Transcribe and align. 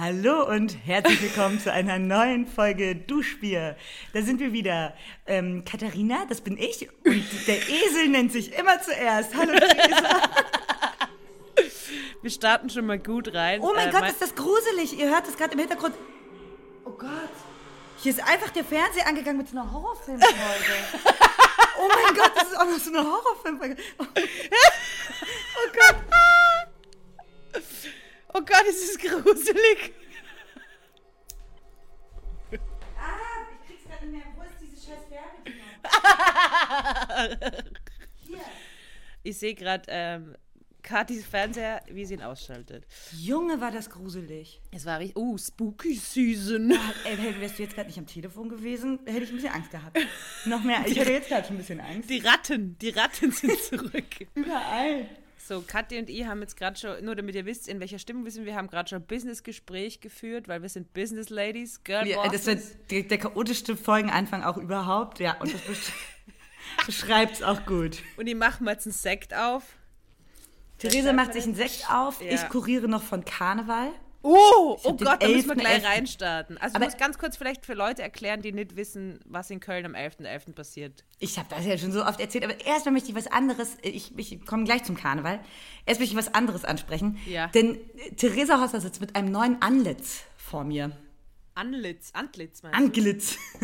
Hallo 0.00 0.48
und 0.48 0.74
herzlich 0.86 1.20
willkommen 1.20 1.60
zu 1.60 1.70
einer 1.70 1.98
neuen 1.98 2.46
Folge 2.46 2.96
Duschbier. 2.96 3.76
Da 4.14 4.22
sind 4.22 4.40
wir 4.40 4.50
wieder. 4.50 4.94
Ähm, 5.26 5.62
Katharina, 5.66 6.24
das 6.26 6.40
bin 6.40 6.56
ich. 6.56 6.88
Und 7.04 7.22
der 7.46 7.58
Esel 7.68 8.08
nennt 8.08 8.32
sich 8.32 8.58
immer 8.58 8.80
zuerst. 8.80 9.36
Hallo 9.36 9.52
Theresa. 9.52 10.22
Wir 12.22 12.30
starten 12.30 12.70
schon 12.70 12.86
mal 12.86 12.98
gut 12.98 13.34
rein. 13.34 13.60
Oh 13.60 13.72
mein 13.74 13.90
Äh, 13.90 13.92
Gott, 13.92 14.08
ist 14.08 14.22
das 14.22 14.34
gruselig. 14.34 14.98
Ihr 14.98 15.10
hört 15.10 15.26
das 15.26 15.36
gerade 15.36 15.52
im 15.52 15.58
Hintergrund. 15.58 15.94
Oh 16.86 16.92
Gott. 16.92 17.10
Hier 17.98 18.12
ist 18.12 18.26
einfach 18.26 18.48
der 18.52 18.64
Fernseher 18.64 19.06
angegangen 19.06 19.36
mit 19.36 19.50
so 19.50 19.58
einer 19.58 19.70
Horrorfilmfolge. 19.70 20.34
oh 21.78 21.88
mein 21.88 22.14
Gott, 22.14 22.32
das 22.36 22.44
ist 22.44 22.58
auch 22.58 22.64
noch 22.64 22.78
so 22.78 22.88
eine 22.88 23.06
Horrorfilmfolge. 23.06 23.76
Gott, 28.60 28.68
es 28.68 28.82
ist 28.82 29.00
gruselig. 29.00 29.94
Ah, 32.98 33.46
ich 33.52 33.66
krieg's 33.66 33.84
gerade 33.88 34.06
nicht 34.06 34.24
mehr. 34.24 34.34
Wo 34.36 34.42
ist 34.42 34.60
diese 34.60 34.76
scheiß 34.76 35.04
Werbedinger? 35.10 35.70
Hier. 38.26 38.44
Ich 39.22 39.38
sehe 39.38 39.54
gerade 39.54 39.84
ähm, 39.88 40.36
Katis 40.82 41.24
Fernseher, 41.24 41.82
wie 41.90 42.04
sie 42.04 42.14
ihn 42.14 42.22
ausschaltet. 42.22 42.84
Junge, 43.12 43.62
war 43.62 43.70
das 43.70 43.88
gruselig. 43.88 44.60
Es 44.72 44.84
war 44.84 44.98
richtig. 44.98 45.16
Oh, 45.16 45.38
Spooky 45.38 45.94
Season. 45.94 46.70
Ey, 47.04 47.16
hey, 47.16 47.40
wärst 47.40 47.58
du 47.58 47.62
jetzt 47.62 47.74
gerade 47.74 47.88
nicht 47.88 47.98
am 47.98 48.06
Telefon 48.06 48.50
gewesen, 48.50 49.00
hätte 49.06 49.24
ich 49.24 49.30
ein 49.30 49.36
bisschen 49.36 49.52
Angst 49.54 49.70
gehabt. 49.70 49.98
Noch 50.44 50.62
mehr. 50.62 50.82
Ich 50.86 50.98
hätte 50.98 51.12
jetzt 51.12 51.28
gerade 51.28 51.46
schon 51.46 51.56
ein 51.56 51.60
bisschen 51.60 51.80
Angst. 51.80 52.10
Die 52.10 52.18
Ratten, 52.18 52.76
die 52.78 52.90
Ratten 52.90 53.30
sind 53.32 53.58
zurück. 53.62 54.26
Überall. 54.34 55.08
So, 55.50 55.64
Kathi 55.66 55.98
und 55.98 56.08
ich 56.08 56.24
haben 56.26 56.40
jetzt 56.42 56.56
gerade 56.56 56.78
schon, 56.78 57.04
nur 57.04 57.16
damit 57.16 57.34
ihr 57.34 57.44
wisst, 57.44 57.66
in 57.66 57.80
welcher 57.80 57.98
Stimmung 57.98 58.24
wir 58.24 58.30
sind, 58.30 58.44
wir 58.44 58.54
haben 58.54 58.68
gerade 58.68 58.88
schon 58.88 58.98
ein 59.02 59.06
Business-Gespräch 59.08 60.00
geführt, 60.00 60.46
weil 60.46 60.62
wir 60.62 60.68
sind 60.68 60.92
Business 60.92 61.28
Ladies, 61.28 61.82
Girl 61.82 62.06
Ja, 62.06 62.28
das 62.28 62.46
wird 62.46 62.62
der, 62.92 63.02
der 63.02 63.18
chaotischste 63.18 63.76
Folgenanfang 63.76 64.44
auch 64.44 64.56
überhaupt. 64.58 65.18
Ja, 65.18 65.36
und 65.40 65.52
das 65.52 65.60
besch- 65.62 65.90
beschreibt 66.86 67.32
es 67.32 67.42
auch 67.42 67.66
gut. 67.66 67.98
Und 68.16 68.28
ich 68.28 68.36
mache 68.36 68.62
mal 68.62 68.74
jetzt 68.74 68.86
einen 68.86 68.92
Sekt 68.92 69.34
auf. 69.34 69.64
Theresa 70.78 71.12
macht 71.12 71.32
sich 71.32 71.42
einen 71.42 71.56
Sekt 71.56 71.84
auf. 71.90 72.22
Ja. 72.22 72.30
Ich 72.30 72.48
kuriere 72.48 72.86
noch 72.86 73.02
von 73.02 73.24
Karneval. 73.24 73.88
Oh, 74.22 74.78
oh 74.82 74.92
Gott, 74.96 75.22
da 75.22 75.28
müssen 75.28 75.48
wir 75.48 75.56
11.11.. 75.56 75.58
gleich 75.60 75.84
reinstarten. 75.84 76.58
Also 76.58 76.76
Aber- 76.76 76.84
ich 76.84 76.92
muss 76.92 77.00
ganz 77.00 77.18
kurz 77.18 77.36
vielleicht 77.36 77.64
für 77.64 77.74
Leute 77.74 78.02
erklären, 78.02 78.42
die 78.42 78.52
nicht 78.52 78.76
wissen, 78.76 79.20
was 79.24 79.50
in 79.50 79.60
Köln 79.60 79.86
am 79.86 79.94
11.11. 79.94 80.52
passiert. 80.52 81.04
Ich 81.18 81.38
habe 81.38 81.48
das 81.50 81.64
ja 81.64 81.78
schon 81.78 81.92
so 81.92 82.04
oft 82.04 82.20
erzählt, 82.20 82.44
aber 82.44 82.60
erstmal 82.64 82.92
möchte 82.92 83.10
ich 83.10 83.14
was 83.14 83.26
anderes, 83.28 83.76
ich, 83.82 84.16
ich 84.18 84.44
komme 84.44 84.64
gleich 84.64 84.84
zum 84.84 84.96
Karneval, 84.96 85.40
erst 85.86 86.00
möchte 86.00 86.14
ich 86.14 86.18
was 86.18 86.34
anderes 86.34 86.64
ansprechen. 86.64 87.18
Ja. 87.26 87.46
Denn 87.48 87.76
äh, 87.76 88.14
Theresa 88.14 88.60
Hosser 88.60 88.80
sitzt 88.80 89.00
mit 89.00 89.16
einem 89.16 89.32
neuen 89.32 89.62
Anlitz 89.62 90.22
vor 90.36 90.64
mir. 90.64 90.92
Antlitz, 91.54 92.10
Antlitz 92.12 92.62
meinst 92.62 92.78
du? 92.78 92.84
Anglitz. 92.84 93.38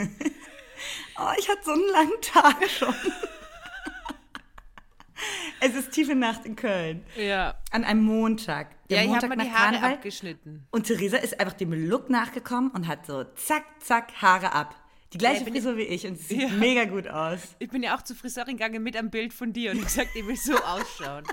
oh, 1.18 1.32
ich 1.38 1.48
hatte 1.48 1.64
so 1.64 1.72
einen 1.72 1.88
langen 1.92 2.20
Tag 2.22 2.68
schon. 2.68 2.94
Tiefe 5.96 6.14
Nacht 6.14 6.44
in 6.44 6.54
Köln. 6.56 7.04
Ja. 7.16 7.54
An 7.72 7.84
einem 7.84 8.02
Montag. 8.02 8.70
Der 8.88 8.98
Ja, 8.98 9.02
ich 9.04 9.08
habe 9.16 9.26
Montag 9.26 9.36
mal 9.38 9.44
die 9.44 9.50
Haare 9.52 9.72
Karneval. 9.72 9.92
abgeschnitten. 9.94 10.66
Und 10.70 10.84
Theresa 10.86 11.16
ist 11.16 11.40
einfach 11.40 11.54
dem 11.54 11.72
Look 11.88 12.08
nachgekommen 12.10 12.70
und 12.70 12.86
hat 12.86 13.06
so 13.06 13.24
zack, 13.34 13.64
zack, 13.80 14.12
Haare 14.22 14.52
ab. 14.52 14.74
Die 15.12 15.18
gleiche 15.18 15.44
Ja, 15.44 15.50
Frisur 15.50 15.76
wie 15.76 15.82
ich 15.82 16.06
und 16.06 16.16
sie 16.18 16.24
sieht 16.34 16.40
Ja. 16.42 16.48
mega 16.48 16.84
gut 16.84 17.08
aus. 17.08 17.40
Ich 17.58 17.68
bin 17.70 17.82
ja 17.82 17.96
auch 17.96 18.02
zur 18.02 18.16
Friseurin 18.16 18.56
gegangen 18.56 18.82
mit 18.82 18.96
einem 18.96 19.10
Bild 19.10 19.32
von 19.32 19.52
dir 19.52 19.70
und 19.72 19.82
gesagt, 19.82 20.10
ich 20.14 20.26
will 20.26 20.36
so 20.36 20.54
ausschauen. 20.56 21.24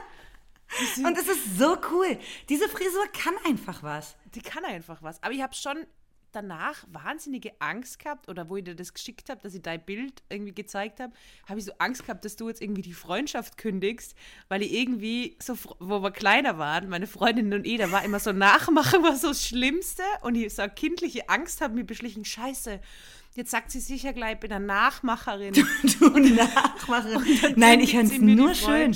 Und 1.05 1.17
es 1.17 1.27
ist 1.27 1.57
so 1.59 1.77
cool. 1.91 2.17
Diese 2.49 2.67
Frisur 2.69 3.05
kann 3.13 3.33
einfach 3.45 3.83
was. 3.83 4.15
Die 4.33 4.41
kann 4.41 4.65
einfach 4.65 5.03
was. 5.03 5.21
Aber 5.21 5.31
ich 5.33 5.41
habe 5.43 5.53
schon 5.53 5.77
danach 6.35 6.85
wahnsinnige 6.91 7.51
Angst 7.59 7.99
gehabt, 7.99 8.29
oder 8.29 8.49
wo 8.49 8.57
ich 8.57 8.63
dir 8.63 8.75
das 8.75 8.93
geschickt 8.93 9.29
habe, 9.29 9.41
dass 9.41 9.53
ich 9.53 9.61
dein 9.61 9.83
Bild 9.83 10.23
irgendwie 10.29 10.53
gezeigt 10.53 10.99
habe, 10.99 11.13
habe 11.47 11.59
ich 11.59 11.65
so 11.65 11.71
Angst 11.79 12.05
gehabt, 12.05 12.25
dass 12.25 12.35
du 12.35 12.49
jetzt 12.49 12.61
irgendwie 12.61 12.81
die 12.81 12.93
Freundschaft 12.93 13.57
kündigst, 13.57 14.15
weil 14.49 14.61
ich 14.61 14.73
irgendwie, 14.73 15.37
so, 15.41 15.55
wo 15.79 16.01
wir 16.01 16.11
kleiner 16.11 16.57
waren, 16.57 16.89
meine 16.89 17.07
Freundin 17.07 17.53
und 17.53 17.65
ich, 17.65 17.77
da 17.77 17.91
war 17.91 18.03
immer 18.03 18.19
so 18.19 18.31
Nachmachen 18.31 19.03
war 19.03 19.15
so 19.15 19.29
das 19.29 19.45
Schlimmste 19.45 20.03
und 20.21 20.35
ich 20.35 20.53
so 20.53 20.63
kindliche 20.67 21.29
Angst 21.29 21.61
habe 21.61 21.75
mir 21.75 21.83
beschlichen, 21.83 22.25
scheiße, 22.25 22.79
jetzt 23.35 23.51
sagt 23.51 23.71
sie 23.71 23.79
sicher 23.79 24.13
gleich, 24.13 24.33
ich 24.33 24.39
bin 24.39 24.51
eine 24.51 24.65
Nachmacherin. 24.65 25.53
Du 25.99 26.09
Nachmacherin. 26.09 27.53
Nein, 27.55 27.79
ich 27.79 27.93
fand 27.93 28.11
es 28.11 28.19
nur 28.19 28.53
schön. 28.55 28.95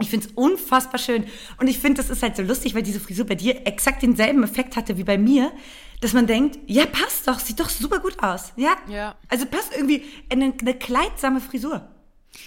Ich 0.00 0.10
finde 0.10 0.26
es 0.26 0.32
unfassbar 0.34 0.98
schön. 0.98 1.24
Und 1.58 1.68
ich 1.68 1.78
finde, 1.78 2.00
das 2.00 2.10
ist 2.10 2.22
halt 2.22 2.36
so 2.36 2.42
lustig, 2.42 2.74
weil 2.74 2.82
diese 2.82 3.00
Frisur 3.00 3.26
bei 3.26 3.34
dir 3.34 3.66
exakt 3.66 4.02
denselben 4.02 4.42
Effekt 4.42 4.76
hatte 4.76 4.96
wie 4.96 5.04
bei 5.04 5.18
mir, 5.18 5.52
dass 6.00 6.12
man 6.12 6.26
denkt, 6.26 6.58
ja, 6.66 6.86
passt 6.86 7.26
doch, 7.26 7.38
sieht 7.38 7.60
doch 7.60 7.68
super 7.68 7.98
gut 7.98 8.22
aus. 8.22 8.52
Ja. 8.56 8.76
Ja. 8.88 9.16
Also 9.28 9.46
passt 9.46 9.74
irgendwie 9.74 10.04
eine, 10.30 10.54
eine 10.60 10.74
kleidsame 10.74 11.40
Frisur. 11.40 11.88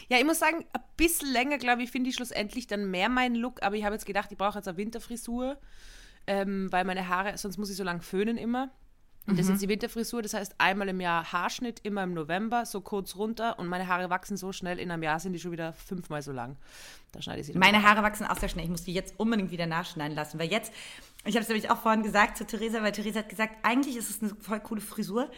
Ja, 0.08 0.18
ich 0.18 0.26
muss 0.26 0.40
sagen, 0.40 0.66
ein 0.74 0.82
bisschen 0.98 1.32
länger, 1.32 1.58
glaube 1.58 1.84
ich, 1.84 1.92
finde 1.92 2.10
ich 2.10 2.16
schlussendlich 2.16 2.68
dann 2.68 2.90
mehr 2.90 3.10
meinen 3.10 3.36
Look. 3.36 3.62
Aber 3.64 3.76
ich 3.76 3.84
habe 3.84 3.96
jetzt 3.96 4.06
gedacht, 4.06 4.32
ich 4.32 4.38
brauche 4.38 4.58
jetzt 4.58 4.68
eine 4.68 4.78
Winterfrisur, 4.78 5.58
ähm, 6.28 6.72
weil 6.72 6.86
meine 6.86 7.08
Haare, 7.08 7.38
sonst 7.38 7.58
muss 7.58 7.70
ich 7.70 7.78
so 7.78 7.84
lang 7.84 8.02
föhnen 8.02 8.38
immer. 8.38 8.70
Und 9.28 9.38
das 9.38 9.46
ist 9.46 9.52
jetzt 9.52 9.62
die 9.62 9.70
Winterfrisur, 9.70 10.24
das 10.24 10.34
heißt 10.34 10.56
einmal 10.58 10.90
im 10.90 11.00
Jahr 11.00 11.32
Haarschnitt, 11.32 11.80
immer 11.84 12.04
im 12.04 12.14
November, 12.14 12.66
so 12.66 12.82
kurz 12.82 13.16
runter. 13.16 13.60
Und 13.60 13.68
meine 13.68 13.88
Haare 13.88 14.10
wachsen 14.10 14.36
so 14.36 14.52
schnell, 14.52 14.80
in 14.80 14.90
einem 14.90 15.04
Jahr 15.04 15.20
sind 15.20 15.34
die 15.34 15.40
schon 15.40 15.52
wieder 15.52 15.74
fünfmal 15.74 16.24
so 16.24 16.32
lang. 16.32 16.58
Da 17.12 17.22
schneide 17.22 17.42
ich 17.42 17.48
sie 17.48 17.54
Meine. 17.54 17.84
Haare 17.84 18.02
wachsen 18.02 18.26
auch 18.26 18.38
sehr 18.38 18.50
schnell. 18.50 18.66
Ich 18.66 18.72
muss 18.72 18.84
die 18.84 18.94
jetzt 18.94 19.14
unbedingt 19.18 19.52
wieder 19.52 19.68
nachschneiden 19.68 20.16
lassen, 20.16 20.40
weil 20.40 20.50
jetzt, 20.50 20.74
ich 21.24 21.36
habe 21.36 21.44
es 21.44 21.50
nämlich 21.50 21.70
auch 21.70 21.78
vorhin 21.78 22.02
gesagt 22.02 22.38
zu 22.38 22.48
Theresa, 22.48 22.82
weil 22.82 22.94
Theresa 22.94 23.20
hat 23.20 23.30
gesagt, 23.30 23.58
eigentlich 23.64 23.96
ist 23.96 24.10
es 24.10 24.22
eine 24.24 24.36
voll 24.40 24.60
coole 24.60 24.82
Frisur, 24.82 25.30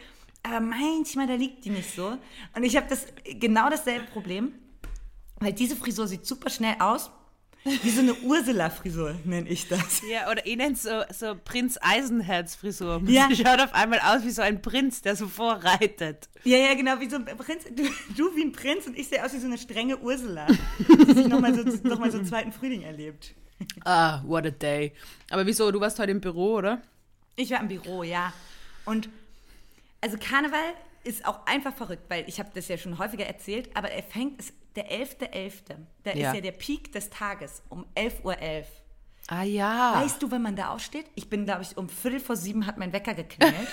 aber 0.42 0.60
manchmal 0.60 1.26
da 1.26 1.34
liegt 1.34 1.64
die 1.64 1.70
nicht 1.70 1.94
so. 1.94 2.16
Und 2.54 2.62
ich 2.62 2.76
habe 2.76 2.86
das 2.88 3.06
genau 3.38 3.68
dasselbe 3.68 4.06
Problem, 4.06 4.52
weil 5.40 5.52
diese 5.52 5.76
Frisur 5.76 6.06
sieht 6.06 6.26
super 6.26 6.48
schnell 6.48 6.76
aus, 6.78 7.10
wie 7.64 7.90
so 7.90 8.00
eine 8.00 8.14
Ursula-Frisur 8.14 9.14
nenne 9.24 9.48
ich 9.48 9.68
das. 9.68 10.02
Ja, 10.10 10.30
oder 10.30 10.46
ich 10.46 10.56
nenne 10.56 10.74
es 10.74 10.82
so, 10.82 11.02
so 11.12 11.34
Prinz 11.42 11.78
Eisenherz-Frisur. 11.80 13.02
Ja. 13.06 13.26
Die 13.30 13.36
schaut 13.36 13.60
auf 13.60 13.72
einmal 13.72 14.00
aus 14.00 14.22
wie 14.24 14.30
so 14.30 14.42
ein 14.42 14.60
Prinz, 14.60 15.00
der 15.00 15.16
so 15.16 15.28
vorreitet. 15.28 16.28
Ja, 16.44 16.58
ja, 16.58 16.74
genau, 16.74 17.00
wie 17.00 17.08
so 17.08 17.16
ein 17.16 17.24
Prinz. 17.24 17.64
Du, 17.64 17.84
du 18.16 18.36
wie 18.36 18.44
ein 18.44 18.52
Prinz 18.52 18.86
und 18.86 18.98
ich 18.98 19.08
sehe 19.08 19.24
aus 19.24 19.32
wie 19.32 19.38
so 19.38 19.46
eine 19.46 19.56
strenge 19.56 19.98
Ursula, 19.98 20.46
die 20.78 21.14
sich 21.14 21.26
nochmal 21.26 21.54
so, 21.54 21.62
noch 21.88 21.98
mal 21.98 22.10
so 22.10 22.18
einen 22.18 22.26
zweiten 22.26 22.52
Frühling 22.52 22.82
erlebt. 22.82 23.34
Ah, 23.84 24.22
what 24.26 24.44
a 24.46 24.50
day. 24.50 24.92
Aber 25.30 25.46
wieso, 25.46 25.70
du 25.70 25.80
warst 25.80 25.98
heute 25.98 26.10
im 26.10 26.20
Büro, 26.20 26.56
oder? 26.56 26.82
Ich 27.36 27.50
war 27.50 27.60
im 27.60 27.68
Büro, 27.68 28.02
ja. 28.02 28.32
Und 28.84 29.08
also 30.02 30.18
Karneval 30.18 30.74
ist 31.02 31.24
auch 31.24 31.46
einfach 31.46 31.74
verrückt, 31.74 32.04
weil 32.08 32.28
ich 32.28 32.38
habe 32.38 32.50
das 32.54 32.68
ja 32.68 32.76
schon 32.76 32.98
häufiger 32.98 33.24
erzählt, 33.24 33.70
aber 33.74 33.90
er 33.90 34.02
fängt, 34.02 34.38
ist 34.38 34.52
der 34.76 34.90
11.11. 34.90 35.52
Da 36.02 36.12
Ja. 36.12 36.28
ist 36.30 36.34
ja 36.36 36.40
der 36.40 36.52
Peak 36.52 36.92
des 36.92 37.10
Tages 37.10 37.62
um 37.68 37.84
11.11 37.94 38.22
Uhr. 38.24 38.36
Ah 39.28 39.42
ja. 39.42 39.94
Weißt 40.02 40.22
du, 40.22 40.30
wenn 40.30 40.42
man 40.42 40.54
da 40.56 40.68
aufsteht? 40.68 41.06
Ich 41.14 41.30
bin, 41.30 41.44
glaube 41.46 41.62
ich, 41.62 41.76
um 41.76 41.88
Viertel 41.88 42.20
vor 42.20 42.36
sieben 42.36 42.66
hat 42.66 42.76
mein 42.78 42.92
Wecker 42.92 43.14
geklingelt. 43.14 43.68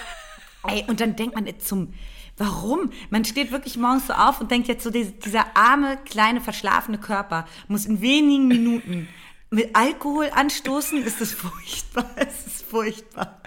Ey, 0.66 0.84
und 0.88 1.00
dann 1.00 1.14
denkt 1.14 1.36
man 1.36 1.46
jetzt 1.46 1.68
zum, 1.68 1.94
warum? 2.36 2.90
Man 3.10 3.24
steht 3.24 3.52
wirklich 3.52 3.76
morgens 3.76 4.08
so 4.08 4.12
auf 4.12 4.40
und 4.40 4.50
denkt 4.50 4.66
jetzt 4.68 4.82
so, 4.82 4.90
diese, 4.90 5.12
dieser 5.12 5.56
arme, 5.56 5.98
kleine, 5.98 6.40
verschlafene 6.40 6.98
Körper 6.98 7.46
muss 7.68 7.86
in 7.86 8.00
wenigen 8.00 8.48
Minuten 8.48 9.08
mit 9.50 9.74
Alkohol 9.76 10.30
anstoßen. 10.34 11.02
Ist 11.04 11.20
das 11.20 11.32
furchtbar? 11.32 12.10
Es 12.16 12.46
ist 12.46 12.62
furchtbar. 12.64 13.40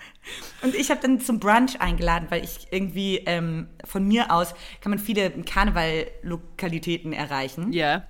Und 0.61 0.75
ich 0.75 0.91
habe 0.91 1.01
dann 1.01 1.19
zum 1.19 1.39
Brunch 1.39 1.79
eingeladen, 1.79 2.27
weil 2.29 2.43
ich 2.43 2.67
irgendwie 2.71 3.17
ähm, 3.25 3.67
von 3.85 4.07
mir 4.07 4.31
aus 4.31 4.53
kann 4.81 4.91
man 4.91 4.99
viele 4.99 5.29
Karneval-Lokalitäten 5.31 7.13
erreichen. 7.13 7.73
Ja. 7.73 8.07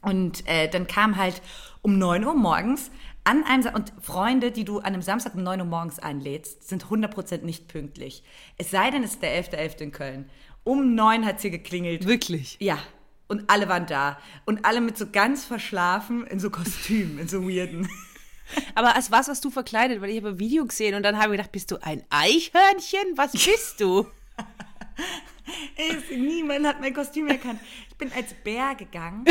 Und 0.00 0.46
äh, 0.48 0.68
dann 0.68 0.86
kam 0.86 1.16
halt 1.16 1.42
um 1.82 1.98
9 1.98 2.24
Uhr 2.24 2.34
morgens 2.34 2.90
an 3.24 3.44
einem 3.44 3.62
Sa 3.62 3.70
und 3.70 3.92
Freunde, 4.00 4.50
die 4.50 4.64
du 4.64 4.78
an 4.78 4.86
einem 4.94 5.02
Samstag 5.02 5.34
um 5.34 5.42
9 5.42 5.60
Uhr 5.60 5.66
morgens 5.66 5.98
einlädst, 5.98 6.68
sind 6.68 6.86
100% 6.86 7.42
nicht 7.42 7.68
pünktlich. 7.68 8.24
Es 8.58 8.70
sei 8.70 8.90
denn, 8.90 9.04
es 9.04 9.12
ist 9.12 9.22
der 9.22 9.40
11.11. 9.42 9.80
in 9.80 9.92
Köln. 9.92 10.30
Um 10.64 10.94
9 10.94 11.24
hat 11.24 11.40
sie 11.40 11.50
geklingelt. 11.50 12.06
Wirklich? 12.06 12.56
Ja. 12.60 12.78
Und 13.28 13.48
alle 13.48 13.68
waren 13.68 13.86
da. 13.86 14.18
Und 14.44 14.64
alle 14.64 14.80
mit 14.80 14.98
so 14.98 15.06
ganz 15.10 15.44
verschlafen 15.44 16.26
in 16.26 16.40
so 16.40 16.50
Kostümen, 16.50 17.18
in 17.18 17.28
so 17.28 17.48
weirden. 17.48 17.88
Aber 18.74 18.94
als 18.94 19.10
was 19.10 19.28
hast 19.28 19.44
du 19.44 19.50
verkleidet? 19.50 20.00
Weil 20.00 20.10
ich 20.10 20.18
habe 20.18 20.30
ein 20.30 20.38
Video 20.38 20.64
gesehen 20.64 20.94
und 20.94 21.02
dann 21.02 21.18
habe 21.18 21.34
ich 21.34 21.38
gedacht, 21.38 21.52
bist 21.52 21.70
du 21.70 21.78
ein 21.82 22.04
Eichhörnchen? 22.10 23.16
Was 23.16 23.32
bist 23.32 23.80
du? 23.80 24.06
Es, 25.76 26.16
niemand 26.16 26.64
hat 26.66 26.80
mein 26.80 26.94
Kostüm 26.94 27.26
erkannt. 27.26 27.60
Ich 27.88 27.96
bin 27.96 28.12
als 28.12 28.32
Bär 28.32 28.76
gegangen. 28.76 29.24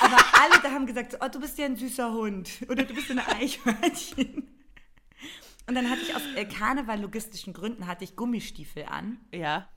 Aber 0.00 0.16
alle 0.16 0.60
da 0.62 0.70
haben 0.72 0.84
gesagt, 0.84 1.16
oh, 1.20 1.28
du 1.28 1.40
bist 1.40 1.56
ja 1.58 1.66
ein 1.66 1.76
süßer 1.76 2.12
Hund. 2.12 2.50
Oder 2.68 2.84
du 2.84 2.92
bist 2.92 3.10
ein 3.10 3.20
Eichhörnchen. 3.20 4.48
Und 5.68 5.74
dann 5.74 5.90
hatte 5.90 6.02
ich 6.02 6.14
aus 6.14 6.22
äh, 6.36 6.44
Karneval-logistischen 6.44 7.52
Gründen 7.52 7.86
hatte 7.86 8.04
ich 8.04 8.16
Gummistiefel 8.16 8.84
an. 8.84 9.18
Ja. 9.32 9.68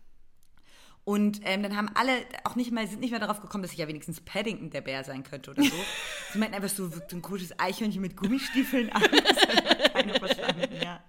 Und 1.06 1.40
ähm, 1.44 1.64
dann 1.64 1.76
haben 1.76 1.90
alle 1.96 2.12
auch 2.44 2.56
nicht 2.56 2.72
mal, 2.72 2.86
sind 2.88 3.00
nicht 3.00 3.12
mehr 3.12 3.20
darauf 3.20 3.42
gekommen, 3.42 3.64
dass 3.64 3.72
ich 3.72 3.80
ja 3.80 3.88
wenigstens 3.88 4.22
Paddington 4.22 4.70
der 4.70 4.82
Bär 4.82 5.04
sein 5.04 5.24
könnte 5.24 5.50
oder 5.52 5.64
so. 5.64 5.76
Sie 6.34 6.38
meinten 6.38 6.56
einfach 6.56 6.70
so, 6.70 6.88
so 6.90 7.02
ein 7.16 7.22
cooles 7.24 7.58
Eichhörnchen 7.60 8.02
mit 8.02 8.16
Gummistiefeln 8.16 8.92
an. 8.92 9.02
Das 9.02 9.38
ist 9.38 9.94
keiner 9.94 10.14
verstanden, 10.20 10.70
ja. 10.84 11.00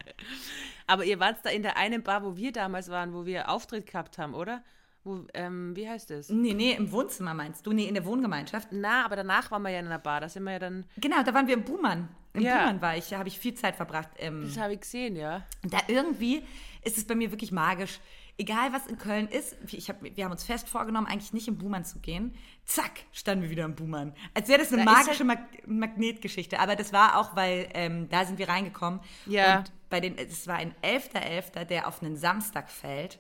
Aber 0.87 1.05
ihr 1.05 1.21
wart 1.21 1.39
da 1.45 1.51
in 1.51 1.63
der 1.63 1.77
einen 1.77 2.03
Bar, 2.03 2.25
wo 2.25 2.37
wir 2.37 2.51
damals 2.53 2.89
waren, 2.89 3.13
wo 3.13 3.27
wir 3.27 3.49
Auftritt 3.51 3.87
gehabt 3.87 4.17
haben, 4.19 4.35
oder? 4.35 4.63
Wo, 5.05 5.25
ähm, 5.35 5.75
wie 5.77 5.89
heißt 5.89 6.11
es? 6.11 6.29
Nee, 6.29 6.53
nee, 6.53 6.73
im 6.73 6.93
Wohnzimmer 6.93 7.33
meinst 7.33 7.67
du? 7.67 7.73
Nee, 7.73 7.85
in 7.87 7.95
der 7.95 8.05
Wohngemeinschaft. 8.05 8.69
Na, 8.71 9.05
aber 9.05 9.17
danach 9.17 9.51
waren 9.51 9.63
wir 9.63 9.71
ja 9.71 9.81
in 9.81 9.87
einer 9.87 9.99
Bar. 9.99 10.21
Da 10.21 10.29
sind 10.29 10.45
wir 10.45 10.53
ja 10.53 10.59
dann. 10.59 10.85
Genau, 10.99 11.23
da 11.23 11.33
waren 11.33 11.47
wir 11.47 11.55
im 11.55 11.65
Buhmann. 11.65 12.09
Im 12.35 12.43
Ja. 12.43 12.59
Buhmann 12.59 12.83
war 12.83 12.97
ich, 12.97 13.09
da 13.09 13.19
habe 13.19 13.29
ich 13.29 13.39
viel 13.39 13.55
Zeit 13.55 13.77
verbracht. 13.77 14.09
Ähm, 14.19 14.43
Das 14.45 14.59
habe 14.59 14.75
ich 14.75 14.81
gesehen, 14.81 15.17
ja. 15.17 15.43
Und 15.65 15.73
da 15.73 15.79
irgendwie 15.89 16.43
ist 16.83 16.99
es 16.99 17.07
bei 17.07 17.15
mir 17.15 17.31
wirklich 17.31 17.53
magisch. 17.53 18.01
Egal, 18.39 18.73
was 18.73 18.87
in 18.87 18.97
Köln 18.97 19.29
ist, 19.29 19.57
ich 19.71 19.91
hab, 19.91 20.03
wir 20.03 20.25
haben 20.25 20.33
uns 20.33 20.45
fest 20.45 20.69
vorgenommen, 20.69 21.07
eigentlich 21.07 21.35
nicht 21.35 21.47
im 21.47 21.59
Buhmann 21.59 21.85
zu 21.85 21.99
gehen. 21.99 22.35
Zack, 22.65 23.01
standen 23.13 23.43
wir 23.43 23.51
wieder 23.51 23.65
im 23.65 23.75
Buhmann. 23.75 24.15
Als 24.33 24.49
wäre 24.49 24.61
das 24.61 24.73
eine 24.73 24.85
Da 24.85 24.93
magische 24.93 25.25
Mag 25.25 25.41
Magnetgeschichte. 25.67 26.59
Aber 26.59 26.75
das 26.75 26.93
war 26.93 27.19
auch, 27.19 27.37
weil 27.37 27.69
ähm, 27.75 28.09
da 28.09 28.25
sind 28.25 28.39
wir 28.39 28.49
reingekommen. 28.49 29.01
Ja. 29.27 29.59
Und 29.59 29.73
bei 29.91 30.01
den, 30.01 30.17
es 30.17 30.47
war 30.47 30.57
ein 30.57 30.75
11.11., 30.83 31.65
der 31.67 31.87
auf 31.87 32.03
einen 32.03 32.17
Samstag 32.17 32.71
fällt. 32.71 33.19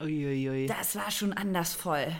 Uiuiui. 0.00 0.66
Das 0.66 0.94
war 0.96 1.10
schon 1.10 1.32
anders 1.32 1.74
voll. 1.74 2.14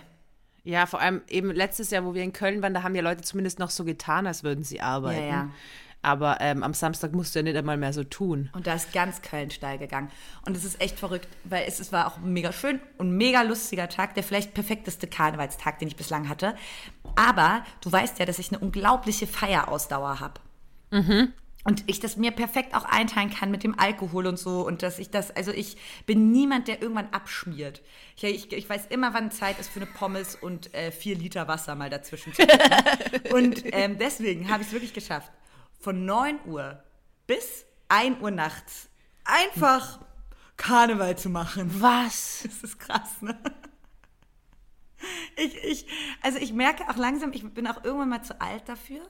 Ja, 0.64 0.86
vor 0.86 1.00
allem 1.00 1.22
eben 1.28 1.50
letztes 1.50 1.90
Jahr, 1.90 2.04
wo 2.04 2.14
wir 2.14 2.22
in 2.22 2.32
Köln 2.32 2.62
waren, 2.62 2.74
da 2.74 2.82
haben 2.82 2.94
ja 2.94 3.02
Leute 3.02 3.22
zumindest 3.22 3.58
noch 3.58 3.70
so 3.70 3.84
getan, 3.84 4.26
als 4.26 4.44
würden 4.44 4.62
sie 4.62 4.80
arbeiten. 4.80 5.22
Ja, 5.22 5.28
ja. 5.28 5.50
Aber 6.02 6.38
ähm, 6.40 6.62
am 6.62 6.72
Samstag 6.72 7.12
musst 7.12 7.34
du 7.34 7.40
ja 7.40 7.42
nicht 7.42 7.56
einmal 7.56 7.76
mehr 7.76 7.92
so 7.92 8.04
tun. 8.04 8.48
Und 8.54 8.66
da 8.66 8.74
ist 8.74 8.92
ganz 8.92 9.20
Köln 9.20 9.50
steil 9.50 9.78
gegangen. 9.78 10.10
Und 10.46 10.56
es 10.56 10.64
ist 10.64 10.80
echt 10.80 10.98
verrückt, 10.98 11.28
weil 11.44 11.64
es, 11.66 11.78
es 11.78 11.92
war 11.92 12.06
auch 12.06 12.18
mega 12.18 12.52
schön 12.52 12.80
und 12.96 13.10
mega 13.16 13.42
lustiger 13.42 13.88
Tag, 13.88 14.14
der 14.14 14.22
vielleicht 14.22 14.54
perfekteste 14.54 15.06
Karnevalstag, 15.06 15.78
den 15.78 15.88
ich 15.88 15.96
bislang 15.96 16.28
hatte. 16.28 16.54
Aber 17.16 17.64
du 17.82 17.92
weißt 17.92 18.18
ja, 18.18 18.24
dass 18.24 18.38
ich 18.38 18.50
eine 18.50 18.60
unglaubliche 18.60 19.26
Feierausdauer 19.26 20.20
habe. 20.20 20.40
Und 21.62 21.84
ich 21.86 22.00
das 22.00 22.16
mir 22.16 22.30
perfekt 22.30 22.74
auch 22.74 22.84
einteilen 22.84 23.28
kann 23.30 23.50
mit 23.50 23.62
dem 23.62 23.78
Alkohol 23.78 24.26
und 24.26 24.38
so. 24.38 24.66
Und 24.66 24.82
dass 24.82 24.98
ich 24.98 25.10
das, 25.10 25.30
also 25.30 25.52
ich 25.52 25.76
bin 26.06 26.32
niemand, 26.32 26.68
der 26.68 26.80
irgendwann 26.80 27.10
abschmiert. 27.12 27.82
Ich, 28.16 28.24
ich, 28.24 28.52
ich 28.52 28.68
weiß 28.70 28.86
immer, 28.86 29.12
wann 29.12 29.30
Zeit 29.30 29.60
ist 29.60 29.68
für 29.68 29.80
eine 29.80 29.90
Pommes 29.90 30.34
und 30.34 30.72
äh, 30.72 30.90
vier 30.90 31.16
Liter 31.16 31.48
Wasser 31.48 31.74
mal 31.74 31.90
dazwischen 31.90 32.32
zu. 32.32 32.42
Und 33.34 33.62
ähm, 33.72 33.98
deswegen 33.98 34.50
habe 34.50 34.62
ich 34.62 34.68
es 34.68 34.72
wirklich 34.72 34.94
geschafft, 34.94 35.30
von 35.80 36.04
9 36.04 36.40
Uhr 36.46 36.82
bis 37.26 37.64
1 37.88 38.20
Uhr 38.20 38.30
nachts 38.30 38.88
einfach 39.24 40.00
Karneval 40.56 41.16
zu 41.16 41.30
machen. 41.30 41.80
Was? 41.80 42.42
Das 42.50 42.62
ist 42.62 42.78
krass, 42.78 43.22
ne? 43.22 43.38
Ich, 45.36 45.56
ich, 45.64 45.86
also 46.20 46.38
ich 46.38 46.52
merke 46.52 46.88
auch 46.90 46.96
langsam, 46.96 47.32
ich 47.32 47.42
bin 47.54 47.66
auch 47.66 47.82
irgendwann 47.82 48.10
mal 48.10 48.22
zu 48.22 48.38
alt 48.40 48.68
dafür. 48.68 49.00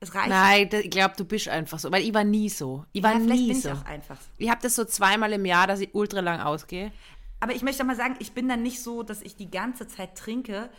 Es 0.00 0.14
reicht. 0.14 0.28
Nein, 0.28 0.68
ich 0.72 0.90
glaube, 0.90 1.14
du 1.16 1.24
bist 1.24 1.48
einfach 1.48 1.78
so. 1.78 1.90
Weil 1.90 2.02
ich 2.02 2.14
war 2.14 2.24
nie 2.24 2.48
so. 2.48 2.84
Ich 2.92 3.02
war 3.02 3.12
ja, 3.12 3.18
nie 3.18 3.54
so. 3.54 3.68
ich 3.68 3.74
auch 3.74 3.84
einfach. 3.84 4.18
Ich 4.38 4.50
habe 4.50 4.60
das 4.62 4.74
so 4.74 4.84
zweimal 4.84 5.32
im 5.32 5.44
Jahr, 5.44 5.66
dass 5.66 5.80
ich 5.80 5.94
ultra 5.94 6.20
lang 6.20 6.40
ausgehe. 6.40 6.92
Aber 7.40 7.54
ich 7.54 7.62
möchte 7.62 7.82
auch 7.82 7.86
mal 7.86 7.96
sagen, 7.96 8.16
ich 8.18 8.32
bin 8.32 8.48
dann 8.48 8.62
nicht 8.62 8.82
so, 8.82 9.02
dass 9.02 9.22
ich 9.22 9.36
die 9.36 9.50
ganze 9.50 9.86
Zeit 9.86 10.16
trinke 10.16 10.70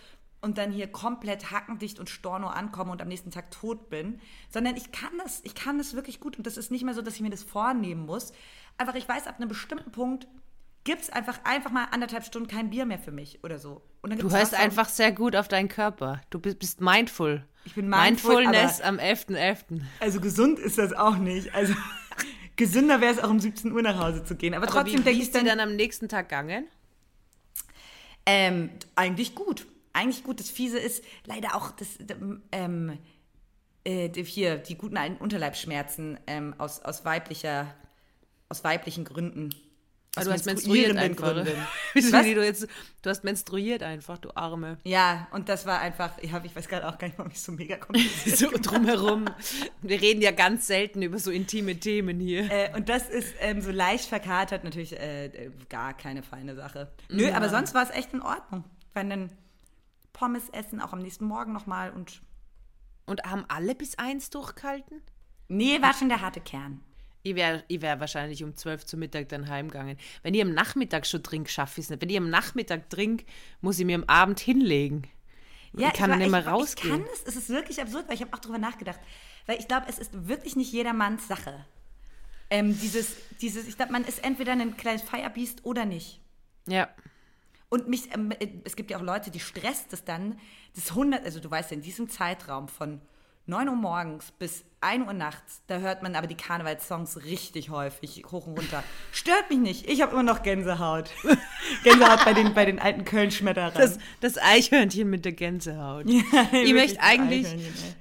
und 0.42 0.58
dann 0.58 0.72
hier 0.72 0.88
komplett 0.88 1.52
hackendicht 1.52 2.00
und 2.00 2.10
storno 2.10 2.48
ankomme 2.48 2.92
und 2.92 3.02
am 3.02 3.08
nächsten 3.08 3.32
Tag 3.32 3.52
tot 3.52 3.90
bin, 3.90 4.20
sondern 4.50 4.76
ich 4.76 4.92
kann 4.92 5.18
das, 5.18 5.42
ich 5.44 5.56
kann 5.56 5.78
das 5.78 5.94
wirklich 5.94 6.20
gut 6.20 6.38
und 6.38 6.46
das 6.46 6.58
ist 6.58 6.72
nicht 6.72 6.84
mehr 6.84 6.94
so, 6.94 7.02
dass 7.02 7.16
ich 7.16 7.22
mir 7.22 7.30
das 7.30 7.44
vornehmen 7.44 8.06
muss. 8.06 8.34
Einfach, 8.78 8.96
ich 8.96 9.08
weiß, 9.08 9.28
ab 9.28 9.38
einem 9.38 9.50
bestimmten 9.50 9.92
Punkt 9.92 10.28
gibt 10.84 11.02
es 11.02 11.10
einfach, 11.10 11.40
einfach 11.44 11.72
mal 11.72 11.86
anderthalb 11.92 12.24
Stunden 12.24 12.48
kein 12.48 12.70
Bier 12.70 12.86
mehr 12.86 13.00
für 13.00 13.12
mich 13.12 13.44
oder 13.44 13.60
so. 13.60 13.82
Du 14.04 14.32
hörst 14.32 14.54
einfach 14.54 14.88
sehr 14.88 15.12
gut 15.12 15.36
auf 15.36 15.48
deinen 15.48 15.68
Körper. 15.68 16.22
Du 16.30 16.40
bist, 16.40 16.60
bist 16.60 16.82
mindful. 16.82 17.44
Ich 17.66 17.76
bin 17.76 17.90
mindful, 17.90 18.46
Mindfulness 18.46 18.80
am 18.80 18.98
11.11. 18.98 19.82
Also 20.00 20.22
gesund 20.22 20.60
ist 20.60 20.78
das 20.78 20.94
auch 20.94 21.18
nicht. 21.18 21.54
Also 21.54 21.74
gesünder 22.56 23.02
wäre 23.02 23.12
es 23.12 23.20
auch 23.20 23.30
um 23.30 23.40
17 23.42 23.74
Uhr 23.74 23.82
nach 23.82 24.00
Hause 24.00 24.24
zu 24.24 24.36
gehen. 24.36 24.54
Aber, 24.54 24.64
Aber 24.64 24.72
trotzdem 24.72 25.00
wie, 25.00 25.04
denke 25.04 25.22
ich 25.22 25.32
dann, 25.32 25.46
dann 25.46 25.60
am 25.60 25.76
nächsten 25.76 26.08
Tag 26.08 26.30
gegangen? 26.30 26.68
ähm, 28.28 28.70
eigentlich 28.96 29.34
gut. 29.36 29.66
Eigentlich 29.98 30.24
gut. 30.24 30.40
Das 30.40 30.50
Fiese 30.50 30.78
ist 30.80 31.04
leider 31.26 31.56
auch 31.56 31.72
das, 31.72 31.88
ähm, 32.52 32.98
äh, 33.84 34.10
die- 34.10 34.24
hier, 34.24 34.58
die 34.58 34.78
guten 34.78 34.98
alten 34.98 35.18
Unterleibsschmerzen 35.18 36.20
ähm, 36.28 36.54
aus, 36.58 36.82
aus 36.82 37.04
weiblicher, 37.06 37.74
aus 38.50 38.64
weiblichen 38.64 39.06
Gründen. 39.06 39.50
Aus 40.16 40.24
Ah, 40.24 40.30
du 40.30 40.34
hast 40.34 40.46
menstruiert 40.48 40.98
einfach. 40.98 41.36
Was? 41.94 42.26
du, 42.26 42.44
jetzt, 42.44 42.68
du 43.04 43.10
hast 43.10 43.24
menstruiert 43.24 43.84
einfach, 43.84 44.18
du 44.18 44.30
Arme. 44.36 44.80
Ja, 44.84 45.28
und 45.32 45.48
das 45.48 45.68
war 45.68 45.80
einfach, 45.80 46.12
ja, 46.24 46.42
ich 46.44 46.56
weiß 46.56 46.68
gerade 46.68 46.88
auch 46.88 46.98
gar 46.98 47.08
nicht, 47.08 47.20
warum 47.20 47.32
ich 47.32 47.40
so 47.40 47.52
mega 47.52 47.78
kompliziert 47.78 48.36
So 48.38 48.50
drumherum. 48.52 49.26
Wir 49.84 50.02
reden 50.02 50.22
ja 50.24 50.32
ganz 50.32 50.66
selten 50.66 51.04
über 51.04 51.20
so 51.20 51.30
intime 51.30 51.80
Themen 51.80 52.20
hier. 52.20 52.50
Äh, 52.52 52.76
und 52.76 52.90
das 52.90 53.10
ist 53.10 53.34
ähm, 53.42 53.62
so 53.62 53.70
leicht 53.72 54.06
verkatert 54.06 54.64
natürlich 54.64 54.98
äh, 55.00 55.26
äh, 55.28 55.52
gar 55.70 55.96
keine 55.96 56.24
feine 56.24 56.56
Sache. 56.56 56.92
Nö, 57.10 57.32
aber 57.32 57.50
sonst 57.50 57.76
war 57.76 57.84
es 57.84 57.92
echt 57.92 58.12
in 58.14 58.22
Ordnung. 58.24 58.64
Waren 58.96 59.10
dann 59.12 59.30
Pommes 60.18 60.50
essen, 60.50 60.82
auch 60.82 60.94
am 60.94 61.00
nächsten 61.00 61.26
Morgen 61.26 61.54
nochmal. 61.54 61.92
Und 61.92 62.22
Und 63.06 63.24
haben 63.24 63.46
alle 63.48 63.76
bis 63.76 63.98
eins 63.98 64.30
durchgehalten? 64.30 65.02
nee, 65.48 65.82
war 65.82 65.94
schon 65.94 66.10
der 66.10 66.22
harte 66.22 66.42
Kern. 66.42 66.82
Ich 67.24 67.36
wäre 67.36 67.64
ich 67.68 67.82
wär 67.82 68.00
wahrscheinlich 68.00 68.44
um 68.44 68.56
12 68.56 68.86
zu 68.86 68.98
Mittag 68.98 69.30
dann 69.30 69.48
heimgegangen. 69.50 69.98
Wenn 70.24 70.34
ich 70.34 70.42
am 70.42 70.54
Nachmittag 70.54 71.06
schon 71.06 71.24
trinke, 71.24 71.50
schaffe 71.52 71.80
ich 71.80 71.86
es 71.86 71.90
nicht. 71.90 72.02
Wenn 72.02 72.10
ich 72.10 72.18
am 72.18 72.30
Nachmittag 72.30 72.90
trinke, 72.90 73.26
muss 73.62 73.80
ich 73.80 73.86
mir 73.86 73.96
am 73.96 74.06
Abend 74.06 74.40
hinlegen. 74.40 75.04
Ja, 75.74 75.88
ich 75.90 75.94
kann 75.94 76.10
war- 76.10 76.18
nicht 76.18 76.32
mehr 76.32 76.40
ich, 76.42 76.48
rausgehen. 76.48 76.96
Ich 77.02 77.02
kann 77.06 77.14
es, 77.14 77.24
es 77.24 77.36
ist 77.36 77.50
wirklich 77.50 77.82
absurd, 77.82 78.08
weil 78.08 78.16
ich 78.16 78.22
habe 78.22 78.34
auch 78.34 78.40
drüber 78.40 78.58
nachgedacht. 78.58 79.00
Weil 79.46 79.60
ich 79.60 79.68
glaube, 79.68 79.86
es 79.90 80.00
ist 80.00 80.28
wirklich 80.28 80.56
nicht 80.56 80.72
jedermanns 80.72 81.28
Sache. 81.28 81.66
Ähm, 82.50 82.78
dieses, 82.80 83.16
dieses, 83.42 83.68
ich 83.68 83.76
glaube, 83.76 83.92
man 83.92 84.06
ist 84.06 84.24
entweder 84.24 84.54
ein 84.54 84.78
kleines 84.78 85.02
Firebeast 85.02 85.66
oder 85.66 85.86
nicht. 85.86 86.22
Ja. 86.68 86.88
Und 87.70 87.90
mich, 87.90 88.14
ähm, 88.14 88.32
äh, 88.32 88.48
es 88.64 88.76
gibt 88.76 88.92
ja 88.92 88.98
auch 88.98 89.02
Leute, 89.02 89.32
die 89.32 89.40
stresst 89.40 89.92
es 89.94 90.04
dann, 90.04 90.40
das 90.76 90.92
100, 90.92 91.26
also 91.26 91.40
du 91.40 91.50
weißt 91.50 91.72
ja, 91.72 91.76
in 91.76 91.82
diesem 91.82 92.10
Zeitraum 92.10 92.68
von 92.68 93.02
9 93.50 93.70
Uhr 93.70 93.76
morgens 93.76 94.32
bis 94.38 94.66
1 94.82 95.08
Uhr 95.08 95.14
nachts, 95.14 95.62
da 95.68 95.80
hört 95.80 96.04
man 96.04 96.16
aber 96.16 96.28
die 96.28 96.36
Karnevalssongs 96.36 97.24
richtig 97.24 97.70
häufig, 97.70 98.26
hoch 98.30 98.46
und 98.46 98.60
runter. 98.60 98.84
Stört 99.14 99.50
mich 99.50 99.58
nicht, 99.58 99.90
ich 99.90 100.02
habe 100.02 100.12
immer 100.12 100.24
noch 100.24 100.44
Gänsehaut. 100.44 101.10
Gänsehaut 101.84 102.26
bei 102.26 102.34
den, 102.34 102.54
bei 102.54 102.66
den 102.66 102.78
alten 102.78 103.06
Köln-Schmetterern. 103.06 103.74
Das, 103.74 104.00
das 104.20 104.38
Eichhörnchen 104.38 105.10
mit 105.10 105.24
der 105.24 105.32
Gänsehaut. 105.32 106.06
ich 106.10 106.26
wirklich 106.26 106.74
möchte 106.74 107.02
eigentlich 107.02 107.48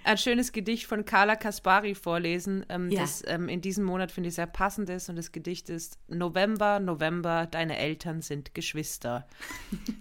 ein 0.02 0.18
schönes 0.18 0.50
Gedicht 0.50 0.86
von 0.86 1.04
Carla 1.04 1.36
Kaspari 1.36 1.94
vorlesen, 1.94 2.66
ähm, 2.68 2.90
Ja. 2.90 3.02
das 3.02 3.22
ähm, 3.26 3.48
in 3.48 3.60
diesem 3.60 3.84
Monat, 3.84 4.10
finde 4.10 4.28
ich, 4.28 4.34
sehr 4.34 4.46
passend 4.48 4.90
ist. 4.90 5.08
Und 5.08 5.14
das 5.14 5.30
Gedicht 5.30 5.70
ist 5.70 5.96
November, 6.08 6.80
November, 6.80 7.46
deine 7.46 7.78
Eltern 7.78 8.20
sind 8.20 8.52
Geschwister. 8.52 9.28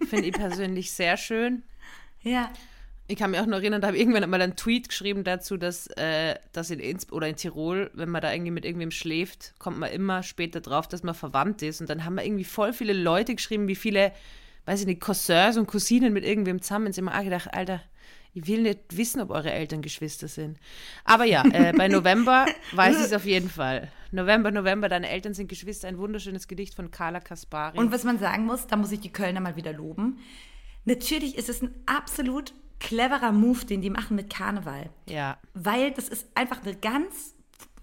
finde 0.10 0.26
ich 0.26 0.34
persönlich 0.34 0.92
sehr 0.92 1.18
schön. 1.18 1.62
Ja. 2.24 2.52
Ich 3.08 3.18
kann 3.18 3.32
mich 3.32 3.40
auch 3.40 3.46
noch 3.46 3.58
erinnern, 3.58 3.82
da 3.82 3.88
habe 3.88 3.98
ich 3.98 4.02
irgendwann 4.02 4.28
mal 4.30 4.42
einen 4.42 4.56
Tweet 4.56 4.90
geschrieben 4.90 5.24
dazu, 5.24 5.58
dass, 5.58 5.88
äh, 5.98 6.36
dass 6.54 6.72
in 6.72 6.80
Innsbruck 6.80 7.18
oder 7.18 7.28
in 7.28 7.36
Tirol, 7.36 7.92
wenn 7.94 8.10
man 8.10 8.22
da 8.22 8.34
irgendwie 8.34 8.52
mit 8.52 8.66
irgendwem 8.66 8.90
schläft, 8.90 9.54
kommt 9.60 9.78
man 9.78 9.92
immer 9.92 10.24
später 10.24 10.60
drauf, 10.60 10.88
dass 10.88 11.04
man 11.04 11.14
verwandt 11.14 11.62
ist. 11.62 11.82
Und 11.82 11.90
dann 11.90 12.04
haben 12.04 12.16
wir 12.16 12.26
irgendwie 12.26 12.44
voll 12.44 12.74
viele 12.74 12.94
Leute 12.94 13.36
geschrieben, 13.36 13.68
wie 13.68 13.76
viele, 13.76 14.12
weiß 14.66 14.82
ich 14.82 14.88
nicht, 14.88 15.02
Cousins 15.02 15.58
und 15.58 15.68
Cousinen 15.68 16.14
mit 16.14 16.26
irgendwem 16.26 16.64
zusammen 16.64 16.92
sind. 16.92 17.08
Ich 17.08 17.24
gedacht, 17.24 17.54
Alter, 17.54 17.82
ich 18.34 18.48
will 18.48 18.64
nicht 18.64 18.80
wissen, 18.90 19.22
ob 19.22 19.30
eure 19.30 19.52
Eltern 19.52 19.84
Geschwister 19.84 20.28
sind. 20.28 20.58
Aber 21.04 21.26
ja, 21.26 21.46
äh, 21.46 21.74
bei 21.74 21.88
November 21.90 22.48
weiß 22.72 22.98
ich 22.98 23.06
es 23.06 23.14
auf 23.14 23.26
jeden 23.26 23.50
Fall. 23.50 23.92
November, 24.12 24.50
November, 24.50 24.90
deine 24.90 25.10
Eltern 25.10 25.36
sind 25.36 25.48
Geschwister, 25.48 25.88
ein 25.88 26.00
wunderschönes 26.00 26.48
Gedicht 26.48 26.74
von 26.74 26.90
Carla 26.90 27.20
Kaspari. 27.20 27.78
Und 27.78 27.92
was 27.92 28.04
man 28.04 28.18
sagen 28.18 28.46
muss, 28.46 28.66
da 28.66 28.76
muss 28.76 28.92
ich 28.92 29.00
die 29.00 29.12
Kölner 29.14 29.42
mal 29.42 29.56
wieder 29.56 29.74
loben. 29.74 30.18
Natürlich 30.86 31.38
ist 31.38 31.50
es 31.50 31.62
ein 31.62 31.74
absolut 31.86 32.54
cleverer 32.80 33.32
Move, 33.32 33.66
den 33.66 33.82
die 33.82 33.90
machen 33.90 34.16
mit 34.16 34.30
Karneval. 34.30 34.90
ja, 35.08 35.38
Weil 35.54 35.92
das 35.92 36.10
ist 36.10 36.28
einfach 36.36 36.62
eine 36.64 36.76
ganz 36.76 37.34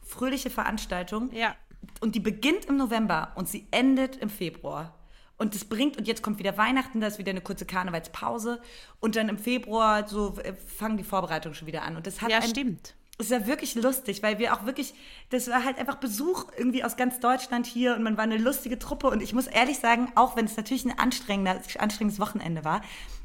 fröhliche 0.03 0.51
Veranstaltung. 0.51 1.31
ja. 1.33 1.55
Und 2.01 2.15
die 2.15 2.21
beginnt 2.21 2.67
im 2.67 2.77
November 2.77 3.33
und 3.35 3.49
sie 3.49 3.67
endet 3.73 4.17
im 4.17 4.31
Februar. 4.31 4.95
Und 5.37 5.55
das 5.57 5.65
bringt, 5.65 5.97
und 5.97 6.07
jetzt 6.07 6.23
kommt 6.23 6.39
wieder 6.39 6.57
Weihnachten, 6.57 7.01
da 7.01 7.09
ist 7.09 7.19
wieder 7.19 7.31
eine 7.31 7.41
kurze 7.41 7.65
Karnevalspause. 7.67 8.61
Und 9.01 9.17
dann 9.17 9.29
im 9.29 9.37
Februar 9.39 10.07
so 10.09 10.37
äh, 10.39 10.53
fangen 10.55 10.97
die 10.97 11.03
Vorbereitungen 11.03 11.55
schon 11.57 11.67
wieder 11.67 11.83
an. 11.83 11.97
Und 11.97 12.07
das 12.07 12.21
hat 12.23 12.31
Ja, 12.31 12.39
ein, 12.39 12.49
stimmt. 12.49 12.95
es 13.19 13.31
war 13.31 13.47
wirklich 13.49 13.75
lustig, 13.75 14.23
weil 14.23 14.39
wir 14.39 14.55
auch 14.55 14.65
wirklich, 14.65 14.95
das 15.31 15.49
war 15.49 15.65
halt 15.65 15.79
einfach 15.79 15.97
Besuch 15.97 16.47
irgendwie 16.57 16.85
aus 16.85 16.97
ganz 16.97 17.19
Deutschland 17.19 17.67
hier 17.67 17.97
und 17.97 18.05
man 18.05 18.17
war 18.17 18.25
eine 18.25 18.39
lustige 18.39 18.79
Truppe. 18.79 19.09
Und 19.09 19.21
ich 19.23 19.33
muss 19.33 19.49
ehrlich 19.49 19.79
sagen, 19.81 20.13
auch 20.15 20.37
wenn 20.37 20.45
es 20.45 20.57
natürlich 20.57 20.85
ein 20.85 20.97
anstrengendes 20.99 22.21
Wochenende 22.21 22.65
war, 22.65 22.83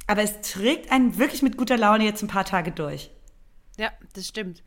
aber 0.07 0.23
es 0.23 0.41
trägt 0.41 0.91
einen 0.91 1.17
wirklich 1.17 1.41
mit 1.41 1.57
guter 1.57 1.77
Laune 1.77 2.05
jetzt 2.05 2.23
ein 2.23 2.27
paar 2.27 2.45
Tage 2.45 2.71
durch. 2.71 3.11
Ja, 3.77 3.91
das 4.13 4.27
stimmt. 4.27 4.63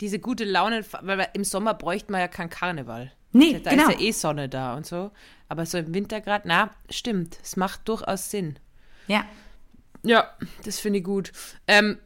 Diese 0.00 0.18
gute 0.18 0.44
Laune, 0.44 0.84
weil 1.02 1.28
im 1.34 1.44
Sommer 1.44 1.74
bräuchte 1.74 2.10
man 2.10 2.20
ja 2.20 2.28
keinen 2.28 2.50
Karneval. 2.50 3.12
Nee, 3.32 3.60
da 3.60 3.70
genau. 3.70 3.88
ist 3.88 4.00
ja 4.00 4.06
eh 4.06 4.12
Sonne 4.12 4.48
da 4.48 4.74
und 4.76 4.86
so. 4.86 5.10
Aber 5.48 5.66
so 5.66 5.76
im 5.76 5.92
Winter 5.92 6.20
gerade, 6.20 6.46
na, 6.48 6.70
stimmt. 6.88 7.38
Es 7.42 7.56
macht 7.56 7.88
durchaus 7.88 8.30
Sinn. 8.30 8.58
Ja. 9.08 9.24
Ja, 10.02 10.30
das 10.64 10.78
finde 10.78 11.00
ich 11.00 11.04
gut. 11.04 11.32
Ähm, 11.66 11.98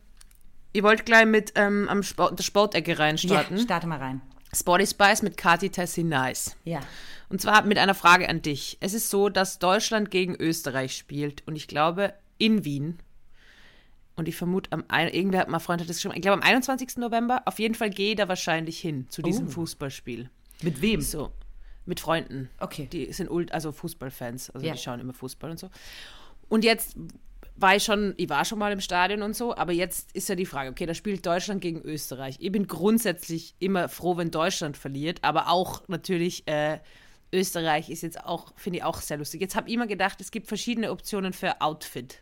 ich 0.73 0.83
wollte 0.83 1.05
gleich 1.05 1.27
mit 1.27 1.53
ähm, 1.57 1.89
am 1.89 2.03
Sport, 2.03 2.39
der 2.39 2.45
Sportecke 2.45 2.99
reinstarten. 2.99 3.59
Ja, 3.59 3.63
starte 3.63 3.87
mal 3.87 3.99
rein. 3.99 4.21
Sporty 4.55 4.87
Spice 4.87 5.23
mit 5.23 5.37
Kati 5.37 5.71
Tessie 5.71 6.05
Nice. 6.05 6.57
Ja. 6.65 6.81
Und 7.29 7.43
zwar 7.43 7.63
mit 7.63 7.79
einer 7.79 7.95
Frage 7.95 8.29
an 8.29 8.41
dich. 8.41 8.79
Es 8.81 8.95
ist 8.95 9.11
so, 9.11 9.29
dass 9.29 9.59
Deutschland 9.59 10.11
gegen 10.11 10.35
Österreich 10.35 10.97
spielt 10.97 11.47
und 11.47 11.57
ich 11.57 11.69
glaube 11.69 12.15
in 12.39 12.65
Wien. 12.65 12.99
Und 14.17 14.27
ich 14.27 14.35
vermute, 14.37 14.73
am 14.73 14.85
irgendwer 14.91 15.41
hat 15.41 15.49
mal 15.49 15.61
Freund 15.61 15.81
hat 15.81 15.89
das 15.89 15.97
geschrieben, 15.97 16.17
ich 16.17 16.23
glaube 16.23 16.35
am 16.41 16.43
21. 16.43 16.97
November, 16.97 17.43
auf 17.45 17.59
jeden 17.61 17.75
Fall 17.77 17.91
gehe 17.91 18.17
da 18.17 18.27
wahrscheinlich 18.29 18.81
hin 18.81 19.07
zu 19.11 19.23
diesem 19.23 19.47
Oh. 19.47 19.51
Fußballspiel. 19.51 20.29
Mit 20.63 20.81
wem? 20.83 21.01
So, 21.01 21.31
mit 21.87 22.01
Freunden. 22.01 22.51
Okay. 22.59 22.89
Die 22.93 23.13
sind 23.13 23.31
ult, 23.31 23.53
also 23.53 23.71
Fußballfans, 23.71 24.51
also 24.51 24.67
Ja. 24.67 24.73
die 24.73 24.79
schauen 24.81 24.99
immer 24.99 25.13
Fußball 25.15 25.51
und 25.53 25.59
so. 25.61 25.71
Und 26.49 26.65
jetzt 26.65 26.97
war 27.55 27.77
ich 27.77 27.85
schon, 27.85 28.15
ich 28.17 28.29
war 28.29 28.45
schon 28.45 28.59
mal 28.59 28.73
im 28.73 28.81
Stadion 28.81 29.23
und 29.23 29.37
so, 29.37 29.55
aber 29.57 29.73
jetzt 29.73 30.11
ist 30.17 30.29
ja 30.29 30.35
die 30.35 30.47
Frage, 30.47 30.71
okay, 30.71 30.87
da 30.87 30.95
spielt 30.95 31.25
Deutschland 31.25 31.61
gegen 31.61 31.81
Österreich. 31.83 32.37
Ich 32.41 32.51
bin 32.51 32.67
grundsätzlich 32.67 33.55
immer 33.61 33.89
froh, 33.89 34.17
wenn 34.17 34.31
Deutschland 34.33 34.77
verliert, 34.77 35.21
aber 35.23 35.49
auch 35.49 35.87
natürlich 35.89 36.47
äh, 36.49 36.79
Österreich 37.33 37.89
ist 37.91 38.03
jetzt 38.03 38.25
auch, 38.25 38.53
finde 38.57 38.79
ich 38.79 38.85
auch 38.85 39.01
sehr 39.01 39.19
lustig. 39.19 39.41
Jetzt 39.41 39.55
habe 39.55 39.69
ich 39.69 39.75
immer 39.75 39.87
gedacht, 39.87 40.21
es 40.21 40.31
gibt 40.33 40.49
verschiedene 40.49 40.91
Optionen 40.91 41.33
für 41.33 41.61
Outfit. 41.61 42.21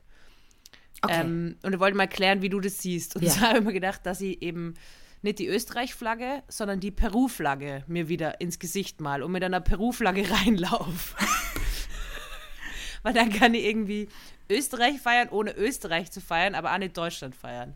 Okay. 1.03 1.21
Ähm, 1.21 1.57
und 1.63 1.75
ich 1.75 1.79
wollte 1.81 1.97
mal 1.97 2.07
klären, 2.09 2.43
wie 2.43 2.49
du 2.49 2.61
das 2.61 2.79
siehst. 2.79 3.17
Und 3.17 3.23
Ja. 3.23 3.31
so 3.31 3.41
habe 3.43 3.59
ich 3.59 3.65
mir 3.65 3.73
gedacht, 3.73 4.05
dass 4.05 4.21
ich 4.21 4.41
eben 4.43 4.75
nicht 5.23 5.39
die 5.39 5.47
Österreich-Flagge, 5.49 6.43
sondern 6.49 6.81
die 6.81 6.91
Peru-Flagge 6.91 7.85
mir 7.87 8.09
wieder 8.09 8.41
ins 8.41 8.59
Gesicht 8.59 9.01
mal 9.01 9.23
und 9.23 9.33
mit 9.33 9.43
einer 9.43 9.61
Peru-Flagge 9.61 10.31
reinlaufe. 10.31 11.17
Weil 13.03 13.13
dann 13.15 13.31
kann 13.33 13.55
ich 13.55 13.65
irgendwie 13.65 14.09
Österreich 14.51 15.01
feiern, 15.01 15.29
ohne 15.31 15.53
Österreich 15.57 16.11
zu 16.11 16.21
feiern, 16.21 16.55
aber 16.55 16.73
auch 16.73 16.79
nicht 16.79 16.97
Deutschland 16.97 17.35
feiern. 17.37 17.75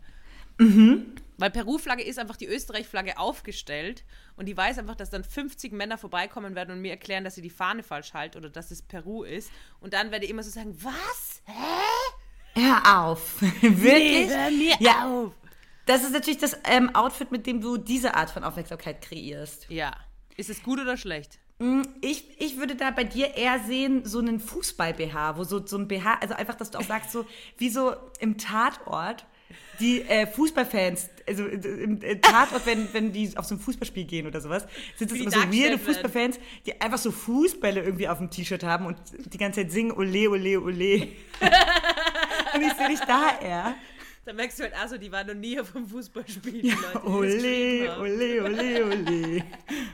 Weil 1.37 1.49
Peru-Flagge 1.49 2.03
ist 2.03 2.19
einfach 2.19 2.35
die 2.37 2.45
Österreich-Flagge 2.45 3.17
aufgestellt 3.17 4.03
und 4.35 4.45
die 4.45 4.55
weiß 4.55 4.77
einfach, 4.77 4.93
dass 4.95 5.09
dann 5.09 5.23
50 5.23 5.71
Männer 5.71 5.97
vorbeikommen 5.97 6.53
werden 6.53 6.71
und 6.71 6.81
mir 6.81 6.91
erklären, 6.91 7.23
dass 7.23 7.33
sie 7.33 7.41
die 7.41 7.49
Fahne 7.49 7.81
falsch 7.81 8.13
halten 8.13 8.37
oder 8.37 8.49
dass 8.49 8.69
es 8.69 8.83
Peru 8.83 9.23
ist. 9.23 9.49
Und 9.79 9.93
dann 9.93 10.11
werde 10.11 10.25
ich 10.25 10.31
immer 10.31 10.43
so 10.43 10.51
sagen, 10.51 10.75
was? 10.83 11.41
Hä? 11.45 11.81
Hör 12.53 12.99
auf. 12.99 13.41
Wirklich? 13.61 14.29
hör 14.29 14.51
mir 14.51 14.75
ja. 14.79 15.05
auf. 15.07 15.31
Das 15.85 16.03
ist 16.03 16.11
natürlich 16.13 16.39
das 16.39 16.57
ähm, 16.65 16.93
Outfit, 16.95 17.31
mit 17.31 17.47
dem 17.47 17.59
du 17.61 17.77
diese 17.77 18.13
Art 18.15 18.29
von 18.29 18.43
Aufmerksamkeit 18.43 19.01
kreierst. 19.01 19.67
Ja. 19.69 19.91
Ist 20.37 20.49
es 20.49 20.63
gut 20.63 20.79
oder 20.79 20.95
schlecht? 20.97 21.39
Mm, 21.59 21.81
Ich, 22.01 22.25
ich 22.39 22.57
würde 22.57 22.75
da 22.75 22.91
bei 22.91 23.03
dir 23.03 23.35
eher 23.35 23.59
sehen, 23.59 24.05
so 24.05 24.19
einen 24.19 24.39
Fußball-BH, 24.39 25.37
wo 25.37 25.43
so, 25.43 25.65
so 25.65 25.77
ein 25.77 25.87
BH, 25.87 26.15
also 26.21 26.33
einfach, 26.35 26.55
dass 26.55 26.71
du 26.71 26.77
auch 26.79 26.83
sagst, 26.83 27.11
so 27.11 27.25
wie 27.57 27.69
so 27.69 27.93
im 28.19 28.37
Tatort, 28.37 29.25
die 29.79 30.01
äh, 30.03 30.27
Fußballfans, 30.27 31.09
also 31.27 31.45
äh, 31.45 31.55
im 31.55 32.01
äh, 32.01 32.17
Tatort, 32.17 32.65
wenn, 32.65 32.87
wenn 32.93 33.11
die 33.11 33.35
auf 33.37 33.45
so 33.45 33.55
ein 33.55 33.59
Fußballspiel 33.59 34.05
gehen 34.05 34.27
oder 34.27 34.39
sowas, 34.39 34.65
sind 34.95 35.11
das 35.11 35.17
Wie 35.17 35.23
immer 35.23 35.31
so 35.31 35.39
weirde. 35.39 35.77
Fußballfans, 35.77 36.39
die 36.65 36.79
einfach 36.79 36.99
so 36.99 37.11
Fußbälle 37.11 37.81
irgendwie 37.83 38.07
auf 38.07 38.19
dem 38.19 38.29
T-Shirt 38.29 38.63
haben 38.63 38.85
und 38.85 38.97
die 39.33 39.37
ganze 39.37 39.61
Zeit 39.61 39.71
singen, 39.71 39.91
ole, 39.91 40.29
ole, 40.29 40.61
ole. 40.61 41.07
und 42.53 42.61
ich 42.61 42.73
sehe 42.73 42.87
dich 42.89 42.99
da 43.01 43.39
eher. 43.41 43.75
Da 44.23 44.33
merkst 44.33 44.59
du 44.59 44.63
halt 44.63 44.75
auch 44.75 44.87
so, 44.87 44.97
die 44.97 45.11
waren 45.11 45.25
noch 45.25 45.33
nie 45.33 45.59
auf 45.59 45.75
einem 45.75 45.87
Fußballspiel. 45.87 46.61
Die 46.61 46.69
Leute, 46.69 46.81
die 47.39 47.85
das 47.85 47.97
Ole, 47.97 47.99
ole, 47.99 48.43
ole, 48.43 48.85
ole. 48.85 49.43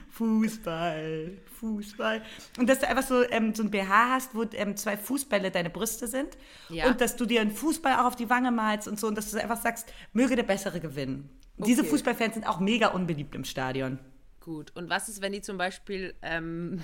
Fußball, 0.09 1.37
Fußball. 1.59 2.21
Und 2.59 2.67
dass 2.69 2.79
du 2.79 2.87
einfach 2.89 3.03
so, 3.03 3.23
ähm, 3.29 3.55
so 3.55 3.63
ein 3.63 3.71
BH 3.71 4.09
hast, 4.09 4.35
wo 4.35 4.43
ähm, 4.53 4.75
zwei 4.75 4.97
Fußbälle 4.97 5.49
deine 5.49 5.69
Brüste 5.69 6.07
sind. 6.07 6.37
Ja. 6.69 6.87
Und 6.87 6.99
dass 6.99 7.15
du 7.15 7.25
dir 7.25 7.39
einen 7.39 7.51
Fußball 7.51 7.93
auch 7.95 8.05
auf 8.05 8.15
die 8.17 8.29
Wange 8.29 8.51
malst 8.51 8.87
und 8.89 8.99
so. 8.99 9.07
Und 9.07 9.15
dass 9.17 9.31
du 9.31 9.41
einfach 9.41 9.61
sagst, 9.61 9.93
möge 10.11 10.35
der 10.35 10.43
Bessere 10.43 10.79
gewinnen. 10.81 11.29
Diese 11.57 11.81
Okay. 11.81 11.89
Fußballfans 11.91 12.33
sind 12.35 12.45
auch 12.47 12.59
mega 12.59 12.87
unbeliebt 12.89 13.33
im 13.33 13.45
Stadion. 13.45 13.97
Gut. 14.41 14.71
Und 14.75 14.89
was 14.89 15.07
ist, 15.09 15.21
wenn 15.21 15.31
die 15.31 15.41
zum 15.41 15.57
Beispiel 15.57 16.13
ähm, 16.21 16.81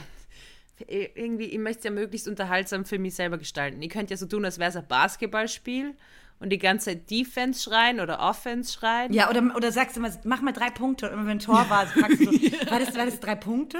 irgendwie, 0.88 1.46
ich 1.46 1.60
möchte 1.60 1.80
es 1.80 1.86
ja 1.86 1.92
möglichst 1.92 2.28
unterhaltsam 2.28 2.86
für 2.86 3.00
mich 3.00 3.16
selber 3.16 3.38
gestalten. 3.38 3.82
Ich 3.82 3.90
könnte 3.90 4.14
ja 4.14 4.18
so 4.18 4.26
tun, 4.26 4.46
als 4.46 4.60
wäre 4.60 4.70
es 4.70 4.76
ein 4.76 4.88
Basketballspiel 4.88 5.96
und 6.40 6.50
die 6.50 6.58
ganze 6.58 6.92
Zeit 6.92 7.10
Defense 7.10 7.64
schreien 7.64 8.00
oder 8.00 8.20
Offense 8.20 8.74
schreien. 8.74 9.14
Ja, 9.14 9.30
oder, 9.30 9.56
oder 9.56 9.72
sagst 9.72 9.96
du 9.96 10.02
immer, 10.02 10.12
mach 10.24 10.42
mal 10.42 10.52
drei 10.52 10.70
Punkte. 10.70 11.08
Und 11.08 11.14
immer 11.14 11.24
wenn 11.24 11.38
ein 11.38 11.40
Tor 11.40 11.70
war, 11.70 11.88
so 11.88 12.00
fragst 12.00 12.20
du 12.20 12.26
so, 12.26 12.32
war, 12.72 12.80
das, 12.80 12.96
war 12.96 13.06
das 13.06 13.20
drei 13.20 13.36
Punkte? 13.36 13.78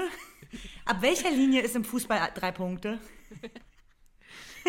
Ab 0.84 0.98
welcher 1.00 1.30
Linie 1.30 1.62
ist 1.62 1.76
im 1.76 1.84
Fußball 1.84 2.20
drei 2.34 2.52
Punkte? 2.52 2.98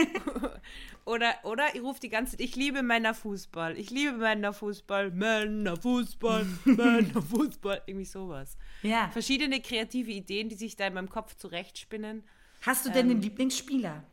Oder, 1.05 1.35
oder 1.43 1.75
ich 1.75 1.81
rufe 1.81 1.99
die 1.99 2.09
ganze 2.09 2.31
Zeit, 2.31 2.41
ich 2.41 2.55
liebe 2.55 2.81
Männerfußball, 2.81 3.77
ich 3.77 3.91
liebe 3.91 4.13
Männerfußball, 4.17 5.11
Männerfußball, 5.11 6.45
Männerfußball, 6.65 7.83
irgendwie 7.85 8.05
sowas. 8.05 8.57
Ja. 8.81 9.09
Verschiedene 9.09 9.61
kreative 9.61 10.11
Ideen, 10.11 10.49
die 10.49 10.55
sich 10.55 10.75
da 10.75 10.87
in 10.87 10.95
meinem 10.95 11.09
Kopf 11.09 11.35
zurechtspinnen. 11.35 12.23
Hast 12.63 12.85
du 12.87 12.89
denn 12.91 13.07
den 13.09 13.21
Lieblingsspieler? 13.21 14.03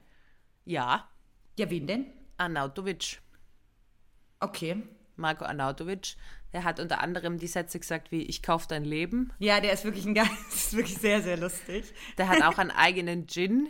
Ja, 0.67 1.09
Ja, 1.59 1.71
wen 1.71 1.87
denn? 1.87 2.07
Arnautovic. 2.37 3.21
Okay. 4.41 4.83
Marco 5.17 5.45
Arnautovic, 5.45 6.17
der 6.53 6.65
hat 6.65 6.79
unter 6.81 7.01
anderem 7.01 7.39
die 7.39 7.47
Sätze 7.47 7.79
gesagt 7.79 8.11
wie 8.11 8.23
Ich 8.23 8.43
kauf 8.43 8.67
dein 8.67 8.85
Leben. 8.85 9.33
Ja, 9.39 9.61
der 9.61 9.73
ist 9.73 9.85
wirklich 9.85 10.05
ein 10.05 10.15
Geist, 10.15 10.53
ist 10.55 10.77
wirklich 10.77 10.99
sehr, 10.99 11.23
sehr 11.23 11.39
lustig. 11.39 11.85
Der 12.19 12.29
hat 12.29 12.43
auch 12.43 12.59
einen 12.59 12.71
eigenen 12.71 13.27
Gin. 13.27 13.69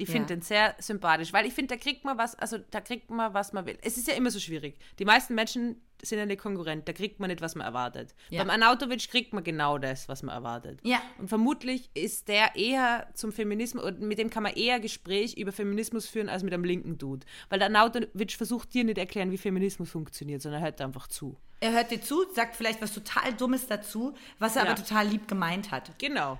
Ich 0.00 0.08
finde 0.08 0.22
Ja. 0.32 0.36
den 0.36 0.42
sehr 0.42 0.74
sympathisch, 0.78 1.32
weil 1.32 1.46
ich 1.46 1.52
finde, 1.52 1.74
da 1.76 1.80
kriegt 1.82 2.04
man 2.04 2.16
was, 2.18 2.34
also 2.34 2.58
da 2.70 2.80
kriegt 2.80 3.10
man, 3.10 3.34
was 3.34 3.52
man 3.52 3.66
will. 3.66 3.76
Es 3.82 3.96
ist 3.98 4.08
ja 4.08 4.14
immer 4.14 4.30
so 4.30 4.40
schwierig. 4.40 4.78
Die 4.98 5.04
meisten 5.04 5.34
Menschen 5.34 5.80
sind 6.02 6.18
ja 6.18 6.24
nicht 6.24 6.40
konkurrent, 6.40 6.88
da 6.88 6.94
kriegt 6.94 7.20
man 7.20 7.28
nicht, 7.28 7.42
was 7.42 7.54
man 7.54 7.66
erwartet. 7.66 8.14
Ja. 8.30 8.42
Beim 8.42 8.48
Arnautovic 8.48 9.10
kriegt 9.10 9.34
man 9.34 9.44
genau 9.44 9.76
das, 9.76 10.08
was 10.08 10.22
man 10.22 10.34
erwartet. 10.34 10.80
Ja. 10.82 11.02
Und 11.18 11.28
vermutlich 11.28 11.90
ist 11.92 12.28
der 12.28 12.56
eher 12.56 13.08
zum 13.12 13.32
Feminismus, 13.32 13.84
und 13.84 14.00
mit 14.00 14.18
dem 14.18 14.30
kann 14.30 14.42
man 14.42 14.54
eher 14.54 14.80
Gespräch 14.80 15.36
über 15.36 15.52
Feminismus 15.52 16.06
führen, 16.06 16.30
als 16.30 16.42
mit 16.42 16.54
einem 16.54 16.64
linken 16.64 16.96
Dude. 16.96 17.26
Weil 17.50 17.58
der 17.58 17.66
Arnautovic 17.68 18.32
versucht 18.32 18.72
dir 18.72 18.84
nicht 18.84 18.96
erklären, 18.96 19.30
wie 19.30 19.36
Feminismus 19.38 19.90
funktioniert, 19.90 20.40
sondern 20.40 20.62
er 20.62 20.64
hört 20.66 20.80
einfach 20.80 21.06
zu. 21.08 21.36
Er 21.60 21.72
hört 21.72 21.90
dir 21.90 22.00
zu, 22.00 22.24
sagt 22.34 22.56
vielleicht 22.56 22.80
was 22.80 22.94
total 22.94 23.34
Dummes 23.34 23.66
dazu, 23.66 24.14
was 24.38 24.56
er 24.56 24.64
Ja. 24.64 24.70
aber 24.70 24.82
total 24.82 25.06
lieb 25.06 25.28
gemeint 25.28 25.70
hat. 25.70 25.98
Genau. 25.98 26.38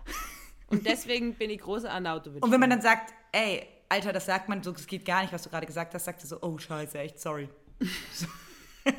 Und 0.69 0.87
deswegen 0.87 1.35
bin 1.35 1.50
ich 1.50 1.59
großer 1.61 1.90
Arnautovic. 1.90 2.43
Und 2.43 2.50
wenn 2.52 2.61
man 2.61 2.71
dann 2.71 2.81
sagt, 2.81 3.12
ey, 3.32 3.66
Alter, 3.88 4.12
das 4.12 4.26
sagt 4.26 4.49
man 4.49 4.62
so, 4.62 4.72
das 4.72 4.87
geht 4.87 5.04
gar 5.04 5.22
nicht, 5.22 5.32
was 5.32 5.42
du 5.42 5.50
gerade 5.50 5.66
gesagt 5.66 5.94
hast, 5.94 6.04
sagt 6.04 6.22
er 6.22 6.26
so, 6.26 6.40
oh 6.42 6.58
scheiße, 6.58 6.99
echt, 6.99 7.20
sorry. 7.20 7.49
So. 8.12 8.26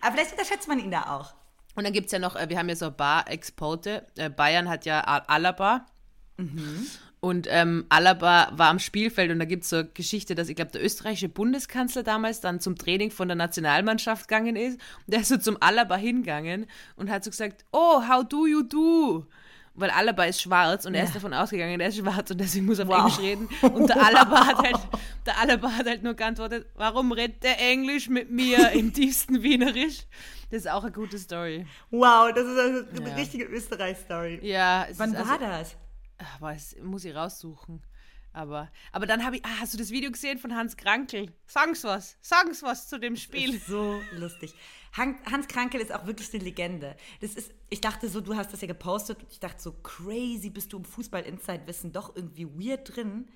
aber 0.00 0.14
vielleicht 0.14 0.32
unterschätzt 0.32 0.68
man 0.68 0.78
ihn 0.78 0.90
da 0.90 1.16
auch. 1.16 1.34
Und 1.74 1.84
dann 1.84 1.92
gibt 1.92 2.06
es 2.06 2.12
ja 2.12 2.18
noch, 2.18 2.36
äh, 2.36 2.48
wir 2.48 2.58
haben 2.58 2.68
ja 2.68 2.76
so 2.76 2.90
Bar-Exporte. 2.90 4.06
Äh, 4.16 4.30
Bayern 4.30 4.68
hat 4.68 4.86
ja 4.86 5.00
Alaba. 5.00 5.86
Und 7.20 7.46
ähm, 7.50 7.86
Alaba 7.88 8.52
war 8.52 8.68
am 8.68 8.78
Spielfeld 8.78 9.30
und 9.30 9.38
da 9.38 9.46
gibt 9.46 9.64
es 9.64 9.70
so 9.70 9.76
eine 9.76 9.88
Geschichte, 9.88 10.34
dass 10.34 10.48
ich 10.48 10.56
glaube, 10.56 10.70
der 10.72 10.84
österreichische 10.84 11.28
Bundeskanzler 11.28 12.02
damals 12.02 12.40
dann 12.40 12.60
zum 12.60 12.76
Training 12.76 13.10
von 13.10 13.28
der 13.28 13.36
Nationalmannschaft 13.36 14.28
gegangen 14.28 14.54
ist. 14.54 14.74
Und 15.06 15.14
der 15.14 15.20
ist 15.20 15.28
so 15.28 15.36
zum 15.38 15.56
Alaba 15.60 15.96
hingegangen 15.96 16.66
und 16.96 17.10
hat 17.10 17.24
so 17.24 17.30
gesagt, 17.30 17.64
oh, 17.72 18.06
how 18.06 18.22
do 18.22 18.46
you 18.46 18.62
do? 18.62 19.26
Weil 19.78 19.90
Alaba 19.90 20.24
ist 20.24 20.40
schwarz 20.40 20.86
und 20.86 20.94
er 20.94 21.04
ist 21.04 21.14
davon 21.14 21.34
ausgegangen, 21.34 21.78
er 21.80 21.88
ist 21.88 21.98
schwarz 21.98 22.30
und 22.30 22.38
deswegen 22.40 22.64
muss 22.64 22.78
er 22.78 22.88
auf 22.88 22.90
Wow. 22.90 22.98
Englisch 22.98 23.18
reden. 23.18 23.48
Und 23.74 23.88
der 23.88 24.02
Alaba, 24.04 24.46
hat 24.46 24.56
halt, 24.58 24.78
der 25.26 25.38
Alaba 25.38 25.70
hat 25.70 25.86
halt 25.86 26.02
nur 26.02 26.14
geantwortet, 26.14 26.66
warum 26.74 27.12
redet 27.12 27.42
der 27.42 27.60
Englisch 27.60 28.08
mit 28.08 28.30
mir 28.30 28.70
im 28.72 28.92
tiefsten 28.92 29.42
Wienerisch? 29.42 30.06
Das 30.50 30.60
ist 30.60 30.70
auch 30.70 30.82
eine 30.82 30.92
gute 30.92 31.18
Story. 31.18 31.66
Wow, 31.90 32.32
das 32.34 32.46
ist 32.46 32.58
also 32.58 32.88
eine 32.96 33.08
Ja. 33.10 33.14
richtige 33.16 33.44
Österreich-Story. 33.44 34.38
Ja, 34.42 34.86
Wann 34.96 35.12
ist 35.12 35.18
war 35.18 35.32
also, 35.32 35.44
das? 35.44 35.76
Ach, 36.18 36.40
weiß, 36.40 36.76
muss 36.82 37.04
ich 37.04 37.14
raussuchen. 37.14 37.82
Aber, 38.32 38.70
aber 38.92 39.06
dann 39.06 39.24
habe 39.24 39.36
ich, 39.36 39.44
ah, 39.44 39.60
hast 39.60 39.72
du 39.74 39.78
das 39.78 39.90
Video 39.90 40.10
gesehen 40.10 40.38
von 40.38 40.54
Hans 40.54 40.76
Krankel? 40.76 41.32
Sag's 41.46 41.84
was, 41.84 42.16
sag's 42.20 42.62
was 42.62 42.86
zu 42.88 42.98
dem 43.00 43.16
Spiel. 43.16 43.58
So 43.66 43.98
lustig. 44.12 44.54
Han- 44.96 45.16
Hans 45.30 45.48
Krankel 45.48 45.80
ist 45.80 45.92
auch 45.92 46.06
wirklich 46.06 46.32
eine 46.34 46.42
Legende. 46.44 46.96
Das 47.20 47.34
ist, 47.34 47.52
ich 47.70 47.80
dachte 47.80 48.08
so, 48.08 48.20
du 48.20 48.34
hast 48.36 48.52
das 48.52 48.60
ja 48.60 48.66
gepostet 48.66 49.18
und 49.22 49.30
ich 49.30 49.40
dachte 49.40 49.62
so, 49.62 49.72
crazy, 49.72 50.50
bist 50.50 50.72
du 50.72 50.78
im 50.78 50.84
Fußball-Inside-Wissen 50.84 51.92
doch 51.92 52.14
irgendwie 52.16 52.46
weird 52.46 52.96
drin. 52.96 53.10
Und 53.12 53.28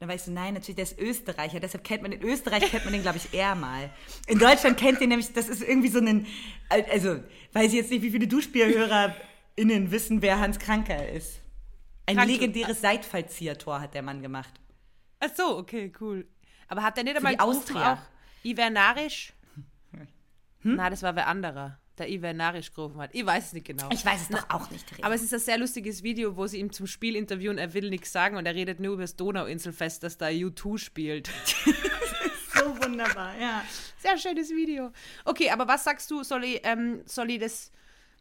dann 0.00 0.08
weißt 0.10 0.28
du, 0.28 0.30
nein, 0.30 0.54
natürlich, 0.54 0.76
der 0.76 0.84
ist 0.84 0.98
Österreicher, 0.98 1.58
deshalb 1.58 1.82
kennt 1.82 2.02
man 2.02 2.12
in 2.12 2.22
Österreich 2.22 2.70
kennt 2.70 2.84
man 2.84 2.92
den, 2.92 3.02
glaube 3.02 3.18
ich, 3.18 3.34
eher 3.34 3.56
mal. 3.56 3.90
In 4.28 4.38
Deutschland 4.38 4.78
kennt 4.78 5.00
den 5.00 5.08
nämlich, 5.08 5.32
das 5.32 5.48
ist 5.48 5.60
irgendwie 5.62 5.88
so 5.88 5.98
ein, 5.98 6.24
also, 6.68 7.20
weiß 7.52 7.66
ich 7.68 7.72
jetzt 7.74 7.90
nicht, 7.90 8.02
wie 8.02 8.10
viele 8.12 8.28
DuschspielhörerInnen 8.28 9.90
wissen, 9.90 10.22
wer 10.22 10.38
Hans 10.38 10.58
Krankel 10.58 11.00
ist. 11.16 11.40
Ein 12.06 12.16
Krankel. 12.16 12.34
legendäres 12.36 12.80
Seitfallzieher-Tor 12.80 13.80
hat 13.80 13.94
der 13.94 14.02
Mann 14.02 14.22
gemacht. 14.22 14.54
Ach 15.20 15.30
so, 15.36 15.58
okay, 15.58 15.92
cool. 16.00 16.26
Aber 16.68 16.82
hat 16.82 16.96
der 16.96 17.04
nicht 17.04 17.16
einmal 17.16 17.32
die 17.34 17.40
Austria. 17.40 17.94
auch 17.94 17.98
Ivernarisch? 18.44 19.32
Hm? 20.68 20.76
Na, 20.76 20.90
das 20.90 21.02
war 21.02 21.16
wer 21.16 21.26
anderer, 21.26 21.78
der 21.96 22.10
Ivernarisch 22.10 22.72
gerufen 22.72 23.00
hat. 23.00 23.10
Ich 23.14 23.24
weiß 23.24 23.46
es 23.46 23.52
nicht 23.54 23.66
genau. 23.66 23.88
Ich 23.90 24.04
weiß 24.04 24.22
es 24.22 24.28
doch 24.28 24.50
auch 24.50 24.70
nicht. 24.70 24.90
Reda. 24.92 25.06
Aber 25.06 25.14
es 25.14 25.22
ist 25.22 25.32
ein 25.32 25.40
sehr 25.40 25.58
lustiges 25.58 26.02
Video, 26.02 26.36
wo 26.36 26.46
sie 26.46 26.58
ihm 26.58 26.72
zum 26.72 26.86
Spiel 26.86 27.16
interviewen, 27.16 27.56
er 27.56 27.72
will 27.72 27.88
nichts 27.88 28.12
sagen 28.12 28.36
und 28.36 28.44
er 28.44 28.54
redet 28.54 28.80
nur 28.80 28.94
über 28.94 29.02
das 29.02 29.16
Donauinselfest, 29.16 30.02
das 30.02 30.18
da 30.18 30.26
U2 30.26 30.78
spielt. 30.78 31.28
so 32.54 32.82
wunderbar, 32.82 33.38
ja. 33.40 33.64
Sehr 33.98 34.18
schönes 34.18 34.50
Video. 34.50 34.92
Okay, 35.24 35.50
aber 35.50 35.66
was 35.66 35.84
sagst 35.84 36.10
du, 36.10 36.22
soll 36.22 36.44
ich, 36.44 36.60
ähm, 36.64 37.02
soll 37.06 37.30
ich 37.30 37.40
das, 37.40 37.72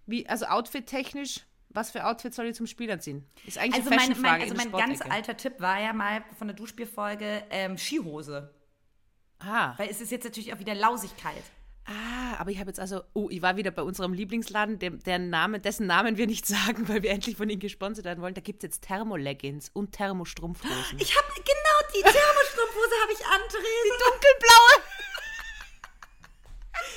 wie, 0.06 0.28
also 0.28 0.46
outfit-technisch, 0.46 1.42
was 1.70 1.92
für 1.92 2.06
Outfits 2.06 2.38
soll 2.38 2.46
ich 2.46 2.56
zum 2.56 2.66
Spiel 2.66 2.90
anziehen? 2.90 3.28
Ist 3.46 3.58
eigentlich 3.58 3.86
Also 3.86 3.90
eine 3.90 4.16
mein, 4.16 4.22
mein, 4.22 4.42
also 4.42 4.56
mein 4.56 4.72
ganz 4.72 5.02
alter 5.02 5.36
Tipp 5.36 5.60
war 5.60 5.80
ja 5.80 5.92
mal 5.94 6.24
von 6.40 6.48
der 6.48 6.56
Duschbierfolge 6.56 7.44
ähm, 7.50 7.78
Skihose. 7.78 8.54
Ah. 9.40 9.78
Weil 9.78 9.90
es 9.90 10.02
ist 10.02 10.12
jetzt 10.12 10.24
natürlich 10.24 10.54
auch 10.54 10.60
wieder 10.60 10.74
lausig 10.74 11.16
kalt. 11.18 11.44
Ah, 11.88 12.36
aber 12.38 12.52
ich 12.52 12.60
habe 12.60 12.70
jetzt 12.70 12.80
also, 12.80 13.02
oh, 13.14 13.28
ich 13.30 13.42
war 13.42 13.58
wieder 13.58 13.72
bei 13.72 13.82
unserem 13.82 14.14
Lieblingsladen, 14.14 14.80
dem, 14.80 15.02
deren 15.04 15.30
Name, 15.30 15.60
dessen 15.60 15.88
Namen 15.88 16.18
wir 16.18 16.28
nicht 16.28 16.46
sagen, 16.46 16.88
weil 16.88 17.04
wir 17.04 17.12
endlich 17.12 17.38
von 17.38 17.50
ihnen 17.50 17.60
gesponsert 17.60 18.06
werden 18.06 18.22
wollen. 18.22 18.34
Da 18.34 18.42
gibt 18.42 18.64
es 18.64 18.68
jetzt 18.68 18.84
Thermoleggings 18.84 19.70
und 19.74 19.94
Thermostrumpfhosen. 19.94 21.00
Ich 21.00 21.16
habe 21.16 21.28
genau 21.36 21.78
die 21.96 22.02
Thermostrumpfhose 22.02 22.96
habe 23.02 23.14
ich 23.14 23.26
an, 23.26 23.42
Therese. 23.50 23.84
Die 23.86 24.04
dunkelblaue! 24.04 24.84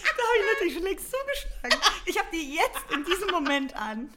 Da 0.05 0.27
habe 0.27 0.39
ich 0.39 0.53
natürlich 0.53 0.75
schon 0.75 0.83
längst 0.83 1.11
zugeschlagen. 1.11 1.81
Ich 2.05 2.19
habe 2.19 2.29
die 2.33 2.55
jetzt 2.55 2.93
in 2.93 3.05
diesem 3.05 3.31
Moment 3.31 3.75
an. 3.75 4.13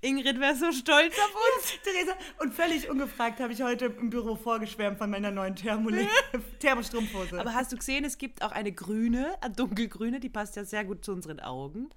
Ingrid 0.00 0.38
wäre 0.40 0.54
so 0.54 0.70
stolz 0.72 1.14
auf 1.18 1.34
uns. 1.56 1.72
Theresa, 1.84 2.12
und 2.40 2.52
völlig 2.54 2.88
ungefragt 2.90 3.40
habe 3.40 3.52
ich 3.52 3.62
heute 3.62 3.86
im 3.86 4.10
Büro 4.10 4.36
vorgeschwärmt 4.36 4.98
von 4.98 5.10
meiner 5.10 5.30
neuen 5.30 5.56
Thermole 5.56 6.06
Thermostrumpfhose. 6.60 7.40
Aber 7.40 7.54
hast 7.54 7.72
du 7.72 7.76
gesehen, 7.76 8.04
es 8.04 8.18
gibt 8.18 8.42
auch 8.42 8.52
eine 8.52 8.72
grüne, 8.72 9.34
eine 9.40 9.54
dunkelgrüne, 9.54 10.20
die 10.20 10.28
passt 10.28 10.56
ja 10.56 10.64
sehr 10.64 10.84
gut 10.84 11.04
zu 11.04 11.12
unseren 11.12 11.40
Augen. 11.40 11.88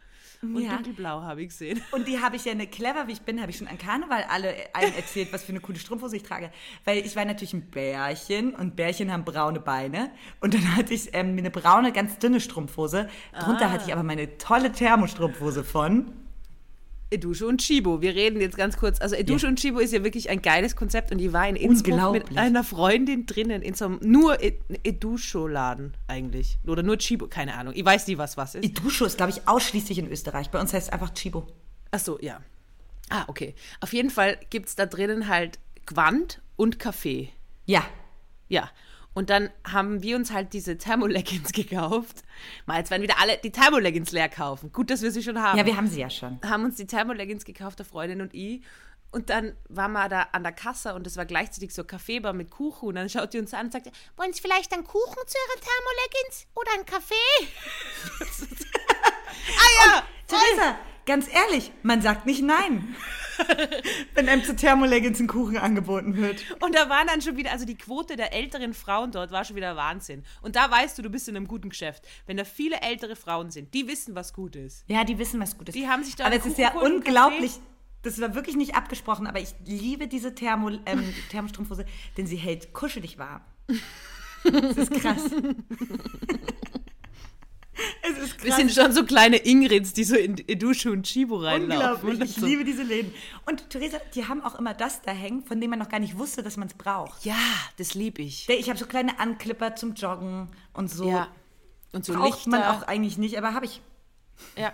Und 0.41 0.57
Ja. 0.61 0.75
dunkelblau 0.75 1.21
habe 1.23 1.41
ich 1.41 1.49
gesehen. 1.49 1.81
Und 1.91 2.07
die 2.07 2.21
habe 2.21 2.37
ich 2.37 2.45
ja, 2.45 2.55
ne, 2.55 2.65
clever 2.65 3.07
wie 3.07 3.11
ich 3.11 3.21
bin, 3.21 3.41
habe 3.41 3.51
ich 3.51 3.57
schon 3.57 3.67
an 3.67 3.77
Karneval 3.77 4.23
alle 4.29 4.55
allen 4.73 4.95
erzählt, 4.95 5.33
was 5.33 5.43
für 5.43 5.49
eine 5.51 5.59
coole 5.59 5.77
Strumpfhose 5.77 6.15
ich 6.15 6.23
trage. 6.23 6.49
Weil 6.85 7.05
ich 7.05 7.15
war 7.17 7.25
natürlich 7.25 7.53
ein 7.53 7.69
Bärchen 7.69 8.55
und 8.55 8.77
Bärchen 8.77 9.11
haben 9.11 9.25
braune 9.25 9.59
Beine. 9.59 10.11
Und 10.39 10.53
dann 10.53 10.77
hatte 10.77 10.93
ich 10.93 11.09
ähm, 11.13 11.37
eine 11.37 11.51
braune, 11.51 11.91
ganz 11.91 12.17
dünne 12.19 12.39
Strumpfhose. 12.39 13.09
Drunter 13.37 13.65
Ah. 13.65 13.71
hatte 13.71 13.83
ich 13.87 13.91
aber 13.93 14.03
meine 14.03 14.37
tolle 14.37 14.71
Thermostrumpfhose 14.71 15.65
von. 15.65 16.13
Edusche 17.11 17.47
und 17.47 17.59
Chibo. 17.61 18.01
Wir 18.01 18.13
reden 18.13 18.39
jetzt 18.39 18.55
ganz 18.57 18.77
kurz. 18.77 19.01
Also 19.01 19.15
Edusche 19.15 19.47
und 19.47 19.57
Chibo 19.59 19.79
ist 19.79 19.91
ja 19.93 20.03
wirklich 20.03 20.29
ein 20.29 20.41
geiles 20.41 20.75
Konzept 20.75 21.11
und 21.11 21.19
ich 21.19 21.33
war 21.33 21.47
in 21.47 21.55
Innsbruck 21.55 22.11
mit 22.11 22.37
einer 22.37 22.63
Freundin 22.63 23.25
drinnen 23.25 23.61
in 23.61 23.73
so 23.73 23.85
einem 23.85 23.99
nur 24.03 24.41
E- 24.43 24.59
Eduscho-Laden 24.83 25.93
eigentlich. 26.07 26.57
Oder 26.67 26.83
nur 26.83 26.97
Chibo, 26.97 27.27
keine 27.27 27.55
Ahnung. 27.55 27.73
Ich 27.75 27.83
weiß 27.85 28.07
nie, 28.07 28.17
was 28.17 28.37
was 28.37 28.55
ist. 28.55 28.63
Iduscho 28.63 29.05
ist, 29.05 29.17
glaube 29.17 29.31
ich, 29.31 29.47
ausschließlich 29.47 29.97
in 29.97 30.09
Österreich. 30.11 30.49
Bei 30.49 30.59
uns 30.59 30.73
heißt 30.73 30.87
es 30.87 30.93
einfach 30.93 31.13
Chibo. 31.13 31.47
Ach 31.91 31.99
so, 31.99 32.19
ja. 32.21 32.39
Ah, 33.09 33.23
okay. 33.27 33.55
Auf 33.81 33.93
jeden 33.93 34.11
Fall 34.11 34.37
gibt 34.51 34.67
es 34.69 34.75
da 34.75 34.85
drinnen 34.85 35.27
halt 35.27 35.57
Quant 35.87 36.41
und 36.57 36.77
Kaffee. 36.77 37.29
Ja. 37.65 37.83
Ja. 38.49 38.69
Und 39.19 39.29
dann 39.29 39.49
haben 39.69 40.01
wir 40.01 40.15
uns 40.15 40.31
halt 40.31 40.53
diese 40.53 40.77
Thermoleggings 40.77 41.51
gekauft. 41.51 42.23
Mal, 42.65 42.77
jetzt 42.77 42.89
werden 42.89 43.01
wieder 43.01 43.19
alle 43.19 43.37
die 43.37 43.51
Thermoleggings 43.51 44.13
leer 44.13 44.29
kaufen. 44.29 44.71
Gut, 44.71 44.89
dass 44.89 45.01
wir 45.01 45.11
sie 45.11 45.21
schon 45.21 45.41
haben. 45.41 45.57
Ja, 45.57 45.65
wir 45.65 45.75
haben 45.75 45.87
sie 45.87 45.99
ja 45.99 46.09
schon. 46.09 46.39
haben 46.41 46.63
uns 46.63 46.77
die 46.77 46.87
Thermoleggings 46.87 47.43
gekauft, 47.43 47.79
der 47.79 47.85
Freundin 47.85 48.21
und 48.21 48.33
ich. 48.33 48.61
Und 49.11 49.29
dann 49.29 49.57
waren 49.67 49.91
wir 49.91 50.07
da 50.07 50.27
an 50.31 50.43
der 50.43 50.53
Kasse 50.53 50.93
und 50.93 51.05
es 51.05 51.17
war 51.17 51.25
gleichzeitig 51.25 51.73
so 51.73 51.83
Kaffeebar 51.83 52.31
mit 52.31 52.49
Kuchen. 52.49 52.87
Und 52.87 52.95
dann 52.95 53.09
schaut 53.09 53.33
die 53.33 53.39
uns 53.39 53.53
an 53.53 53.65
und 53.65 53.73
sagt, 53.73 53.91
wollen 54.15 54.31
Sie 54.31 54.39
vielleicht 54.39 54.71
einen 54.71 54.85
Kuchen 54.85 55.21
zu 55.27 55.37
Ihren 55.37 55.61
Thermoleggings 55.67 56.47
oder 56.55 56.71
einen 56.75 56.85
Kaffee? 56.85 57.15
ah 59.57 59.85
ja, 59.85 60.03
Theresa, 60.27 60.79
ganz 61.05 61.27
ehrlich, 61.27 61.73
man 61.83 62.01
sagt 62.01 62.25
nicht 62.25 62.41
nein. 62.41 62.95
Wenn 64.13 64.29
einem 64.29 64.43
zu 64.43 64.55
Thermoleggings 64.55 65.19
ein 65.19 65.27
Kuchen 65.27 65.57
angeboten 65.57 66.17
wird. 66.17 66.43
Und 66.61 66.75
da 66.75 66.89
waren 66.89 67.07
dann 67.07 67.21
schon 67.21 67.37
wieder, 67.37 67.51
also 67.51 67.65
die 67.65 67.77
Quote 67.77 68.15
der 68.15 68.33
älteren 68.33 68.73
Frauen 68.73 69.11
dort 69.11 69.31
war 69.31 69.45
schon 69.45 69.55
wieder 69.55 69.75
Wahnsinn. 69.75 70.23
Und 70.41 70.55
da 70.55 70.69
weißt 70.69 70.97
du, 70.97 71.01
du 71.01 71.09
bist 71.09 71.27
in 71.27 71.35
einem 71.35 71.47
guten 71.47 71.69
Geschäft. 71.69 72.07
Wenn 72.25 72.37
da 72.37 72.43
viele 72.43 72.81
ältere 72.81 73.15
Frauen 73.15 73.51
sind, 73.51 73.73
die 73.73 73.87
wissen, 73.87 74.15
was 74.15 74.33
gut 74.33 74.55
ist. 74.55 74.83
Ja, 74.87 75.03
die 75.03 75.17
wissen, 75.17 75.39
was 75.39 75.57
gut 75.57 75.69
ist. 75.69 75.75
Die 75.75 75.87
haben 75.87 76.03
sich 76.03 76.15
da 76.15 76.25
Aber 76.25 76.35
es 76.35 76.45
ist 76.45 76.57
ja 76.57 76.73
unglaublich. 76.73 77.59
Das 78.01 78.19
war 78.21 78.33
wirklich 78.33 78.55
nicht 78.55 78.75
abgesprochen, 78.75 79.27
aber 79.27 79.39
ich 79.41 79.53
liebe 79.65 80.07
diese 80.07 80.33
Thermo, 80.33 80.69
ähm, 80.85 81.13
Thermostrumpfhose, 81.31 81.85
denn 82.17 82.27
sie 82.27 82.37
hält 82.37 82.73
kuschelig 82.73 83.17
warm. 83.17 83.41
Das 84.43 84.77
ist 84.77 84.91
krass. 84.91 85.23
es 88.03 88.17
ist 88.17 88.37
krass. 88.37 88.45
Wir 88.45 88.53
sind 88.53 88.71
schon 88.71 88.91
so 88.91 89.05
kleine 89.05 89.37
Ingrids, 89.37 89.93
die 89.93 90.03
so 90.03 90.15
in 90.15 90.37
Edusche 90.47 90.91
und 90.91 91.03
Chibo 91.03 91.37
reinlaufen. 91.37 92.09
Unglaublich. 92.09 92.31
Ich 92.31 92.35
so. 92.41 92.45
liebe 92.45 92.63
diese 92.63 92.83
Läden. 92.83 93.13
Und 93.45 93.69
Theresa, 93.69 93.99
die 94.15 94.27
haben 94.27 94.43
auch 94.43 94.55
immer 94.57 94.73
das 94.73 95.01
da 95.01 95.11
hängen, 95.11 95.43
von 95.43 95.59
dem 95.61 95.69
man 95.69 95.79
noch 95.79 95.89
gar 95.89 95.99
nicht 95.99 96.17
wusste, 96.17 96.43
dass 96.43 96.57
man 96.57 96.67
es 96.67 96.73
braucht. 96.73 97.25
Ja, 97.25 97.37
das 97.77 97.93
liebe 97.93 98.21
ich. 98.21 98.47
Ich 98.49 98.69
habe 98.69 98.77
so 98.79 98.85
kleine 98.85 99.19
Anklipper 99.19 99.75
zum 99.75 99.93
Joggen 99.93 100.49
und 100.73 100.89
so. 100.89 101.09
Ja. 101.09 101.27
Und 101.91 102.05
so 102.05 102.13
Braucht 102.13 102.45
Lichter. 102.45 102.49
man 102.51 102.63
auch 102.63 102.83
eigentlich 102.83 103.17
nicht, 103.17 103.37
aber 103.37 103.53
habe 103.53 103.65
ich. 103.65 103.81
Ja. 104.57 104.73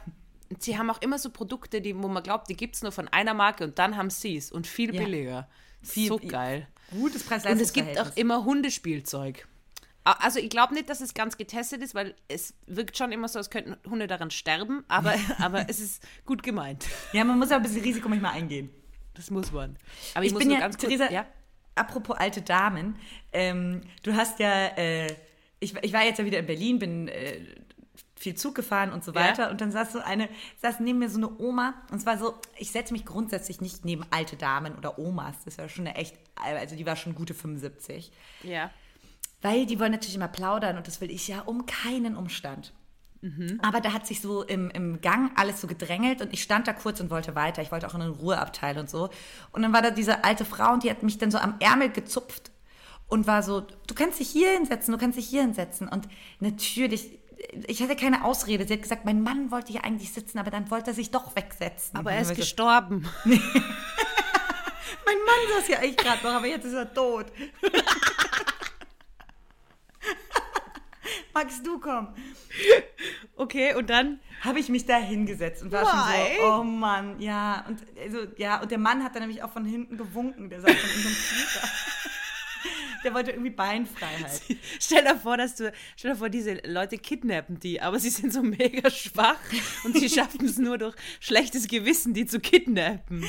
Und 0.50 0.62
sie 0.62 0.78
haben 0.78 0.90
auch 0.90 1.02
immer 1.02 1.18
so 1.18 1.30
Produkte, 1.30 1.82
die, 1.82 1.96
wo 1.98 2.08
man 2.08 2.22
glaubt, 2.24 2.50
die 2.50 2.56
gibt 2.56 2.76
es 2.76 2.84
nur 2.84 2.92
von 2.92 3.08
einer 3.08 3.34
Marke 3.34 3.64
und 3.64 3.80
dann 3.80 3.98
haben 3.98 4.10
sie 4.10 4.38
es 4.38 4.52
und 4.52 4.68
viel 4.68 4.94
Ja. 4.94 5.02
billiger. 5.04 5.50
Viel- 5.82 6.08
so 6.08 6.18
geil. 6.20 6.68
Gutes 6.92 7.24
preis 7.24 7.46
Und 7.46 7.60
es 7.60 7.74
gibt 7.74 8.00
auch 8.00 8.16
immer 8.16 8.44
Hundespielzeug. 8.46 9.48
Also 10.06 10.40
ich 10.40 10.50
glaube 10.50 10.74
nicht, 10.76 10.90
dass 10.90 11.02
es 11.02 11.14
ganz 11.14 11.36
getestet 11.38 11.82
ist, 11.82 11.96
weil 11.96 12.16
es 12.28 12.54
wirkt 12.68 12.96
schon 12.98 13.12
immer 13.12 13.28
so, 13.28 13.40
als 13.40 13.50
könnten 13.50 13.76
Hunde 13.90 14.08
daran 14.08 14.30
sterben, 14.32 14.84
aber, 14.88 15.16
aber 15.40 15.68
es 15.70 15.80
ist 15.80 16.04
gut 16.26 16.44
gemeint. 16.44 16.86
Ja, 17.12 17.24
man 17.24 17.40
muss 17.40 17.50
aber 17.52 17.62
ein 17.62 17.64
bisschen 17.64 17.82
Risiko 17.82 18.08
manchmal 18.08 18.34
eingehen. 18.34 18.70
Das 19.16 19.32
muss 19.32 19.52
man. 19.52 19.78
Aber 20.14 20.24
ich, 20.24 20.28
Ich 20.28 20.34
muss 20.34 20.40
bin 20.40 20.50
nur 20.50 20.58
ja, 20.58 20.62
ganz 20.64 20.78
kurz... 20.78 20.90
Theresa, 20.94 21.12
ja? 21.12 21.26
apropos 21.74 22.16
alte 22.18 22.42
Damen, 22.42 22.98
ähm, 23.34 23.82
du 24.04 24.14
hast 24.16 24.40
ja, 24.40 24.68
äh, 24.78 25.08
ich, 25.60 25.76
ich 25.82 25.92
war 25.92 26.04
jetzt 26.06 26.20
ja 26.20 26.26
wieder 26.26 26.40
in 26.40 26.46
Berlin, 26.46 26.80
bin 26.80 27.08
äh, 27.08 27.42
viel 28.16 28.36
Zug 28.36 28.56
gefahren 28.56 28.92
und 28.94 29.04
so 29.04 29.12
Ja. 29.12 29.22
weiter 29.22 29.50
und 29.52 29.60
dann 29.60 29.72
saß 29.72 29.92
so 29.94 30.00
eine, 30.00 30.30
saß 30.62 30.80
neben 30.82 31.00
mir 31.00 31.10
so 31.10 31.18
eine 31.18 31.38
Oma 31.40 31.74
und 31.92 32.00
zwar 32.00 32.18
so, 32.18 32.36
ich 32.58 32.72
setze 32.72 32.94
mich 32.94 33.06
grundsätzlich 33.06 33.60
nicht 33.60 33.84
neben 33.86 34.06
alte 34.12 34.36
Damen 34.38 34.76
oder 34.76 34.98
Omas, 35.00 35.36
das 35.46 35.58
war 35.58 35.68
schon 35.68 35.88
eine 35.88 35.96
echt, 35.98 36.16
also 36.36 36.76
die 36.76 36.86
war 36.86 36.96
schon 36.96 37.16
gute 37.16 37.34
75, 37.34 38.12
Ja. 38.44 38.70
Weil 39.42 39.66
die 39.66 39.80
wollen 39.80 39.92
natürlich 39.92 40.16
immer 40.16 40.28
plaudern 40.28 40.78
und 40.78 40.88
das 40.88 41.02
will 41.02 41.12
ich 41.12 41.28
ja 41.28 41.42
um 41.42 41.66
keinen 41.66 42.16
Umstand. 42.16 42.74
Aber 43.64 43.82
da 43.82 43.92
hat 43.92 44.06
sich 44.06 44.22
so 44.22 44.44
im, 44.44 44.70
im 44.70 45.02
Gang 45.02 45.32
alles 45.36 45.60
so 45.60 45.68
gedrängelt 45.68 46.22
und 46.22 46.32
ich 46.32 46.44
stand 46.44 46.68
da 46.68 46.74
kurz 46.74 47.00
und 47.00 47.10
wollte 47.10 47.34
weiter. 47.34 47.62
Ich 47.62 47.72
wollte 47.72 47.88
auch 47.88 47.96
in 47.96 48.02
den 48.02 48.12
Ruheabteil 48.12 48.78
und 48.78 48.90
so. 48.90 49.10
Und 49.52 49.64
dann 49.64 49.74
war 49.74 49.82
da 49.82 49.90
diese 49.90 50.24
alte 50.24 50.46
Frau 50.46 50.74
und 50.74 50.84
die 50.84 50.92
hat 50.92 51.02
mich 51.02 51.18
dann 51.18 51.32
so 51.32 51.40
am 51.40 51.56
Ärmel 51.60 51.90
gezupft 51.90 52.52
und 53.08 53.26
war 53.26 53.42
so, 53.42 53.62
du 53.62 53.96
kannst 53.96 54.20
dich 54.20 54.30
hier 54.30 54.52
hinsetzen, 54.52 54.92
du 54.92 55.00
kannst 55.00 55.18
dich 55.18 55.28
hier 55.28 55.42
hinsetzen. 55.42 55.88
Und 55.88 56.08
natürlich, 56.40 57.18
ich 57.68 57.82
hatte 57.82 57.96
keine 57.96 58.26
Ausrede. 58.26 58.68
Sie 58.68 58.74
hat 58.74 58.84
gesagt, 58.84 59.06
mein 59.06 59.24
Mann 59.24 59.50
wollte 59.50 59.72
hier 59.72 59.84
eigentlich 59.84 60.14
sitzen, 60.14 60.38
aber 60.38 60.52
dann 60.52 60.70
wollte 60.70 60.92
er 60.92 60.94
sich 60.94 61.10
doch 61.10 61.36
wegsetzen. 61.36 61.98
Aber 61.98 62.12
er 62.12 62.22
ist 62.22 62.36
gestorben. 62.36 63.08
Mein 65.06 65.18
Mann 65.18 65.60
saß 65.60 65.68
ja 65.68 65.78
eigentlich 65.80 65.98
gerade 65.98 66.24
noch, 66.24 66.34
aber 66.34 66.48
jetzt 66.48 66.66
ist 66.66 66.74
er 66.74 66.92
tot. 66.92 67.28
Magst 71.36 71.68
du 71.68 71.80
kommen? 71.80 72.08
Okay, 73.38 73.76
und 73.76 73.90
dann... 73.90 74.22
habe 74.40 74.60
ich 74.60 74.70
mich 74.70 74.86
da 74.86 74.96
hingesetzt 74.96 75.62
und 75.62 75.70
war 75.74 75.86
schon 75.86 76.00
Why? 76.00 76.38
so, 76.40 76.54
oh 76.54 76.64
Mann, 76.64 77.20
ja. 77.20 77.66
Und, 77.68 77.82
also, 78.02 78.20
ja, 78.38 78.62
und 78.62 78.72
der 78.72 78.78
Mann 78.78 79.04
hat 79.04 79.14
dann 79.14 79.24
nämlich 79.24 79.44
auch 79.44 79.52
von 79.52 79.66
hinten 79.66 79.98
gewunken, 79.98 80.50
der 80.50 80.62
saß 80.62 80.72
von 80.72 80.90
unserem 80.90 81.14
Flieger. 81.14 81.68
Der 83.06 83.14
wollte 83.14 83.32
irgendwie 83.32 83.52
Beinfreiheit. 83.52 84.42
Stell 84.80 85.04
dir 85.04 85.16
vor, 85.16 85.38
dass 85.38 85.56
du, 85.56 85.72
stell 85.96 86.12
dir 86.12 86.18
vor, 86.18 86.30
diese 86.30 86.56
Leute 86.66 86.98
kidnappen 86.98 87.60
die, 87.60 87.80
aber 87.80 88.00
sie 88.00 88.10
sind 88.10 88.34
so 88.34 88.42
mega 88.42 88.90
schwach 88.90 89.38
und 89.84 89.96
sie 89.98 90.10
schaffen 90.16 90.44
es 90.44 90.58
nur 90.58 90.80
durch 90.80 90.96
schlechtes 91.20 91.68
Gewissen, 91.68 92.16
die 92.16 92.26
zu 92.26 92.40
kidnappen. 92.40 93.24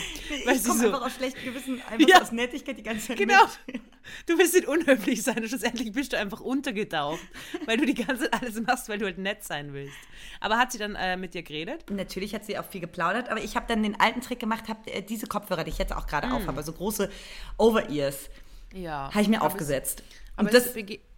Weil 0.46 0.56
ich 0.56 0.62
sie 0.62 0.68
komme 0.68 0.80
so, 0.80 0.86
einfach 0.86 1.06
aus 1.06 1.14
schlechtem 1.14 1.44
Gewissen, 1.44 1.82
einfach 1.90 2.08
Ja. 2.08 2.22
aus 2.22 2.32
Nettigkeit 2.32 2.78
die 2.78 2.82
ganze 2.82 3.08
Zeit 3.08 3.18
genau. 3.18 3.44
mit. 3.66 3.82
Du 4.26 4.38
willst 4.38 4.54
nicht 4.54 4.66
unhöflich 4.66 5.22
sein 5.22 5.38
und 5.38 5.48
schlussendlich 5.48 5.92
bist 5.92 6.12
du 6.12 6.18
einfach 6.18 6.40
untergetaucht, 6.40 7.20
weil 7.66 7.76
du 7.76 7.84
die 7.84 7.94
ganze 7.94 8.30
Zeit 8.30 8.40
alles 8.40 8.58
machst, 8.60 8.88
weil 8.88 8.98
du 8.98 9.04
halt 9.04 9.18
nett 9.18 9.44
sein 9.44 9.74
willst. 9.74 9.96
Aber 10.40 10.56
hat 10.58 10.72
sie 10.72 10.78
dann 10.78 10.94
äh, 10.94 11.16
mit 11.16 11.34
dir 11.34 11.42
geredet? 11.42 11.90
Natürlich 11.90 12.34
hat 12.34 12.46
sie 12.46 12.58
auch 12.58 12.64
viel 12.64 12.80
geplaudert, 12.80 13.28
aber 13.28 13.42
ich 13.42 13.56
habe 13.56 13.66
dann 13.68 13.82
den 13.82 14.00
alten 14.00 14.20
Trick 14.22 14.40
gemacht, 14.40 14.68
habe 14.68 14.90
äh, 14.90 15.02
diese 15.02 15.26
Kopfhörer, 15.26 15.64
die 15.64 15.70
ich 15.70 15.78
jetzt 15.78 15.94
auch 15.94 16.06
gerade 16.06 16.30
auf 16.32 16.46
habe, 16.46 16.56
also 16.58 16.72
große 16.72 17.10
Over-Ears, 17.58 18.30
Ja. 18.76 19.10
habe 19.10 19.22
ich 19.22 19.28
mir 19.28 19.42
aufgesetzt. 19.42 20.02
aber 20.36 20.48
Und 20.48 20.54
es 20.54 20.72
das 20.72 20.74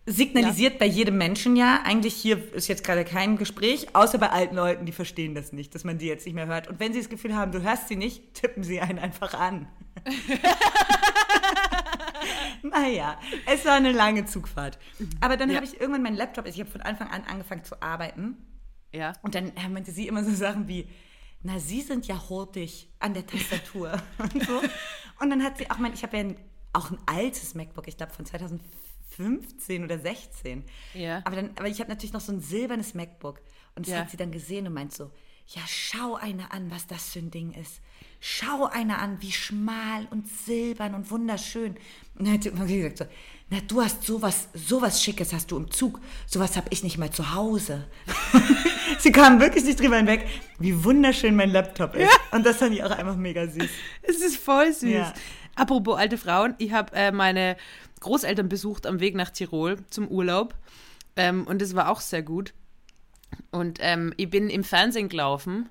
signalisiert 0.07 0.79
bei 0.79 0.87
jedem 0.87 1.19
Menschen 1.19 1.55
ja, 1.57 1.83
eigentlich 1.85 2.15
hier 2.15 2.53
ist 2.55 2.67
jetzt 2.69 2.83
gerade 2.85 3.05
kein 3.05 3.37
Gespräch, 3.37 3.95
außer 3.95 4.17
bei 4.19 4.31
alten 4.31 4.57
Leuten, 4.57 4.87
die 4.87 4.93
verstehen 4.93 5.35
das 5.35 5.53
nicht, 5.53 5.75
dass 5.75 5.85
man 5.85 5.99
die 5.99 6.07
jetzt 6.07 6.25
nicht 6.25 6.35
mehr 6.35 6.47
hört. 6.47 6.69
Und 6.69 6.81
wenn 6.81 6.93
sie 6.95 6.99
das 7.01 7.11
Gefühl 7.11 7.37
haben, 7.37 7.53
du 7.53 7.61
hörst 7.63 7.89
sie 7.89 7.97
nicht, 7.97 8.33
tippen 8.35 8.63
sie 8.63 8.81
einen 8.81 8.99
einfach 8.99 9.35
an. 9.35 9.69
naja, 12.63 13.19
es 13.47 13.65
war 13.65 13.75
eine 13.75 13.93
lange 13.93 14.25
Zugfahrt. 14.25 14.79
Aber 15.21 15.37
dann 15.37 15.51
Ja. 15.51 15.57
habe 15.57 15.67
ich 15.67 15.81
irgendwann 15.81 16.03
meinen 16.03 16.17
Laptop, 16.17 16.45
also 16.47 16.55
ich 16.57 16.61
habe 16.61 16.71
von 16.71 16.81
Anfang 16.83 17.09
an 17.09 17.25
angefangen 17.25 17.65
zu 17.65 17.81
arbeiten. 17.83 18.37
Ja. 18.93 19.13
Und 19.23 19.35
dann 19.35 19.53
meinte 19.71 19.93
sie 19.93 20.07
immer 20.09 20.25
so 20.25 20.33
Sachen 20.33 20.69
wie, 20.69 20.89
na, 21.43 21.59
Sie 21.59 21.83
sind 21.83 22.07
ja 22.07 22.29
hurtig 22.29 22.89
an 22.99 23.15
der 23.15 23.27
Tastatur 23.27 23.93
und 24.19 24.43
so. 24.45 24.61
Und 25.21 25.31
dann 25.31 25.43
hat 25.45 25.59
sie 25.59 25.71
auch 25.71 25.79
mein, 25.79 25.93
ich 25.93 26.03
habe 26.03 26.17
ja 26.17 26.23
ein, 26.25 26.37
auch 26.73 26.91
ein 26.91 26.99
altes 27.07 27.55
MacBook, 27.55 27.89
ich 27.89 27.97
glaube 27.97 28.13
von 28.13 28.25
2015 28.27 29.85
oder 29.85 29.99
16. 29.99 30.65
Ja. 30.95 31.23
Aber, 31.25 31.37
dann, 31.37 31.51
aber 31.57 31.69
ich 31.69 31.81
habe 31.81 31.91
natürlich 31.91 32.13
noch 32.13 32.21
so 32.21 32.33
ein 32.33 32.41
silbernes 32.41 32.95
MacBook. 32.95 33.41
Und 33.75 33.87
das 33.87 33.95
Ja. 33.95 34.01
hat 34.01 34.11
sie 34.11 34.17
dann 34.17 34.33
gesehen 34.33 34.67
und 34.67 34.75
meint 34.75 34.93
so, 34.93 35.11
ja, 35.47 35.63
schau 35.67 36.15
eine 36.17 36.53
an, 36.53 36.71
was 36.71 36.87
das 36.87 37.11
für 37.11 37.21
ein 37.21 37.31
Ding 37.31 37.53
ist. 37.53 37.81
schau 38.21 38.65
einer 38.67 38.99
an, 38.99 39.23
wie 39.23 39.31
schmal 39.31 40.07
und 40.11 40.27
silbern 40.29 40.95
und 40.97 41.09
wunderschön. 41.11 41.77
Und 42.17 42.27
dann 42.27 42.35
hat 42.35 42.43
sie 42.43 42.49
irgendwann 42.49 42.67
gesagt 42.69 42.99
so, 42.99 43.05
na, 43.49 43.61
du 43.61 43.81
hast 43.81 44.03
sowas, 44.03 44.49
sowas 44.55 45.01
Schickes 45.03 45.33
hast 45.33 45.51
du 45.53 45.57
im 45.57 45.71
Zug. 45.71 46.01
Sowas 46.27 46.57
habe 46.57 46.67
ich 46.71 46.83
nicht 46.83 46.99
mal 46.99 47.11
zu 47.13 47.33
Hause. 47.33 47.87
sie 48.99 49.13
kam 49.13 49.41
wirklich 49.41 49.65
nicht 49.65 49.79
drüber 49.81 49.97
hinweg, 49.99 50.27
wie 50.59 50.83
wunderschön 50.85 51.37
mein 51.37 51.51
Laptop 51.51 51.95
ist. 51.95 52.11
Und 52.33 52.45
das 52.45 52.57
fand 52.57 52.75
ich 52.75 52.83
auch 52.83 52.91
einfach 52.91 53.17
mega 53.17 53.47
süß. 53.47 53.71
Es 54.03 54.17
ist 54.21 54.37
voll 54.37 54.73
süß. 54.73 54.91
Ja. 54.91 55.15
Apropos 55.59 55.99
alte 55.99 56.17
Frauen, 56.19 56.55
ich 56.59 56.73
habe 56.73 56.95
äh, 56.95 57.11
meine 57.11 57.57
Großeltern 57.99 58.49
besucht 58.49 58.87
am 58.87 59.01
Weg 59.01 59.17
nach 59.17 59.31
Tirol 59.31 59.79
zum 59.91 60.07
Urlaub. 60.07 60.55
Ähm, 61.17 61.49
und 61.49 61.61
das 61.61 61.75
war 61.75 61.91
auch 61.91 62.01
sehr 62.01 62.23
gut. 62.23 62.55
Und 63.51 63.81
ähm, 63.83 64.15
ich 64.17 64.31
bin 64.31 64.51
im 64.51 64.63
Fernsehen 64.63 65.09
gelaufen. 65.09 65.69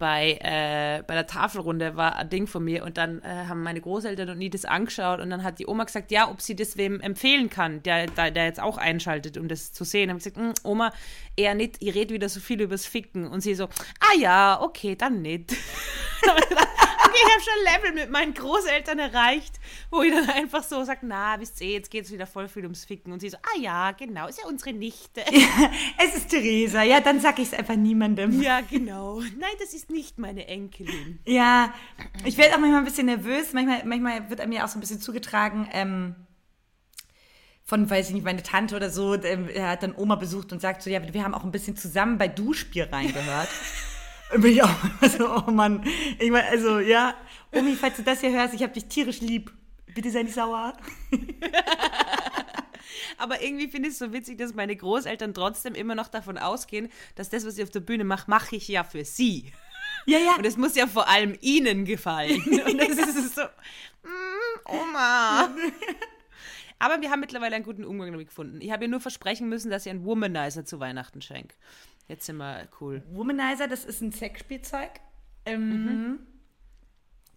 Bei, 0.00 0.38
äh, 0.40 1.02
bei 1.06 1.14
der 1.14 1.26
Tafelrunde 1.26 1.94
war 1.94 2.16
ein 2.16 2.30
Ding 2.30 2.46
von 2.46 2.64
mir 2.64 2.84
und 2.84 2.96
dann 2.96 3.20
äh, 3.20 3.44
haben 3.46 3.62
meine 3.62 3.82
Großeltern 3.82 4.30
und 4.30 4.40
ich 4.40 4.48
das 4.50 4.64
angeschaut 4.64 5.20
und 5.20 5.28
dann 5.28 5.44
hat 5.44 5.58
die 5.58 5.66
Oma 5.66 5.84
gesagt, 5.84 6.10
ja, 6.10 6.30
ob 6.30 6.40
sie 6.40 6.56
das 6.56 6.78
wem 6.78 7.00
empfehlen 7.00 7.50
kann, 7.50 7.82
der, 7.82 8.06
der, 8.06 8.30
der 8.30 8.46
jetzt 8.46 8.60
auch 8.60 8.78
einschaltet, 8.78 9.36
um 9.36 9.46
das 9.46 9.72
zu 9.74 9.84
sehen. 9.84 10.10
Und 10.10 10.16
ich 10.16 10.24
gesagt, 10.24 10.38
"Mm, 10.38 10.66
Oma, 10.66 10.90
eher 11.36 11.54
nicht, 11.54 11.82
ihr 11.82 11.94
redet 11.94 12.12
wieder 12.12 12.30
so 12.30 12.40
viel 12.40 12.62
übers 12.62 12.86
Ficken. 12.86 13.26
Und 13.26 13.42
sie 13.42 13.54
so, 13.54 13.64
ah 13.64 14.18
ja, 14.18 14.60
okay, 14.62 14.96
dann 14.96 15.22
nicht. 15.22 15.54
Okay, 17.02 17.16
ich 17.24 17.32
habe 17.32 17.42
schon 17.42 17.92
Level 17.92 18.04
mit 18.04 18.10
meinen 18.12 18.34
Großeltern 18.34 18.98
erreicht, 19.00 19.58
wo 19.90 20.02
ich 20.02 20.12
dann 20.12 20.30
einfach 20.30 20.62
so 20.62 20.84
sage, 20.84 21.00
na, 21.02 21.40
wisst 21.40 21.60
ihr, 21.60 21.70
jetzt 21.70 21.90
geht 21.90 22.04
es 22.04 22.12
wieder 22.12 22.26
voll 22.26 22.46
viel 22.46 22.62
ums 22.62 22.84
Ficken. 22.84 23.12
Und 23.12 23.20
sie 23.20 23.30
so, 23.30 23.36
ah 23.38 23.58
ja, 23.58 23.90
genau, 23.92 24.28
ist 24.28 24.38
ja 24.38 24.46
unsere 24.46 24.72
Nichte. 24.72 25.24
Es 25.98 26.14
ist 26.16 26.28
Theresa, 26.28 26.82
ja, 26.82 27.00
dann 27.00 27.18
sag 27.18 27.38
ich 27.40 27.48
es 27.48 27.54
einfach 27.54 27.74
niemandem. 27.74 28.40
ja, 28.40 28.60
genau. 28.60 29.20
Nein, 29.20 29.50
das 29.58 29.74
ist 29.74 29.89
nicht 29.90 30.18
meine 30.18 30.46
Enkelin. 30.46 31.20
Ja, 31.24 31.74
ich 32.24 32.38
werde 32.38 32.54
auch 32.54 32.58
manchmal 32.58 32.80
ein 32.80 32.84
bisschen 32.84 33.06
nervös. 33.06 33.52
Manchmal, 33.52 33.84
manchmal 33.84 34.30
wird 34.30 34.46
mir 34.48 34.64
auch 34.64 34.68
so 34.68 34.78
ein 34.78 34.80
bisschen 34.80 35.00
zugetragen, 35.00 35.68
ähm, 35.72 36.14
von, 37.64 37.88
weiß 37.88 38.08
ich 38.08 38.14
nicht, 38.14 38.24
meine 38.24 38.42
Tante 38.42 38.74
oder 38.74 38.90
so, 38.90 39.14
ähm, 39.14 39.48
er 39.48 39.70
hat 39.70 39.84
dann 39.84 39.94
Oma 39.96 40.16
besucht 40.16 40.52
und 40.52 40.60
sagt 40.60 40.82
so, 40.82 40.90
ja, 40.90 41.00
wir 41.12 41.24
haben 41.24 41.34
auch 41.34 41.44
ein 41.44 41.52
bisschen 41.52 41.76
zusammen 41.76 42.18
bei 42.18 42.26
Duschbier 42.26 42.92
reingehört. 42.92 43.48
Und 44.32 44.42
bin 44.42 44.52
ich 44.52 44.62
auch 44.62 44.70
so, 45.02 45.28
oh 45.28 45.50
Mann. 45.50 45.84
Ich 46.20 46.30
meine, 46.30 46.46
also, 46.46 46.78
ja, 46.78 47.14
Omi, 47.52 47.74
falls 47.74 47.96
du 47.96 48.04
das 48.04 48.20
hier 48.20 48.30
hörst, 48.30 48.54
ich 48.54 48.62
habe 48.62 48.72
dich 48.72 48.86
tierisch 48.86 49.20
lieb. 49.20 49.52
Bitte 49.92 50.08
sei 50.10 50.22
nicht 50.22 50.34
sauer. 50.34 50.76
Aber 53.18 53.42
irgendwie 53.42 53.68
finde 53.68 53.88
ich 53.88 53.94
es 53.94 53.98
so 53.98 54.12
witzig, 54.12 54.38
dass 54.38 54.54
meine 54.54 54.74
Großeltern 54.76 55.34
trotzdem 55.34 55.74
immer 55.74 55.96
noch 55.96 56.08
davon 56.08 56.38
ausgehen, 56.38 56.90
dass 57.16 57.28
das, 57.28 57.44
was 57.44 57.58
ich 57.58 57.64
auf 57.64 57.70
der 57.70 57.80
Bühne 57.80 58.04
mache, 58.04 58.30
mache 58.30 58.56
ich 58.56 58.68
ja 58.68 58.84
für 58.84 59.04
sie. 59.04 59.52
Ja, 60.06 60.18
ja. 60.18 60.36
Und 60.36 60.46
es 60.46 60.56
muss 60.56 60.74
ja 60.74 60.86
vor 60.86 61.08
allem 61.08 61.36
ihnen 61.40 61.84
gefallen. 61.84 62.42
Und 62.66 62.78
das 62.78 62.90
ist 62.90 63.34
so, 63.34 63.42
mm, 63.42 64.66
Oma. 64.66 65.50
Aber 66.78 67.00
wir 67.02 67.10
haben 67.10 67.20
mittlerweile 67.20 67.56
einen 67.56 67.64
guten 67.64 67.84
Umgang 67.84 68.10
damit 68.10 68.28
gefunden. 68.28 68.60
Ich 68.62 68.70
habe 68.70 68.84
ihr 68.84 68.88
nur 68.88 69.00
versprechen 69.00 69.48
müssen, 69.48 69.70
dass 69.70 69.84
ich 69.84 69.90
einen 69.90 70.04
Womanizer 70.04 70.64
zu 70.64 70.80
Weihnachten 70.80 71.20
schenke. 71.20 71.54
Jetzt 72.08 72.24
sind 72.26 72.38
wir 72.38 72.68
cool. 72.80 73.02
Womanizer, 73.10 73.68
das 73.68 73.84
ist 73.84 74.00
ein 74.00 74.12
Sexspielzeug. 74.12 74.90
Ähm, 75.44 76.20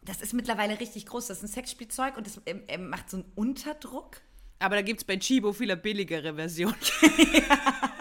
Das 0.02 0.22
ist 0.22 0.34
mittlerweile 0.34 0.80
richtig 0.80 1.06
groß. 1.06 1.28
Das 1.28 1.38
ist 1.38 1.44
ein 1.44 1.48
Sexspielzeug 1.48 2.18
und 2.18 2.26
das 2.26 2.42
ähm, 2.46 2.90
macht 2.90 3.10
so 3.10 3.18
einen 3.18 3.32
Unterdruck. 3.36 4.22
Aber 4.60 4.76
da 4.76 4.82
gibt 4.82 5.02
es 5.02 5.04
bei 5.04 5.18
Chibo 5.18 5.52
viel 5.52 5.76
billigere 5.76 6.36
Version. 6.36 6.74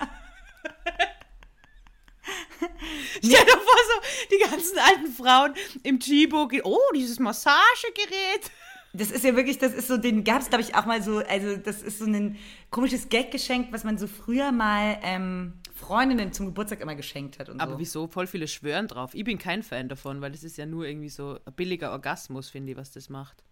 Stell 3.25 3.45
dir 3.45 3.53
vor, 3.53 3.61
so 3.61 4.27
die 4.31 4.51
ganzen 4.51 4.79
alten 4.79 5.13
Frauen 5.13 5.55
im 5.83 6.01
Chibo 6.01 6.49
gehen, 6.49 6.63
oh, 6.65 6.79
dieses 6.95 7.19
Massagegerät. 7.19 8.51
Das 8.95 9.11
ist 9.11 9.25
ja 9.25 9.35
wirklich, 9.37 9.59
das 9.59 9.73
ist 9.73 9.89
so, 9.89 9.97
den 9.97 10.23
gab 10.23 10.43
es, 10.43 10.49
glaube 10.51 10.63
ich, 10.63 10.75
auch 10.75 10.85
mal 10.85 11.03
so, 11.03 11.19
also 11.19 11.57
das 11.57 11.81
ist 11.81 11.99
so 11.99 12.05
ein 12.05 12.37
komisches 12.71 13.09
Gaggeschenk, 13.09 13.73
was 13.73 13.85
man 13.85 13.97
so 13.97 14.07
früher 14.07 14.53
mal 14.53 14.99
ähm, 15.03 15.55
Freundinnen 15.75 16.33
zum 16.33 16.47
Geburtstag 16.47 16.81
immer 16.81 16.95
geschenkt 16.95 17.39
hat 17.39 17.49
und 17.49 17.61
Aber 17.61 17.73
so. 17.73 17.79
wieso? 17.79 18.07
Voll 18.07 18.27
viele 18.27 18.47
schwören 18.49 18.89
drauf. 18.89 19.15
Ich 19.15 19.25
bin 19.25 19.39
kein 19.39 19.63
Fan 19.63 19.89
davon, 19.89 20.21
weil 20.21 20.33
das 20.33 20.45
ist 20.45 20.59
ja 20.59 20.67
nur 20.67 20.87
irgendwie 20.87 21.09
so 21.09 21.39
ein 21.45 21.55
billiger 21.55 21.91
Orgasmus, 21.93 22.51
finde 22.51 22.73
ich, 22.73 22.77
was 22.77 22.93
das 22.93 23.09
macht. 23.09 23.43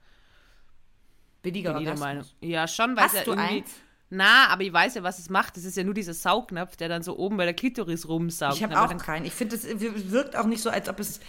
Billiger 1.42 1.70
Bin 1.70 1.78
Orgasmus. 1.78 2.00
Meinung. 2.00 2.24
Ja, 2.40 2.68
schon, 2.68 2.96
weil 2.96 3.06
es 3.06 3.12
ja 3.12 3.18
Hast 3.20 3.26
du 3.26 3.32
irgendwie... 3.32 3.48
eins? 3.48 3.70
Na, 4.12 4.48
aber 4.48 4.62
ich 4.62 4.72
weiß 4.72 4.96
ja, 4.96 5.02
was 5.04 5.18
es 5.20 5.30
macht. 5.30 5.56
Das 5.56 5.64
ist 5.64 5.76
ja 5.76 5.84
nur 5.84 5.94
dieser 5.94 6.14
Saugnapf, 6.14 6.76
der 6.76 6.88
dann 6.88 7.02
so 7.02 7.16
oben 7.16 7.36
bei 7.36 7.44
der 7.44 7.54
Klitoris 7.54 8.08
rumsaugt. 8.08 8.56
Ich 8.56 8.62
habe 8.64 8.80
auch 8.80 8.88
dann- 8.88 8.98
keinen. 8.98 9.24
Ich 9.24 9.32
finde, 9.32 9.54
es 9.54 9.64
wirkt 10.10 10.34
auch 10.36 10.46
nicht 10.46 10.60
so, 10.62 10.68
als 10.70 10.88
ob 10.88 10.98
es, 10.98 11.20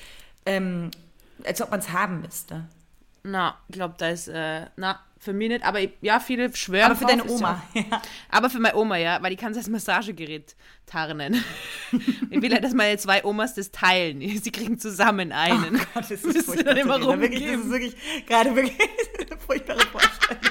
ähm, 0.48 0.90
als 1.46 1.62
ob 1.62 1.70
man 1.70 1.80
es 1.80 1.90
haben 1.92 2.22
müsste. 2.22 2.66
Na, 3.24 3.56
ich 3.68 3.74
glaube, 3.74 3.94
da 4.00 4.10
ist, 4.10 4.28
äh, 4.30 4.66
na, 4.78 5.00
für 5.20 5.32
mich 5.34 5.50
nicht. 5.50 5.64
Aber 5.64 5.80
ich, 5.80 5.92
ja, 6.02 6.20
viele 6.20 6.56
schwören 6.56 6.86
Aber 6.90 6.96
für 6.96 7.06
deine 7.06 7.24
Oma. 7.26 7.62
Ja. 7.76 8.02
Aber 8.30 8.50
für 8.50 8.58
meine 8.60 8.76
Oma, 8.76 8.98
ja, 8.98 9.22
weil 9.22 9.30
die 9.30 9.36
kann 9.36 9.52
es 9.52 9.60
als 9.60 9.70
Massagegerät 9.70 10.56
tarnen. 10.88 11.44
ich 12.32 12.42
will 12.42 12.52
ja, 12.52 12.60
dass 12.60 12.74
meine 12.74 12.98
zwei 12.98 13.24
Omas 13.24 13.54
das 13.54 13.70
teilen. 13.72 14.22
Sie 14.42 14.52
kriegen 14.52 14.80
zusammen 14.80 15.32
einen. 15.32 15.76
Oh 15.76 15.86
Gott, 15.94 16.06
das 16.10 16.24
ist 16.24 16.46
furchtbar. 16.48 16.74
dann 16.74 16.78
immer 16.78 16.96
Theresa. 17.00 17.22
wirklich, 17.22 17.44
das 17.44 17.52
rumgeben. 17.52 17.62
ist 17.62 17.70
wirklich 17.96 18.26
gerade 18.26 18.56
wirklich 18.56 18.78
eine 19.30 19.40
furchtbare 19.40 19.80
Vorstellung. 19.82 20.42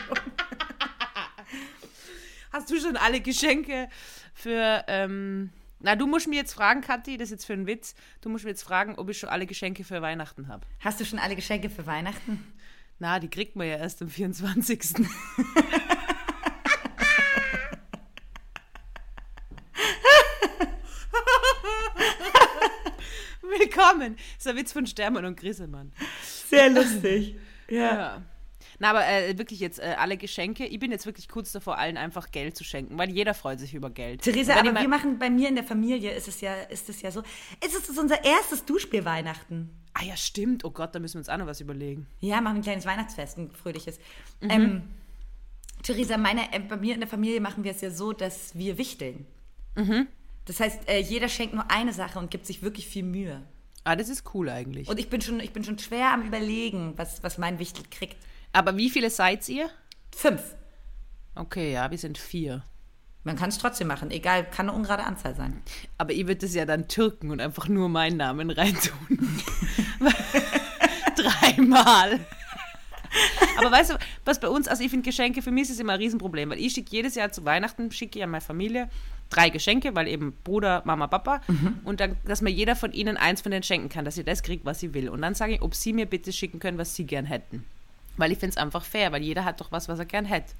Hast 2.53 2.69
du 2.71 2.81
schon 2.81 2.97
alle 2.97 3.21
Geschenke 3.21 3.89
für, 4.35 4.85
ähm, 4.89 5.51
na, 5.79 5.95
du 5.95 6.09
musst 6.09 6.27
mir 6.27 6.37
jetzt 6.37 6.53
fragen, 6.53 6.81
Kathi, 6.81 7.17
das 7.17 7.27
ist 7.27 7.31
jetzt 7.31 7.45
für 7.45 7.53
einen 7.53 7.69
Witz, 7.69 7.95
du 8.23 8.29
musst 8.29 8.45
mir 8.45 8.51
jetzt 8.51 8.65
fragen, 8.65 8.97
ob 8.97 9.09
ich 9.09 9.19
schon 9.19 9.29
alle 9.29 9.47
Geschenke 9.47 9.85
für 9.85 10.03
Weihnachten 10.03 10.49
habe. 10.49 10.67
Hast 10.81 10.99
du 11.01 11.05
schon 11.05 11.21
alle 11.21 11.37
Geschenke 11.37 11.71
für 11.71 11.87
Weihnachten? 11.87 12.45
Na, 12.99 13.21
die 13.21 13.29
kriegt 13.29 13.55
man 13.55 13.69
ja 13.69 13.77
erst 13.77 14.03
am 14.03 14.09
24. 14.09 14.81
Willkommen. 23.43 24.17
Das 24.17 24.47
ist 24.47 24.49
ein 24.49 24.57
Witz 24.57 24.73
von 24.73 24.87
Stermann 24.87 25.25
und 25.25 25.39
Grissemann. 25.39 25.93
Sehr 26.49 26.69
lustig. 26.71 27.37
Ja. 27.71 27.95
Ja. 27.95 28.23
Na, 28.81 28.91
aber 28.91 29.07
äh, 29.07 29.37
wirklich 29.37 29.61
jetzt 29.61 29.79
äh, 29.79 29.95
alle 29.99 30.17
Geschenke. 30.17 30.65
Ich 30.65 30.79
bin 30.79 30.91
jetzt 30.91 31.05
wirklich 31.05 31.29
kurz 31.29 31.53
davor, 31.53 31.77
allen 31.77 31.99
einfach 31.99 32.31
Geld 32.31 32.57
zu 32.57 32.65
schenken, 32.65 32.97
weil 32.97 33.11
jeder 33.11 33.35
freut 33.35 33.61
sich 33.61 33.75
über 33.75 33.91
Geld. 33.91 34.23
Theresa, 34.23 34.55
aber 34.55 34.75
wir 34.75 34.89
machen 34.89 35.19
bei 35.19 35.29
mir 35.29 35.51
in 35.51 35.55
der 35.55 35.65
Familie 35.65 36.13
ist 36.13 36.29
es 36.29 36.41
ja, 36.41 36.55
ist 36.55 36.89
es 36.89 37.03
ja 37.03 37.11
so. 37.11 37.23
Es 37.61 37.75
ist 37.75 37.99
unser 37.99 38.25
erstes 38.25 38.65
Duschspiel 38.65 39.05
Weihnachten. 39.05 39.69
Ah 39.93 40.03
ja, 40.03 40.17
stimmt. 40.17 40.65
Oh 40.65 40.71
Gott, 40.71 40.95
da 40.95 40.99
müssen 40.99 41.17
wir 41.17 41.19
uns 41.19 41.29
auch 41.29 41.37
noch 41.37 41.47
was 41.47 41.61
überlegen. 41.61 42.07
Ja, 42.21 42.41
machen 42.41 42.57
ein 42.57 42.63
kleines 42.63 42.87
Weihnachtsfest, 42.87 43.37
ein 43.37 43.51
fröhliches. 43.51 43.99
Mhm. 44.41 44.51
Ähm, 44.51 44.83
Theresa, 45.83 46.17
meine, 46.17 46.51
äh, 46.55 46.61
bei 46.61 46.79
mir 46.79 46.95
in 46.95 47.01
der 47.01 47.09
Familie 47.09 47.43
machen 47.43 47.65
wir 47.65 47.73
es 47.73 47.83
ja 47.83 47.91
so, 47.91 48.15
dass 48.15 48.57
wir 48.57 48.79
wichteln. 48.79 49.27
Mhm. 49.77 50.07
Das 50.47 50.59
heißt, 50.59 50.89
äh, 50.89 51.01
jeder 51.01 51.29
schenkt 51.29 51.53
nur 51.53 51.71
eine 51.71 51.93
Sache 51.93 52.19
und 52.19 52.31
gibt 52.31 52.47
sich 52.47 52.63
wirklich 52.63 52.87
viel 52.87 53.03
Mühe. 53.03 53.43
Ah, 53.85 53.95
das 53.95 54.09
ist 54.09 54.35
cool 54.35 54.49
eigentlich. 54.49 54.89
Und 54.89 54.99
ich 54.99 55.11
bin 55.11 55.21
schon, 55.21 55.39
ich 55.41 55.53
bin 55.53 55.65
schon 55.65 55.79
schwer 55.79 56.15
am 56.15 56.23
überlegen, 56.23 56.95
was, 56.97 57.23
was 57.23 57.37
mein 57.37 57.59
Wichtel 57.59 57.85
kriegt. 57.91 58.17
Aber 58.53 58.77
wie 58.77 58.91
viele 58.91 59.11
seid 59.11 59.49
ihr? 59.49 59.71
Fünf. 60.15 60.43
Okay, 61.35 61.73
ja, 61.73 61.91
wir 61.91 61.99
sind 61.99 62.19
vier. 62.19 62.63
Man 63.23 63.37
kann 63.37 63.51
es 63.51 63.59
trotzdem 63.59 63.87
machen, 63.89 64.11
egal, 64.11 64.49
kann 64.49 64.69
eine 64.69 64.77
ungerade 64.77 65.05
Anzahl 65.05 65.35
sein. 65.35 65.63
Aber 65.99 66.13
ihr 66.13 66.27
würdet 66.27 66.45
es 66.45 66.55
ja 66.55 66.65
dann 66.65 66.89
türken 66.89 67.31
und 67.31 67.41
einfach 67.41 67.69
nur 67.69 67.89
meinen 67.89 68.17
Namen 68.17 68.51
reintun. 68.51 69.43
Dreimal. 71.17 72.21
Aber 73.59 73.71
weißt 73.71 73.91
du, 73.91 73.99
was 74.25 74.41
bei 74.41 74.49
uns, 74.49 74.69
also 74.69 74.83
ich 74.83 74.91
finde 74.91 75.05
Geschenke, 75.05 75.43
für 75.43 75.51
mich 75.51 75.65
ist 75.65 75.71
es 75.71 75.81
immer 75.81 75.95
ein 75.95 75.99
Riesenproblem, 75.99 76.51
weil 76.51 76.59
ich 76.59 76.73
schicke 76.73 76.91
jedes 76.93 77.15
Jahr 77.15 77.31
zu 77.31 77.45
Weihnachten, 77.45 77.91
schicke 77.91 78.19
ich 78.19 78.25
an 78.25 78.31
meine 78.31 78.41
Familie 78.41 78.89
drei 79.29 79.51
Geschenke, 79.51 79.95
weil 79.95 80.09
eben 80.09 80.33
Bruder, 80.45 80.83
Mama, 80.85 81.07
Papa 81.07 81.41
und 81.85 82.01
dann, 82.01 82.17
dass 82.25 82.43
mir 82.43 82.51
jeder 82.51 82.75
von 82.75 82.93
ihnen 82.93 83.17
eins 83.17 83.43
von 83.43 83.53
denen 83.53 83.63
schenken 83.63 83.89
kann, 83.89 84.05
dass 84.05 84.17
sie 84.17 84.25
das 84.25 84.43
kriegt, 84.43 84.65
was 84.65 84.81
sie 84.81 84.93
will. 84.93 85.09
Und 85.09 85.23
dann 85.23 85.35
sage 85.35 85.55
ich, 85.55 85.63
ob 85.63 85.75
sie 85.75 85.93
mir 85.93 86.07
bitte 86.07 86.33
schicken 86.33 86.59
können, 86.59 86.79
was 86.79 86.95
sie 86.95 87.05
gern 87.05 87.27
hätten. 87.27 87.65
Weil 88.17 88.33
ich 88.33 88.39
finde 88.39 88.51
es 88.51 88.57
einfach 88.57 88.85
fair, 88.85 89.13
weil 89.13 89.23
jeder 89.23 89.45
hat 89.45 89.61
doch 89.61 89.73
was, 89.73 89.89
was 89.89 89.99
er 89.99 90.05
gern 90.05 90.25
hätte. 90.25 90.53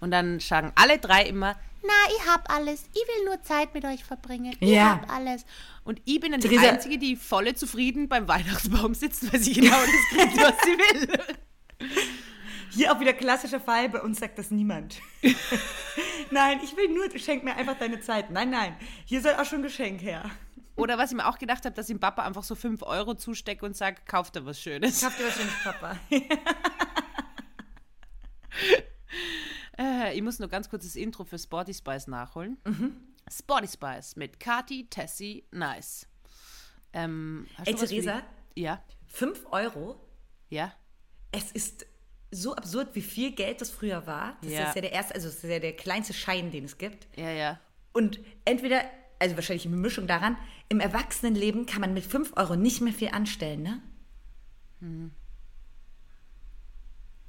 Und 0.00 0.10
dann 0.12 0.40
sagen 0.40 0.72
alle 0.76 0.98
drei 0.98 1.24
immer, 1.24 1.56
na, 1.82 1.92
ich 2.14 2.26
hab 2.30 2.52
alles. 2.52 2.84
Ich 2.92 3.00
will 3.00 3.24
nur 3.26 3.42
Zeit 3.42 3.72
mit 3.74 3.84
euch 3.86 4.04
verbringen. 4.04 4.54
Ich 4.60 4.68
Ja. 4.70 4.92
hab 5.00 5.10
alles. 5.12 5.44
Und 5.84 6.00
ich 6.04 6.20
bin 6.20 6.32
dann 6.32 6.40
die 6.40 6.48
Theresa- 6.48 6.68
Einzige, 6.72 6.98
die 6.98 7.16
volle 7.16 7.54
zufrieden 7.54 8.08
beim 8.08 8.28
Weihnachtsbaum 8.28 8.92
sitzt, 8.94 9.32
weil 9.32 9.40
sie 9.40 9.54
genau 9.54 9.70
das 9.80 10.08
kriegt, 10.18 10.36
was 10.36 10.54
sie 10.62 10.76
will. 10.78 11.08
Hier 12.72 12.92
auch 12.92 13.00
wieder 13.00 13.12
klassischer 13.14 13.60
Fall, 13.60 13.88
bei 13.88 14.00
uns 14.00 14.20
sagt 14.20 14.38
das 14.38 14.50
niemand. 14.50 14.96
nein, 16.30 16.60
ich 16.62 16.76
will 16.76 16.88
nur, 16.88 17.06
schenk 17.18 17.42
mir 17.44 17.56
einfach 17.56 17.76
deine 17.78 18.00
Zeit. 18.00 18.30
Nein, 18.30 18.50
nein, 18.50 18.76
hier 19.06 19.20
soll 19.20 19.34
auch 19.34 19.44
schon 19.44 19.62
Geschenk 19.62 20.00
her. 20.02 20.30
Oder 20.80 20.98
was 20.98 21.10
ich 21.10 21.16
mir 21.16 21.26
auch 21.28 21.38
gedacht 21.38 21.64
habe, 21.64 21.74
dass 21.74 21.88
ich 21.88 21.94
dem 21.94 22.00
Papa 22.00 22.22
einfach 22.24 22.42
so 22.42 22.54
5 22.54 22.82
Euro 22.82 23.14
zustecke 23.14 23.64
und 23.66 23.76
sage, 23.76 24.00
kauft 24.06 24.36
er 24.36 24.46
was 24.46 24.60
Schönes. 24.60 25.04
Habt 25.04 25.18
ihr 25.20 25.26
was 25.26 25.34
schönes, 25.36 25.52
Papa? 25.62 25.96
Äh, 29.78 30.14
ich 30.14 30.22
muss 30.22 30.38
nur 30.38 30.48
ganz 30.48 30.68
kurz 30.68 30.84
das 30.84 30.96
Intro 30.96 31.24
für 31.24 31.38
Sporty 31.38 31.72
Spice 31.72 32.06
nachholen. 32.08 32.58
Mhm. 32.66 32.96
Sporty 33.32 33.68
Spice 33.68 34.16
mit 34.16 34.38
Kati, 34.38 34.86
Tessie, 34.90 35.44
Nice. 35.52 36.06
Ähm, 36.92 37.46
Ey, 37.64 37.74
Theresa? 37.74 38.22
Ja. 38.54 38.82
5 39.06 39.46
Euro? 39.52 39.98
Ja? 40.50 40.74
Es 41.32 41.50
ist 41.52 41.86
so 42.30 42.54
absurd, 42.54 42.94
wie 42.94 43.00
viel 43.02 43.32
Geld 43.32 43.60
das 43.60 43.70
früher 43.70 44.06
war. 44.06 44.36
Das 44.42 44.52
Ja. 44.52 44.68
ist 44.68 44.74
ja 44.74 44.80
der 44.82 44.92
erste, 44.92 45.14
also 45.14 45.28
das 45.28 45.36
ist 45.42 45.50
ja 45.50 45.58
der 45.60 45.74
kleinste 45.76 46.12
Schein, 46.12 46.50
den 46.50 46.64
es 46.64 46.76
gibt. 46.76 47.06
Ja, 47.16 47.30
ja. 47.30 47.60
Und 47.92 48.20
entweder, 48.44 48.82
also 49.20 49.36
wahrscheinlich 49.36 49.66
eine 49.66 49.76
Mischung 49.76 50.06
daran, 50.08 50.36
im 50.68 50.80
Erwachsenenleben 50.80 51.66
kann 51.66 51.80
man 51.80 51.94
mit 51.94 52.04
5 52.04 52.32
Euro 52.36 52.56
nicht 52.56 52.80
mehr 52.80 52.92
viel 52.92 53.10
anstellen, 53.10 53.62
ne? 53.62 53.80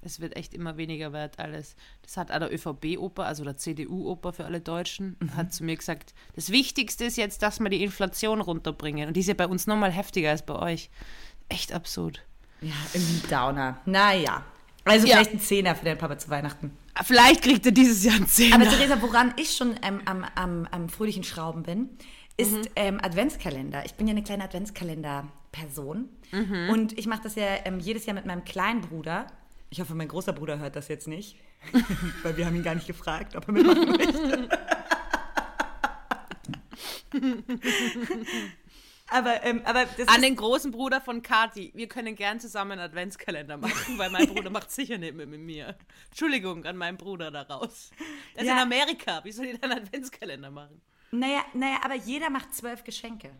Es 0.04 0.20
wird 0.20 0.36
echt 0.36 0.54
immer 0.56 0.78
weniger 0.78 1.14
wert 1.14 1.38
alles. 1.38 1.76
Das 2.02 2.18
hat 2.18 2.32
auch 2.32 2.40
der 2.40 2.52
ÖVP-Oper, 2.52 3.26
also 3.26 3.44
der 3.44 3.58
CDU-Oper 3.58 4.34
für 4.34 4.46
alle 4.46 4.60
Deutschen, 4.62 5.16
hat 5.36 5.54
zu 5.54 5.64
mir 5.64 5.76
gesagt, 5.76 6.16
das 6.36 6.50
Wichtigste 6.50 7.06
ist 7.06 7.18
jetzt, 7.18 7.44
dass 7.44 7.60
wir 7.60 7.70
die 7.70 7.84
Inflation 7.84 8.42
runterbringen. 8.42 9.10
Und 9.10 9.14
die 9.16 9.20
ist 9.20 9.28
ja 9.28 9.36
bei 9.36 9.48
uns 9.48 9.68
nochmal 9.68 9.92
heftiger 9.92 10.32
als 10.32 10.44
bei 10.44 10.56
euch. 10.56 10.90
Echt 11.50 11.72
absurd. 11.74 12.24
Ja, 12.62 12.74
irgendwie 12.94 13.28
Downer. 13.28 13.80
Naja. 13.86 14.44
Also 14.86 15.06
Ja. 15.06 15.18
vielleicht 15.18 15.34
ein 15.34 15.40
Zehner 15.40 15.76
für 15.76 15.86
deinen 15.86 15.98
Papa 16.00 16.18
zu 16.18 16.30
Weihnachten. 16.30 16.72
Vielleicht 17.04 17.42
kriegt 17.44 17.66
er 17.66 17.72
dieses 17.72 18.04
Jahr 18.04 18.16
einen 18.16 18.28
Zehner. 18.28 18.56
Aber 18.56 18.66
Theresa, 18.70 19.02
woran 19.02 19.34
ich 19.38 19.56
schon 19.56 19.76
ähm, 19.84 20.02
am, 20.06 20.26
am, 20.36 20.68
am 20.72 20.90
fröhlichen 20.90 21.24
Schrauben 21.24 21.64
bin, 21.64 21.90
ist 22.38 22.52
Mhm. 22.52 22.62
ähm, 22.76 23.00
Adventskalender. 23.02 23.86
Ich 23.86 23.94
bin 23.96 24.08
ja 24.08 24.12
eine 24.12 24.24
kleine 24.24 24.44
Adventskalender-Person. 24.46 26.10
Mhm. 26.32 26.70
Und 26.70 26.98
ich 26.98 27.08
mache 27.08 27.22
das 27.24 27.36
ja 27.36 27.46
ähm, 27.66 27.80
jedes 27.80 28.06
Jahr 28.06 28.16
mit 28.16 28.26
meinem 28.26 28.44
kleinen 28.46 28.82
Bruder. 28.82 29.28
Ich 29.70 29.80
hoffe, 29.80 29.96
mein 29.96 30.08
großer 30.08 30.34
Bruder 30.34 30.60
hört 30.60 30.76
das 30.76 30.88
jetzt 30.88 31.08
nicht. 31.08 31.38
Weil 32.24 32.38
wir 32.38 32.46
haben 32.46 32.56
ihn 32.56 32.64
gar 32.64 32.76
nicht 32.76 32.88
gefragt, 32.88 33.36
ob 33.36 33.48
er 33.48 33.54
mitmachen 33.54 33.90
möchte. 33.90 34.50
aber, 39.12 39.44
ähm, 39.44 39.62
aber 39.66 39.82
An 39.82 39.88
ist, 39.98 40.22
den 40.24 40.36
großen 40.36 40.72
Bruder 40.72 41.00
von 41.02 41.22
Kati. 41.22 41.72
Wir 41.76 41.88
können 41.88 42.16
gern 42.16 42.40
zusammen 42.40 42.72
einen 42.74 42.82
Adventskalender 42.82 43.58
machen, 43.58 43.98
weil 43.98 44.10
mein 44.10 44.28
Bruder 44.28 44.50
macht 44.50 44.72
sicher 44.72 44.98
nicht 44.98 45.16
mehr 45.16 45.28
mit 45.28 45.42
mir. 45.42 45.78
Entschuldigung 46.10 46.66
an 46.66 46.78
meinen 46.78 46.98
Bruder 46.98 47.30
daraus. 47.32 47.92
Der 48.36 48.42
ist 48.44 48.48
Ja. 48.48 48.54
in 48.54 48.60
Amerika. 48.60 49.24
Wie 49.24 49.32
soll 49.32 49.46
ich 49.46 49.60
denn 49.60 49.72
einen 49.72 49.84
Adventskalender 49.86 50.50
machen? 50.52 50.82
naja, 51.12 51.44
naja, 51.54 51.80
aber 51.84 51.96
jeder 51.96 52.30
macht 52.30 52.54
zwölf 52.56 52.84
Geschenke. 52.84 53.32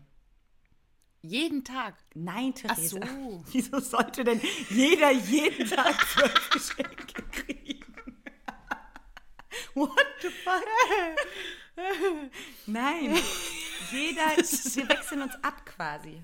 Jeden 1.22 1.64
Tag. 1.64 1.94
Nein, 2.14 2.52
Theresa. 2.54 2.98
so. 3.00 3.44
Wieso 3.52 3.78
sollte 3.80 4.24
denn 4.24 4.40
jeder 4.70 5.10
jeden 5.12 5.68
Tag 5.70 5.94
zwölf 6.08 6.50
Geschenke 6.50 7.22
kriegen? 7.30 7.81
What 9.74 10.06
the 10.20 10.28
fuck? 10.28 10.62
Nein. 12.66 13.18
Jeder, 13.90 14.36
wir 14.36 14.88
wechseln 14.88 15.22
uns 15.22 15.34
ab 15.42 15.64
quasi. 15.64 16.20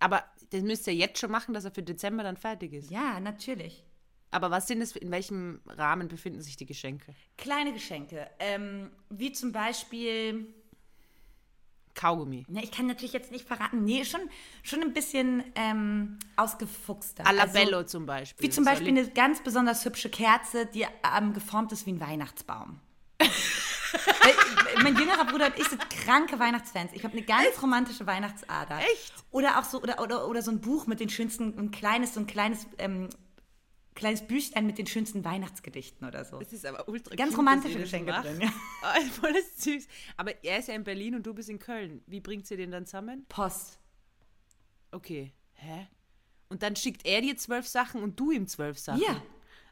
Aber 0.00 0.24
das 0.50 0.62
müsst 0.62 0.86
ihr 0.86 0.94
jetzt 0.94 1.18
schon 1.20 1.30
machen, 1.30 1.54
dass 1.54 1.64
er 1.64 1.70
für 1.70 1.82
Dezember 1.82 2.22
dann 2.22 2.36
fertig 2.36 2.72
ist. 2.72 2.90
Ja, 2.90 3.20
natürlich. 3.20 3.84
Aber 4.30 4.50
was 4.50 4.66
sind 4.66 4.82
es, 4.82 4.94
in 4.94 5.10
welchem 5.10 5.60
Rahmen 5.66 6.08
befinden 6.08 6.42
sich 6.42 6.56
die 6.56 6.66
Geschenke? 6.66 7.14
Kleine 7.36 7.72
Geschenke. 7.72 8.28
Ähm, 8.38 8.90
wie 9.08 9.32
zum 9.32 9.52
Beispiel, 9.52 10.46
Kaugummi. 11.98 12.44
ne, 12.48 12.62
ich 12.62 12.70
kann 12.70 12.86
natürlich 12.86 13.12
jetzt 13.12 13.32
nicht 13.32 13.46
verraten, 13.46 13.84
nee, 13.84 14.04
schon, 14.04 14.20
schon 14.62 14.82
ein 14.82 14.92
bisschen 14.92 15.42
ähm, 15.56 16.18
ausgefuchster. 16.36 17.26
Alabello 17.26 17.78
Also, 17.78 17.88
zum 17.88 18.06
Beispiel. 18.06 18.46
Wie 18.46 18.50
zum 18.50 18.64
Beispiel 18.64 18.88
eine 18.88 19.08
ganz 19.08 19.42
besonders 19.42 19.84
hübsche 19.84 20.08
Kerze, 20.08 20.66
die 20.66 20.86
ähm, 21.16 21.34
geformt 21.34 21.72
ist 21.72 21.86
wie 21.86 21.92
ein 21.92 22.00
Weihnachtsbaum. 22.00 22.80
Weil, 23.20 24.82
mein 24.84 24.96
jüngerer 24.96 25.24
Bruder 25.24 25.46
und 25.46 25.58
ich 25.58 25.66
sind 25.66 25.90
kranke 25.90 26.38
Weihnachtsfans. 26.38 26.92
Ich 26.92 27.02
habe 27.02 27.16
eine 27.16 27.26
ganz 27.26 27.60
romantische 27.60 28.06
Weihnachtsader. 28.06 28.78
Echt? 28.78 29.14
Oder 29.32 29.58
auch 29.58 29.64
so, 29.64 29.82
oder, 29.82 30.00
oder, 30.00 30.28
oder 30.28 30.42
so 30.42 30.52
ein 30.52 30.60
Buch 30.60 30.86
mit 30.86 31.00
den 31.00 31.08
schönsten, 31.08 31.58
ein 31.58 31.70
kleines, 31.72 32.14
so 32.14 32.20
ein 32.20 32.28
kleines, 32.28 32.66
ähm, 32.78 33.08
kleines 33.98 34.26
Büchlein 34.26 34.64
mit 34.64 34.78
den 34.78 34.86
schönsten 34.86 35.24
Weihnachtsgedichten 35.24 36.06
oder 36.06 36.24
so. 36.24 36.38
Das 36.38 36.52
ist 36.52 36.64
aber 36.64 36.88
ultra 36.88 37.14
Ganz 37.16 37.30
cute, 37.30 37.38
romantische 37.38 37.78
Geschenke 37.78 38.12
drin, 38.12 38.40
ja. 38.40 38.52
Ah, 38.82 39.00
voll 39.20 39.34
süß. 39.56 39.86
Aber 40.16 40.32
er 40.44 40.60
ist 40.60 40.68
ja 40.68 40.74
in 40.74 40.84
Berlin 40.84 41.16
und 41.16 41.26
du 41.26 41.34
bist 41.34 41.50
in 41.50 41.58
Köln. 41.58 42.02
Wie 42.06 42.20
bringt 42.20 42.46
sie 42.46 42.56
den 42.56 42.70
dann 42.70 42.86
zusammen? 42.86 43.26
Post. 43.28 43.78
Okay. 44.92 45.32
Hä? 45.54 45.88
Und 46.48 46.62
dann 46.62 46.76
schickt 46.76 47.04
er 47.04 47.20
dir 47.20 47.36
zwölf 47.36 47.66
Sachen 47.66 48.02
und 48.02 48.18
du 48.18 48.30
ihm 48.30 48.46
zwölf 48.46 48.78
Sachen? 48.78 49.02
Ja. 49.02 49.20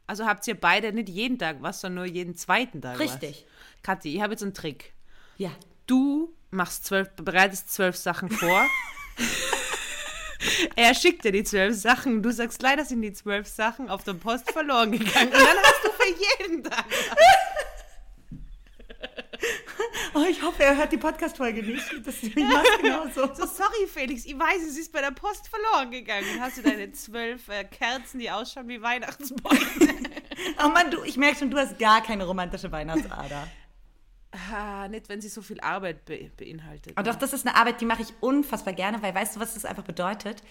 Also 0.07 0.27
habt 0.27 0.47
ihr 0.47 0.61
beide 0.61 0.93
nicht 0.93 1.09
jeden 1.09 1.39
Tag 1.39 1.59
was, 1.61 1.81
sondern 1.81 2.05
nur 2.05 2.12
jeden 2.12 2.35
zweiten 2.35 2.83
Tag 2.83 2.99
Richtig. 2.99 3.47
was? 3.47 3.83
Kathi, 3.83 4.15
ich 4.15 4.21
habe 4.21 4.33
jetzt 4.33 4.43
einen 4.43 4.55
Trick. 4.55 4.93
Ja. 5.39 5.53
Du 5.87 6.35
machst 6.51 6.85
zwölf, 6.85 7.11
bereitest 7.17 7.73
zwölf 7.73 7.97
Sachen 7.97 8.31
vor. 8.31 8.67
er 10.77 10.94
schickt 10.94 11.25
dir 11.25 11.33
die 11.33 11.44
zwölf 11.44 11.77
Sachen 11.77 12.22
du 12.22 12.33
sagst, 12.33 12.62
leider 12.62 12.85
sind 12.85 13.03
die 13.03 13.12
zwölf 13.12 13.46
Sachen 13.46 13.88
auf 13.88 14.05
der 14.05 14.14
Post 14.14 14.51
verloren 14.51 14.92
gegangen. 14.92 15.33
Und 15.33 15.40
dann 15.40 15.59
hast 15.62 15.85
du 15.85 15.90
für 15.90 16.46
jeden 16.46 16.64
Tag. 16.64 16.85
Oh, 20.14 20.25
ich 20.31 20.42
hoffe, 20.42 20.62
er 20.62 20.77
hört 20.77 20.92
die 20.92 20.96
Podcast-Folge 20.96 21.62
nicht. 21.62 21.85
Das 22.05 22.14
mach's 22.22 22.68
genauso. 22.81 23.35
So, 23.35 23.46
sorry 23.46 23.87
Felix, 23.87 24.25
ich 24.25 24.38
weiß, 24.38 24.62
es 24.66 24.79
ist 24.79 24.92
bei 24.92 25.03
der 25.03 25.11
Post 25.11 25.49
verloren 25.49 25.90
gegangen. 25.90 26.27
Dann 26.33 26.40
hast 26.40 26.57
du 26.57 26.62
deine 26.62 26.90
zwölf 26.92 27.49
äh, 27.49 27.64
Kerzen, 27.64 28.18
die 28.18 28.31
ausschauen 28.31 28.68
wie 28.68 28.81
Weihnachtsbäume. 28.81 29.61
Oh 30.62 30.68
Mann, 30.68 30.90
du, 30.90 31.03
ich 31.03 31.16
merke 31.16 31.38
schon, 31.38 31.51
du 31.51 31.57
hast 31.57 31.79
gar 31.79 32.03
keine 32.03 32.25
romantische 32.25 32.70
Weihnachtsader. 32.70 33.49
Ah, 34.33 34.89
nicht, 34.89 35.09
wenn 35.09 35.21
sie 35.21 35.29
so 35.29 35.43
viel 35.43 35.61
Arbeit 35.61 36.05
be 36.05 36.31
beinhaltet. 36.37 36.97
Und 36.97 37.07
doch, 37.07 37.17
das 37.17 37.33
ist 37.33 37.47
eine 37.47 37.57
Arbeit, 37.57 37.81
die 37.81 37.87
mache 37.87 38.03
ich 38.03 38.12
unfassbar 38.21 38.75
gerne, 38.75 39.03
weil 39.03 39.15
weißt 39.15 39.37
du, 39.37 39.41
was 39.41 39.55
das 39.55 39.65
einfach 39.65 39.85
bedeutet? 39.85 40.43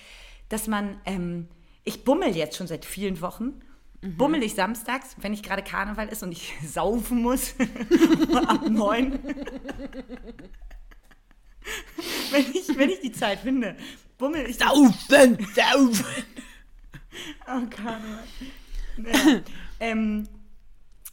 Dass 0.49 0.67
man, 0.67 0.99
ähm, 1.05 1.47
ich 1.83 2.03
bummel 2.03 2.35
jetzt 2.35 2.57
schon 2.57 2.67
seit 2.67 2.85
vielen 2.85 3.21
Wochen, 3.21 3.61
bummel 4.01 4.43
ich 4.43 4.53
samstags, 4.55 5.15
wenn 5.19 5.31
nicht 5.31 5.45
gerade 5.45 5.63
Karneval 5.63 6.07
ist 6.09 6.23
und 6.23 6.31
ich 6.31 6.53
saufen 6.65 7.21
muss, 7.21 7.55
ab 8.47 8.69
neun. 8.69 9.13
wenn, 12.31 12.45
ich, 12.53 12.77
wenn 12.77 12.89
ich 12.89 13.01
die 13.01 13.11
Zeit 13.11 13.39
finde, 13.39 13.75
bummel 14.17 14.49
ich. 14.49 14.57
Saufen, 14.57 15.37
saufen. 15.55 16.05
Oh, 17.47 17.61
Karneval. 17.69 18.23
Ja. 18.97 19.41
ähm, 19.79 20.27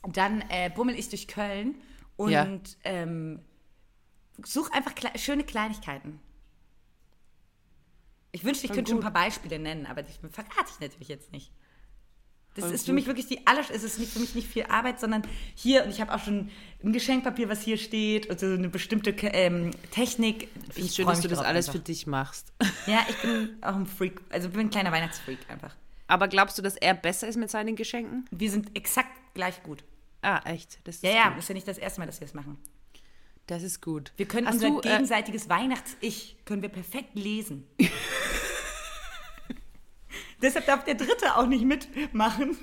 dann 0.09 0.43
äh, 0.49 0.71
bummel 0.71 0.99
ich 0.99 1.09
durch 1.09 1.29
Köln 1.29 1.77
und 2.17 2.31
Ja. 2.31 2.61
ähm, 2.85 3.41
such 4.45 4.71
einfach 4.73 4.95
kle 4.95 5.11
schöne 5.19 5.45
Kleinigkeiten. 5.45 6.21
Ich 8.33 8.45
wünschte, 8.45 8.65
ich 8.65 8.71
Voll 8.71 8.77
könnte 8.77 8.91
schon 8.91 8.99
ein 9.01 9.03
paar 9.03 9.13
Beispiele 9.13 9.59
nennen, 9.59 9.87
aber 9.87 10.03
das 10.03 10.17
verrate 10.31 10.71
ich 10.71 10.81
natürlich 10.81 11.09
jetzt 11.09 11.33
nicht. 11.33 11.53
Das 12.55 12.65
Voll 12.67 12.75
ist 12.75 12.87
für 12.87 12.93
mich 12.93 13.07
wirklich 13.07 13.27
die 13.27 13.47
aller, 13.47 13.61
es 13.61 13.83
ist 13.83 13.99
nicht 13.99 14.13
für 14.13 14.19
mich 14.19 14.35
nicht 14.35 14.49
viel 14.49 14.65
Arbeit, 14.65 15.01
sondern 15.01 15.23
hier, 15.55 15.85
und 15.85 15.91
ich 15.91 16.01
habe 16.01 16.15
auch 16.15 16.19
schon 16.19 16.51
ein 16.83 16.93
Geschenkpapier, 16.93 17.49
was 17.49 17.63
hier 17.63 17.79
steht, 17.79 18.27
und 18.29 18.41
so 18.41 18.47
eine 18.47 18.69
bestimmte 18.69 19.11
ähm, 19.11 19.71
Technik. 19.91 20.49
Ich 20.75 20.95
schön, 20.95 21.07
dass 21.07 21.21
du 21.21 21.29
das 21.29 21.39
alles 21.39 21.69
einfach. 21.69 21.79
für 21.81 21.85
dich 21.85 22.07
machst. 22.07 22.53
Ja, 22.87 23.07
ich 23.09 23.17
bin 23.23 23.57
auch 23.63 23.77
ein 23.77 23.87
Freak, 23.87 24.21
also 24.31 24.49
bin 24.49 24.61
ein 24.61 24.71
kleiner 24.71 24.91
Weihnachtsfreak 24.93 25.39
einfach. 25.49 25.75
Aber 26.09 26.27
glaubst 26.29 26.59
du, 26.59 26.63
dass 26.63 26.77
er 26.77 26.95
besser 26.95 27.29
ist 27.29 27.37
mit 27.37 27.51
seinen 27.51 27.77
Geschenken? 27.77 28.27
Wir 28.31 28.51
sind 28.51 28.77
exakt 28.77 29.11
gleich 29.35 29.63
gut. 29.63 29.85
Ah, 30.23 30.41
echt? 30.45 30.79
Das 30.85 30.97
ist 30.97 31.03
Ja, 31.05 31.11
ja, 31.11 31.29
gut. 31.31 31.39
ist 31.41 31.49
ja 31.49 31.55
nicht 31.55 31.69
das 31.69 31.79
erste 31.79 32.01
Mal, 32.01 32.07
dass 32.07 32.21
wir 32.21 32.27
es 32.27 32.35
machen. 32.35 32.59
Das 33.47 33.63
ist 33.63 33.83
gut. 33.83 34.13
Wir 34.17 34.27
können 34.27 34.47
Hast 34.47 34.55
unser 34.55 34.69
du, 34.69 34.79
äh, 34.79 34.83
gegenseitiges 34.83 35.49
Weihnachts-Ich 35.49 36.37
können 36.45 36.63
wir 36.63 36.69
perfekt 36.69 37.17
lesen. 37.17 37.67
Deshalb 40.41 40.67
darf 40.67 40.85
der 40.85 40.95
Dritte 40.95 41.37
auch 41.37 41.47
nicht 41.47 41.65
mitmachen. 41.65 42.57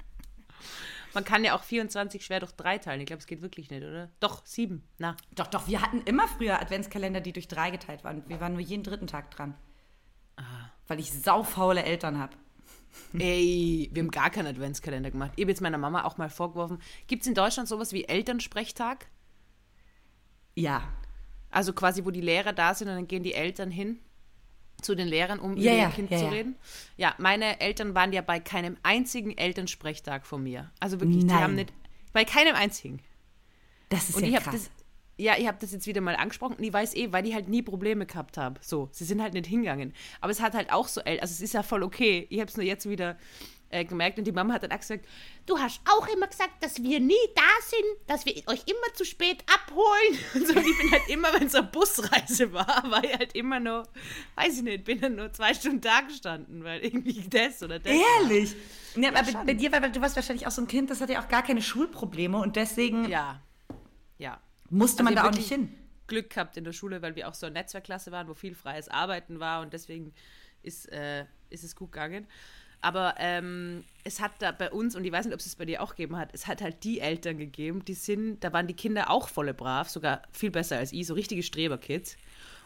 man 1.14 1.24
kann 1.24 1.44
ja 1.44 1.54
auch 1.56 1.62
24 1.62 2.24
schwer 2.24 2.40
durch 2.40 2.52
drei 2.52 2.78
teilen. 2.78 3.00
Ich 3.00 3.06
glaube, 3.06 3.20
es 3.20 3.26
geht 3.26 3.42
wirklich 3.42 3.70
nicht, 3.70 3.82
oder? 3.82 4.10
Doch, 4.20 4.44
sieben. 4.46 4.82
Na. 4.98 5.16
Doch, 5.34 5.46
doch, 5.46 5.68
wir 5.68 5.80
hatten 5.82 6.00
immer 6.02 6.26
früher 6.28 6.60
Adventskalender, 6.60 7.20
die 7.20 7.32
durch 7.32 7.48
drei 7.48 7.70
geteilt 7.70 8.02
waren. 8.04 8.26
Wir 8.28 8.40
waren 8.40 8.52
nur 8.52 8.62
jeden 8.62 8.82
dritten 8.82 9.06
Tag 9.06 9.30
dran. 9.30 9.54
Ah. 10.36 10.70
Weil 10.86 11.00
ich 11.00 11.12
saufaule 11.12 11.82
Eltern 11.82 12.18
habe. 12.18 12.36
Ey, 13.18 13.88
wir 13.92 14.02
haben 14.02 14.10
gar 14.10 14.30
keinen 14.30 14.46
Adventskalender 14.46 15.10
gemacht. 15.10 15.32
Ich 15.36 15.42
habe 15.42 15.50
jetzt 15.50 15.60
meiner 15.60 15.78
Mama 15.78 16.04
auch 16.04 16.18
mal 16.18 16.30
vorgeworfen. 16.30 16.78
Gibt 17.06 17.22
es 17.22 17.28
in 17.28 17.34
Deutschland 17.34 17.68
sowas 17.68 17.92
wie 17.92 18.04
Elternsprechtag? 18.04 19.06
Ja. 20.54 20.82
Also 21.50 21.72
quasi, 21.72 22.04
wo 22.04 22.10
die 22.10 22.20
Lehrer 22.20 22.52
da 22.52 22.74
sind 22.74 22.88
und 22.88 22.94
dann 22.94 23.08
gehen 23.08 23.22
die 23.22 23.34
Eltern 23.34 23.70
hin 23.70 23.98
zu 24.82 24.94
den 24.94 25.08
Lehrern, 25.08 25.38
um 25.38 25.56
Ja, 25.56 25.72
über 25.72 25.80
ja, 25.80 25.88
ihr 25.88 25.94
Kind 25.94 26.10
ja, 26.10 26.18
zu 26.18 26.24
ja. 26.24 26.30
reden. 26.30 26.56
Ja, 26.96 27.14
meine 27.18 27.60
Eltern 27.60 27.94
waren 27.94 28.12
ja 28.12 28.20
bei 28.20 28.40
keinem 28.40 28.76
einzigen 28.82 29.36
Elternsprechtag 29.36 30.26
von 30.26 30.42
mir. 30.42 30.70
Also 30.80 31.00
wirklich, 31.00 31.20
die 31.20 31.26
Nein. 31.26 31.40
haben 31.40 31.54
nicht, 31.54 31.72
bei 32.12 32.24
keinem 32.24 32.54
einzigen. 32.54 33.00
Das 33.88 34.10
ist 34.10 34.16
Und 34.16 34.24
ja 34.24 34.40
krass. 34.40 34.54
das, 34.54 34.70
ja, 35.18 35.34
ich 35.38 35.46
habe 35.46 35.58
das 35.60 35.72
jetzt 35.72 35.86
wieder 35.86 36.00
mal 36.00 36.16
angesprochen 36.16 36.56
und 36.56 36.64
ich 36.64 36.72
weiß 36.72 36.94
eh, 36.94 37.10
weil 37.12 37.22
die 37.22 37.34
halt 37.34 37.48
nie 37.48 37.62
Probleme 37.62 38.06
gehabt 38.06 38.36
haben. 38.36 38.56
So, 38.60 38.88
sie 38.92 39.04
sind 39.04 39.22
halt 39.22 39.32
nicht 39.32 39.46
hingegangen. 39.46 39.94
Aber 40.20 40.30
es 40.30 40.40
hat 40.40 40.54
halt 40.54 40.70
auch 40.70 40.88
so, 40.88 41.00
also 41.02 41.18
es 41.22 41.40
ist 41.40 41.54
ja 41.54 41.62
voll 41.62 41.82
okay. 41.82 42.26
Ich 42.28 42.38
habe 42.40 42.50
es 42.50 42.56
nur 42.56 42.66
jetzt 42.66 42.88
wieder 42.88 43.16
äh, 43.70 43.84
gemerkt 43.84 44.18
und 44.18 44.26
die 44.26 44.32
Mama 44.32 44.54
hat 44.54 44.62
dann 44.62 44.72
auch 44.72 44.78
gesagt, 44.78 45.06
du 45.46 45.58
hast 45.58 45.80
auch 45.86 46.06
immer 46.08 46.26
gesagt, 46.26 46.62
dass 46.62 46.82
wir 46.82 47.00
nie 47.00 47.14
da 47.34 47.42
sind, 47.64 48.08
dass 48.08 48.26
wir 48.26 48.34
euch 48.46 48.62
immer 48.66 48.94
zu 48.94 49.04
spät 49.04 49.42
abholen. 49.52 50.18
Und 50.34 50.46
so, 50.46 50.52
und 50.52 50.66
ich 50.66 50.78
bin 50.78 50.90
halt 50.90 51.08
immer, 51.08 51.32
wenn 51.32 51.48
so 51.48 51.58
eine 51.58 51.66
Busreise 51.68 52.52
war, 52.52 52.84
war 52.90 53.02
ich 53.02 53.16
halt 53.16 53.34
immer 53.34 53.58
nur, 53.58 53.88
weiß 54.34 54.58
ich 54.58 54.62
nicht, 54.62 54.84
bin 54.84 55.00
dann 55.00 55.16
nur 55.16 55.32
zwei 55.32 55.54
Stunden 55.54 55.80
da 55.80 56.02
gestanden, 56.02 56.62
weil 56.62 56.80
irgendwie 56.80 57.24
das 57.28 57.62
oder 57.62 57.78
das. 57.78 57.92
Ehrlich? 57.92 58.54
Ja, 58.96 59.10
aber 59.14 59.24
schon. 59.24 59.46
bei 59.46 59.54
dir, 59.54 59.72
weil 59.72 59.90
du 59.90 60.00
warst 60.00 60.16
wahrscheinlich 60.16 60.46
auch 60.46 60.50
so 60.50 60.62
ein 60.62 60.68
Kind, 60.68 60.90
das 60.90 61.00
hatte 61.00 61.14
ja 61.14 61.22
auch 61.22 61.28
gar 61.28 61.42
keine 61.42 61.62
Schulprobleme 61.62 62.38
und 62.38 62.56
deswegen 62.56 63.04
War. 63.04 63.08
Ja. 63.08 63.42
Ja. 64.18 64.40
Musste 64.70 65.02
man 65.02 65.16
Also 65.16 65.28
da 65.28 65.30
auch 65.30 65.36
nicht 65.36 65.48
hin. 65.48 65.72
Glück 66.06 66.30
gehabt 66.30 66.56
in 66.56 66.64
der 66.64 66.72
Schule, 66.72 67.02
weil 67.02 67.16
wir 67.16 67.28
auch 67.28 67.34
so 67.34 67.46
eine 67.46 67.54
Netzwerkklasse 67.54 68.12
waren, 68.12 68.28
wo 68.28 68.34
viel 68.34 68.54
freies 68.54 68.88
Arbeiten 68.88 69.40
war 69.40 69.60
und 69.62 69.72
deswegen 69.72 70.12
ist, 70.62 70.90
äh, 70.92 71.24
ist 71.50 71.64
es 71.64 71.74
gut 71.74 71.92
gegangen. 71.92 72.26
Aber 72.80 73.14
ähm, 73.18 73.84
es 74.04 74.20
hat 74.20 74.32
da 74.40 74.52
bei 74.52 74.70
uns, 74.70 74.94
und 74.94 75.04
ich 75.04 75.10
weiß 75.10 75.24
nicht, 75.24 75.34
ob 75.34 75.40
es 75.40 75.46
es 75.46 75.56
bei 75.56 75.64
dir 75.64 75.82
auch 75.82 75.90
gegeben 75.96 76.16
hat, 76.16 76.30
es 76.32 76.46
hat 76.46 76.62
halt 76.62 76.84
die 76.84 77.00
Eltern 77.00 77.38
gegeben, 77.38 77.84
die 77.84 77.94
sind, 77.94 78.44
da 78.44 78.52
waren 78.52 78.66
die 78.66 78.74
Kinder 78.74 79.10
auch 79.10 79.28
volle 79.28 79.54
brav, 79.54 79.88
sogar 79.88 80.22
viel 80.30 80.50
besser 80.50 80.78
als 80.78 80.92
ich, 80.92 81.06
so 81.06 81.14
richtige 81.14 81.42
Streberkids. 81.42 82.16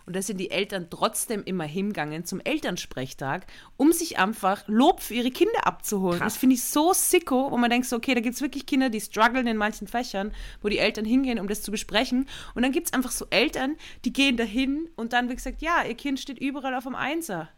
Und 0.07 0.17
da 0.17 0.23
sind 0.23 0.39
die 0.39 0.51
Eltern 0.51 0.89
trotzdem 0.91 1.43
immer 1.45 1.65
hingegangen 1.65 2.25
zum 2.25 2.41
Elternsprechtag, 2.41 3.47
um 3.77 3.93
sich 3.93 4.19
einfach 4.19 4.65
Lob 4.67 5.01
für 5.01 5.15
ihre 5.15 5.31
Kinder 5.31 5.67
abzuholen. 5.67 6.19
Krass. 6.19 6.35
Das 6.35 6.41
finde 6.41 6.55
ich 6.55 6.65
so 6.65 6.93
sicko, 6.93 7.51
wo 7.51 7.57
man 7.57 7.71
denkt, 7.71 7.87
so, 7.87 7.97
okay, 7.97 8.15
da 8.15 8.21
gibt 8.21 8.35
es 8.35 8.43
wirklich 8.43 8.67
Kinder, 8.67 8.91
die 8.91 9.01
strugglen 9.01 9.47
in 9.47 9.57
manchen 9.57 9.87
Fächern, 9.87 10.33
wo 10.63 10.69
die 10.69 10.79
Eltern 10.79 11.05
hingehen, 11.05 11.39
um 11.39 11.49
das 11.49 11.63
zu 11.63 11.71
besprechen. 11.71 12.29
Und 12.55 12.63
dann 12.63 12.73
gibt 12.73 12.89
es 12.89 12.93
einfach 12.93 13.11
so 13.11 13.27
Eltern, 13.31 13.77
die 14.05 14.13
gehen 14.13 14.37
dahin 14.37 14.89
und 14.97 15.13
dann 15.13 15.29
wird 15.29 15.39
gesagt, 15.39 15.63
ja, 15.63 15.85
ihr 15.85 15.95
Kind 15.95 16.21
steht 16.21 16.39
überall 16.39 16.75
auf 16.75 16.85
dem 16.85 16.95
Einser. 16.95 17.49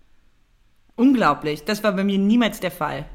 Unglaublich. 0.97 1.65
Das 1.65 1.83
war 1.83 1.93
bei 1.93 2.05
mir 2.05 2.19
niemals 2.19 2.61
der 2.61 2.71
Fall. 2.71 3.07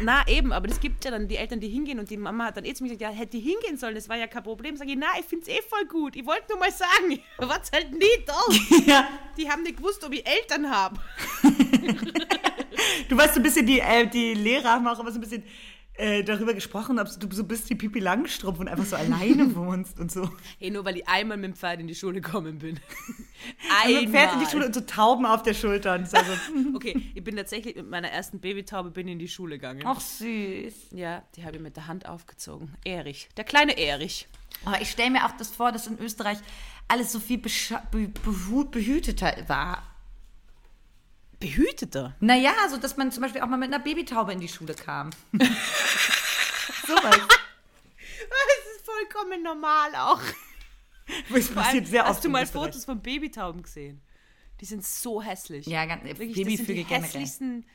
Na 0.00 0.26
eben, 0.26 0.52
aber 0.52 0.66
das 0.66 0.80
gibt 0.80 1.04
ja 1.04 1.10
dann 1.10 1.28
die 1.28 1.36
Eltern, 1.36 1.60
die 1.60 1.68
hingehen 1.68 1.98
und 1.98 2.08
die 2.10 2.16
Mama 2.16 2.46
hat 2.46 2.56
dann 2.56 2.64
eh 2.64 2.72
zu 2.74 2.82
mir 2.82 2.88
gesagt, 2.88 3.02
ja, 3.02 3.10
hätte 3.10 3.36
die 3.36 3.40
hingehen 3.40 3.76
sollen, 3.76 3.94
das 3.94 4.08
war 4.08 4.16
ja 4.16 4.26
kein 4.26 4.42
Problem. 4.42 4.76
Sag 4.76 4.88
ich, 4.88 4.96
na, 4.96 5.06
ich 5.18 5.26
finde 5.26 5.50
es 5.50 5.56
eh 5.56 5.62
voll 5.62 5.84
gut. 5.86 6.16
Ich 6.16 6.24
wollte 6.24 6.44
nur 6.50 6.58
mal 6.58 6.72
sagen, 6.72 7.20
was 7.38 7.70
halt 7.72 7.92
nie 7.92 8.24
dort. 8.26 8.86
ja. 8.86 9.08
Die 9.36 9.50
haben 9.50 9.62
nicht 9.62 9.76
gewusst, 9.76 10.02
ob 10.04 10.12
ich 10.12 10.26
Eltern 10.26 10.70
habe. 10.70 10.98
Du 13.08 13.16
weißt 13.16 13.34
so 13.34 13.40
ein 13.40 13.42
bisschen, 13.42 13.66
die, 13.66 13.80
äh, 13.80 14.06
die 14.06 14.34
Lehrer 14.34 14.70
haben 14.72 14.86
auch 14.86 14.98
immer 15.00 15.10
so 15.10 15.18
ein 15.18 15.20
bisschen 15.20 15.42
äh, 15.98 16.22
darüber 16.22 16.54
gesprochen, 16.54 16.98
ob 16.98 17.08
du 17.18 17.28
so 17.34 17.44
bist 17.44 17.68
wie 17.70 17.74
Pipi 17.74 17.98
Langstrumpf 17.98 18.60
und 18.60 18.68
einfach 18.68 18.84
so 18.84 18.96
alleine 18.96 19.54
wohnst 19.56 19.98
und 19.98 20.10
so. 20.10 20.30
Hey, 20.58 20.70
nur 20.70 20.84
weil 20.84 20.96
ich 20.96 21.08
einmal 21.08 21.36
mit 21.36 21.50
dem 21.50 21.54
Pferd 21.54 21.80
in 21.80 21.88
die 21.88 21.94
Schule 21.94 22.20
gekommen 22.20 22.58
bin. 22.58 22.80
Also 23.80 23.94
man 23.94 24.08
fährt 24.08 24.32
in 24.32 24.40
die 24.40 24.46
Schule 24.46 24.66
und 24.66 24.74
so 24.74 24.80
Tauben 24.80 25.24
auf 25.24 25.42
der 25.44 25.54
Schulter 25.54 25.94
und 25.94 26.08
so. 26.08 26.16
also, 26.16 26.32
Okay, 26.74 27.00
ich 27.14 27.22
bin 27.22 27.36
tatsächlich 27.36 27.76
mit 27.76 27.88
meiner 27.88 28.08
ersten 28.08 28.40
Babytaube 28.40 28.90
bin 28.90 29.06
in 29.06 29.20
die 29.20 29.28
Schule 29.28 29.56
gegangen. 29.56 29.82
Ach 29.84 30.00
süß. 30.00 30.88
Ja, 30.90 31.22
die 31.36 31.44
habe 31.44 31.56
ich 31.56 31.62
mit 31.62 31.76
der 31.76 31.86
Hand 31.86 32.08
aufgezogen. 32.08 32.74
Erich, 32.84 33.28
der 33.36 33.44
kleine 33.44 33.78
Erich. 33.78 34.26
Aber 34.64 34.80
ich 34.80 34.90
stelle 34.90 35.10
mir 35.10 35.24
auch 35.24 35.36
das 35.38 35.50
vor, 35.50 35.70
dass 35.70 35.86
in 35.86 35.98
Österreich 36.00 36.38
alles 36.88 37.12
so 37.12 37.20
viel 37.20 37.38
be 37.38 38.08
behüteter 38.70 39.36
war. 39.46 39.82
Behüteter. 41.40 42.16
Naja, 42.20 42.52
so 42.70 42.76
dass 42.78 42.96
man 42.96 43.12
zum 43.12 43.22
Beispiel 43.22 43.40
auch 43.42 43.46
mal 43.46 43.56
mit 43.56 43.72
einer 43.72 43.82
Babytaube 43.82 44.32
in 44.32 44.40
die 44.40 44.48
Schule 44.48 44.74
kam. 44.74 45.10
Sowas. 46.86 47.16
Das 47.16 48.76
ist 48.76 48.84
vollkommen 48.84 49.42
normal 49.42 49.94
auch. 49.96 50.20
Das 51.30 51.48
passiert 51.48 51.86
sehr 51.86 52.02
oft 52.02 52.16
Hast 52.16 52.24
du 52.26 52.28
mal. 52.28 52.46
Fotos 52.46 52.84
von 52.84 53.00
Babytauben 53.00 53.62
gesehen? 53.62 54.02
Die 54.60 54.66
sind 54.66 54.84
so 54.84 55.22
hässlich. 55.22 55.66
Ja, 55.66 55.86
ganz, 55.86 56.04
Wirklich, 56.04 56.34
Babyvögel 56.34 56.56
das 56.58 56.66
sind 56.66 56.76
die 56.76 56.84
generell. 56.84 57.02
hässlichsten 57.04 57.66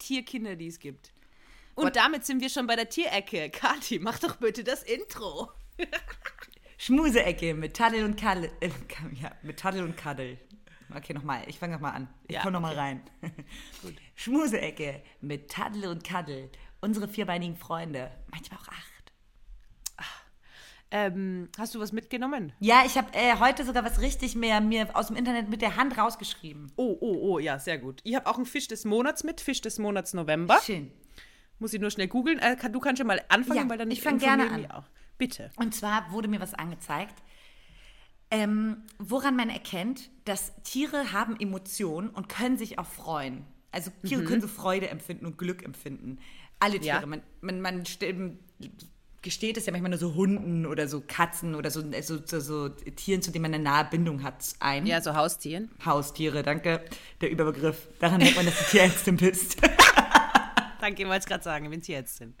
Tierkinder, 0.00 0.56
die 0.56 0.66
es 0.66 0.80
gibt. 0.80 1.12
Und 1.76 1.94
damit 1.94 2.26
sind 2.26 2.40
wir 2.40 2.48
schon 2.50 2.66
bei 2.66 2.74
der 2.74 2.88
Tierecke. 2.88 3.48
Kathi, 3.50 4.00
mach 4.00 4.18
doch 4.18 4.36
bitte 4.36 4.64
das 4.64 4.82
Intro. 4.82 5.52
Schmuseecke 6.78 7.54
mit 7.54 7.76
Taddel 7.76 8.04
und 8.04 8.18
Kaddel. 8.18 8.50
Äh, 8.60 8.70
ja, 9.22 9.30
mit 9.42 9.60
Taddel 9.60 9.84
und 9.84 9.96
Kaddel. 9.96 10.38
Okay, 10.94 11.12
nochmal. 11.14 11.42
Ich 11.46 11.58
fange 11.58 11.74
nochmal 11.74 11.92
an. 11.94 12.08
Ich 12.26 12.36
Ja, 12.36 12.42
komme 12.42 12.52
nochmal 12.52 12.72
okay. 12.72 12.80
rein. 12.80 13.00
Schmuseecke 14.14 15.02
mit 15.20 15.50
Taddel 15.50 15.86
und 15.86 16.04
Kaddel. 16.04 16.50
Unsere 16.80 17.08
vierbeinigen 17.08 17.56
Freunde. 17.56 18.10
Manchmal 18.30 18.58
auch 18.60 18.68
acht. 18.68 18.90
Ähm, 20.92 21.48
hast 21.56 21.74
du 21.74 21.80
was 21.80 21.92
mitgenommen? 21.92 22.52
Ja, 22.58 22.82
ich 22.84 22.98
habe 22.98 23.12
äh, 23.12 23.36
heute 23.38 23.64
sogar 23.64 23.84
was 23.84 24.00
richtig 24.00 24.34
mehr 24.34 24.60
mir 24.60 24.88
aus 24.96 25.06
dem 25.06 25.14
Internet 25.14 25.48
mit 25.48 25.62
der 25.62 25.76
Hand 25.76 25.96
rausgeschrieben. 25.96 26.72
Oh, 26.74 26.96
oh, 27.00 27.16
oh, 27.20 27.38
ja, 27.38 27.60
sehr 27.60 27.78
gut. 27.78 28.00
Ich 28.02 28.16
habe 28.16 28.26
auch 28.26 28.36
einen 28.36 28.46
Fisch 28.46 28.66
des 28.66 28.84
Monats 28.84 29.22
mit, 29.22 29.40
Fisch 29.40 29.60
des 29.60 29.78
Monats 29.78 30.14
November. 30.14 30.58
Schön. 30.64 30.90
Muss 31.60 31.72
ich 31.74 31.80
nur 31.80 31.92
schnell 31.92 32.08
googeln. 32.08 32.40
Äh, 32.40 32.56
du 32.70 32.80
kannst 32.80 32.98
schon 32.98 33.06
mal 33.06 33.22
anfangen, 33.28 33.60
Ja, 33.60 33.68
weil 33.68 33.78
dann 33.78 33.90
ich 33.90 34.02
fang 34.02 34.18
gerne 34.18 34.50
wir 34.56 34.76
auch. 34.78 34.84
Bitte. 35.16 35.50
Und 35.56 35.74
zwar 35.76 36.10
wurde 36.10 36.26
mir 36.26 36.40
was 36.40 36.54
angezeigt, 36.54 37.22
ähm, 38.30 38.78
woran 38.98 39.36
man 39.36 39.50
erkennt, 39.50 40.10
dass 40.24 40.52
Tiere 40.62 41.12
haben 41.12 41.38
Emotionen 41.38 42.10
und 42.10 42.28
können 42.28 42.56
sich 42.56 42.78
auch 42.78 42.86
freuen. 42.86 43.44
Also 43.72 43.90
Tiere 44.04 44.24
können 44.24 44.40
so 44.40 44.48
Freude 44.48 44.88
empfinden 44.88 45.26
und 45.26 45.38
Glück 45.38 45.64
empfinden. 45.64 46.18
Alle 46.58 46.80
Tiere. 46.80 47.00
Ja. 47.00 47.06
Man, 47.06 47.22
man, 47.40 47.60
man 47.60 47.82
st- 47.84 48.36
gesteht 49.22 49.56
es 49.56 49.66
ja 49.66 49.72
manchmal 49.72 49.90
nur 49.90 49.98
so 49.98 50.14
Hunden 50.14 50.64
oder 50.66 50.88
so 50.88 51.02
Katzen 51.06 51.54
oder 51.54 51.70
so, 51.70 51.82
so, 52.02 52.18
so, 52.24 52.40
so 52.40 52.68
Tieren, 52.68 53.22
zu 53.22 53.30
denen 53.30 53.42
man 53.42 53.54
eine 53.54 53.62
nahe 53.62 53.84
Bindung 53.84 54.22
hat, 54.22 54.54
ein. 54.60 54.86
Ja, 54.86 55.00
so 55.00 55.14
Haustieren. 55.14 55.70
Haustiere, 55.84 56.42
danke. 56.42 56.84
Der 57.20 57.30
Überbegriff. 57.30 57.88
Daran 57.98 58.18
merkt 58.18 58.36
man, 58.36 58.46
dass 58.46 58.58
du 58.58 58.64
Tierärztin 58.64 59.16
bist. 59.16 59.56
Danke, 60.80 61.02
ich 61.02 61.08
wollte 61.08 61.20
es 61.20 61.26
gerade 61.26 61.44
sagen, 61.44 61.70
wenn 61.70 61.82
sie 61.82 61.92
jetzt 61.92 62.16
sind. 62.16 62.34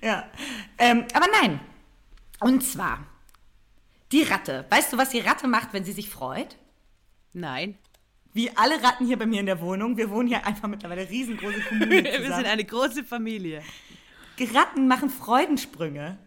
Ja. 0.00 0.30
Ähm, 0.78 1.04
aber 1.12 1.26
nein. 1.42 1.58
Und 2.38 2.62
zwar 2.62 3.04
die 4.16 4.22
Ratte. 4.22 4.64
Weißt 4.70 4.92
du, 4.92 4.98
was 4.98 5.10
die 5.10 5.20
Ratte 5.20 5.46
macht, 5.46 5.72
wenn 5.72 5.84
sie 5.84 5.92
sich 5.92 6.08
freut? 6.08 6.56
Nein. 7.32 7.76
Wie 8.32 8.50
alle 8.56 8.82
Ratten 8.82 9.06
hier 9.06 9.18
bei 9.18 9.26
mir 9.26 9.40
in 9.40 9.46
der 9.46 9.60
Wohnung. 9.60 9.96
Wir 9.96 10.10
wohnen 10.10 10.28
hier 10.28 10.46
einfach 10.46 10.68
mittlerweile 10.68 11.08
riesengroße 11.08 11.60
Kommunen 11.68 11.90
Wir 12.04 12.34
sind 12.34 12.46
eine 12.46 12.64
große 12.64 13.04
Familie. 13.04 13.62
Ratten 14.54 14.88
machen 14.88 15.10
Freudensprünge. 15.10 16.18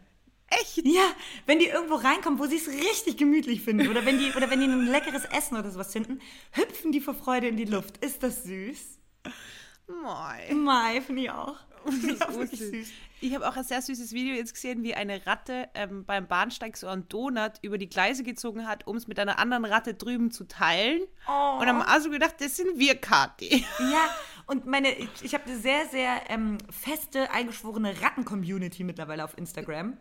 Echt? 0.47 0.85
Ja, 0.85 1.03
wenn 1.45 1.59
die 1.59 1.67
irgendwo 1.67 1.95
reinkommen, 1.95 2.39
wo 2.39 2.45
sie 2.45 2.57
es 2.57 2.67
richtig 2.67 3.17
gemütlich 3.17 3.61
finden 3.61 3.87
oder 3.87 4.05
wenn 4.05 4.17
die 4.17 4.31
oder 4.33 4.49
wenn 4.49 4.59
die 4.59 4.67
ein 4.67 4.87
leckeres 4.87 5.25
Essen 5.25 5.57
oder 5.57 5.69
sowas 5.69 5.91
finden, 5.91 6.19
hüpfen 6.51 6.91
die 6.91 7.01
vor 7.01 7.13
Freude 7.13 7.47
in 7.47 7.57
die 7.57 7.65
Luft. 7.65 8.03
Ist 8.03 8.23
das 8.23 8.43
süß? 8.43 8.99
Moi. 9.87 10.53
Mai, 10.55 11.01
finde 11.01 11.21
ich 11.23 11.29
auch. 11.31 11.57
Ich 12.51 12.59
süß. 12.59 13.35
Habe 13.35 13.49
auch 13.49 13.55
ein 13.55 13.63
sehr 13.63 13.81
süßes 13.81 14.13
Video 14.13 14.35
jetzt 14.35 14.53
gesehen, 14.53 14.83
wie 14.83 14.95
eine 14.95 15.25
Ratte 15.25 15.67
ähm, 15.73 16.05
beim 16.05 16.27
Bahnsteig 16.27 16.77
so 16.77 16.87
einen 16.87 17.07
Donut 17.09 17.53
über 17.61 17.77
die 17.77 17.89
Gleise 17.89 18.23
gezogen 18.23 18.67
hat, 18.67 18.87
um 18.87 18.95
es 18.95 19.07
mit 19.07 19.19
einer 19.19 19.39
anderen 19.39 19.65
Ratte 19.65 19.93
drüben 19.93 20.31
zu 20.31 20.45
teilen. 20.45 21.01
Und 21.27 21.67
haben 21.67 21.81
also 21.81 22.09
gedacht, 22.09 22.35
das 22.39 22.55
sind 22.55 22.79
wir, 22.79 22.95
Kathi. 22.95 23.65
Ja, 23.79 24.09
und 24.45 24.65
meine, 24.65 24.91
ich, 24.91 25.09
ich 25.21 25.33
habe 25.33 25.45
eine 25.45 25.57
sehr, 25.59 25.85
sehr 25.91 26.21
ähm, 26.29 26.57
feste, 26.69 27.31
eingeschworene 27.31 28.01
Ratten-Community 28.01 28.83
mittlerweile 28.83 29.23
auf 29.23 29.37
Instagram, 29.37 29.97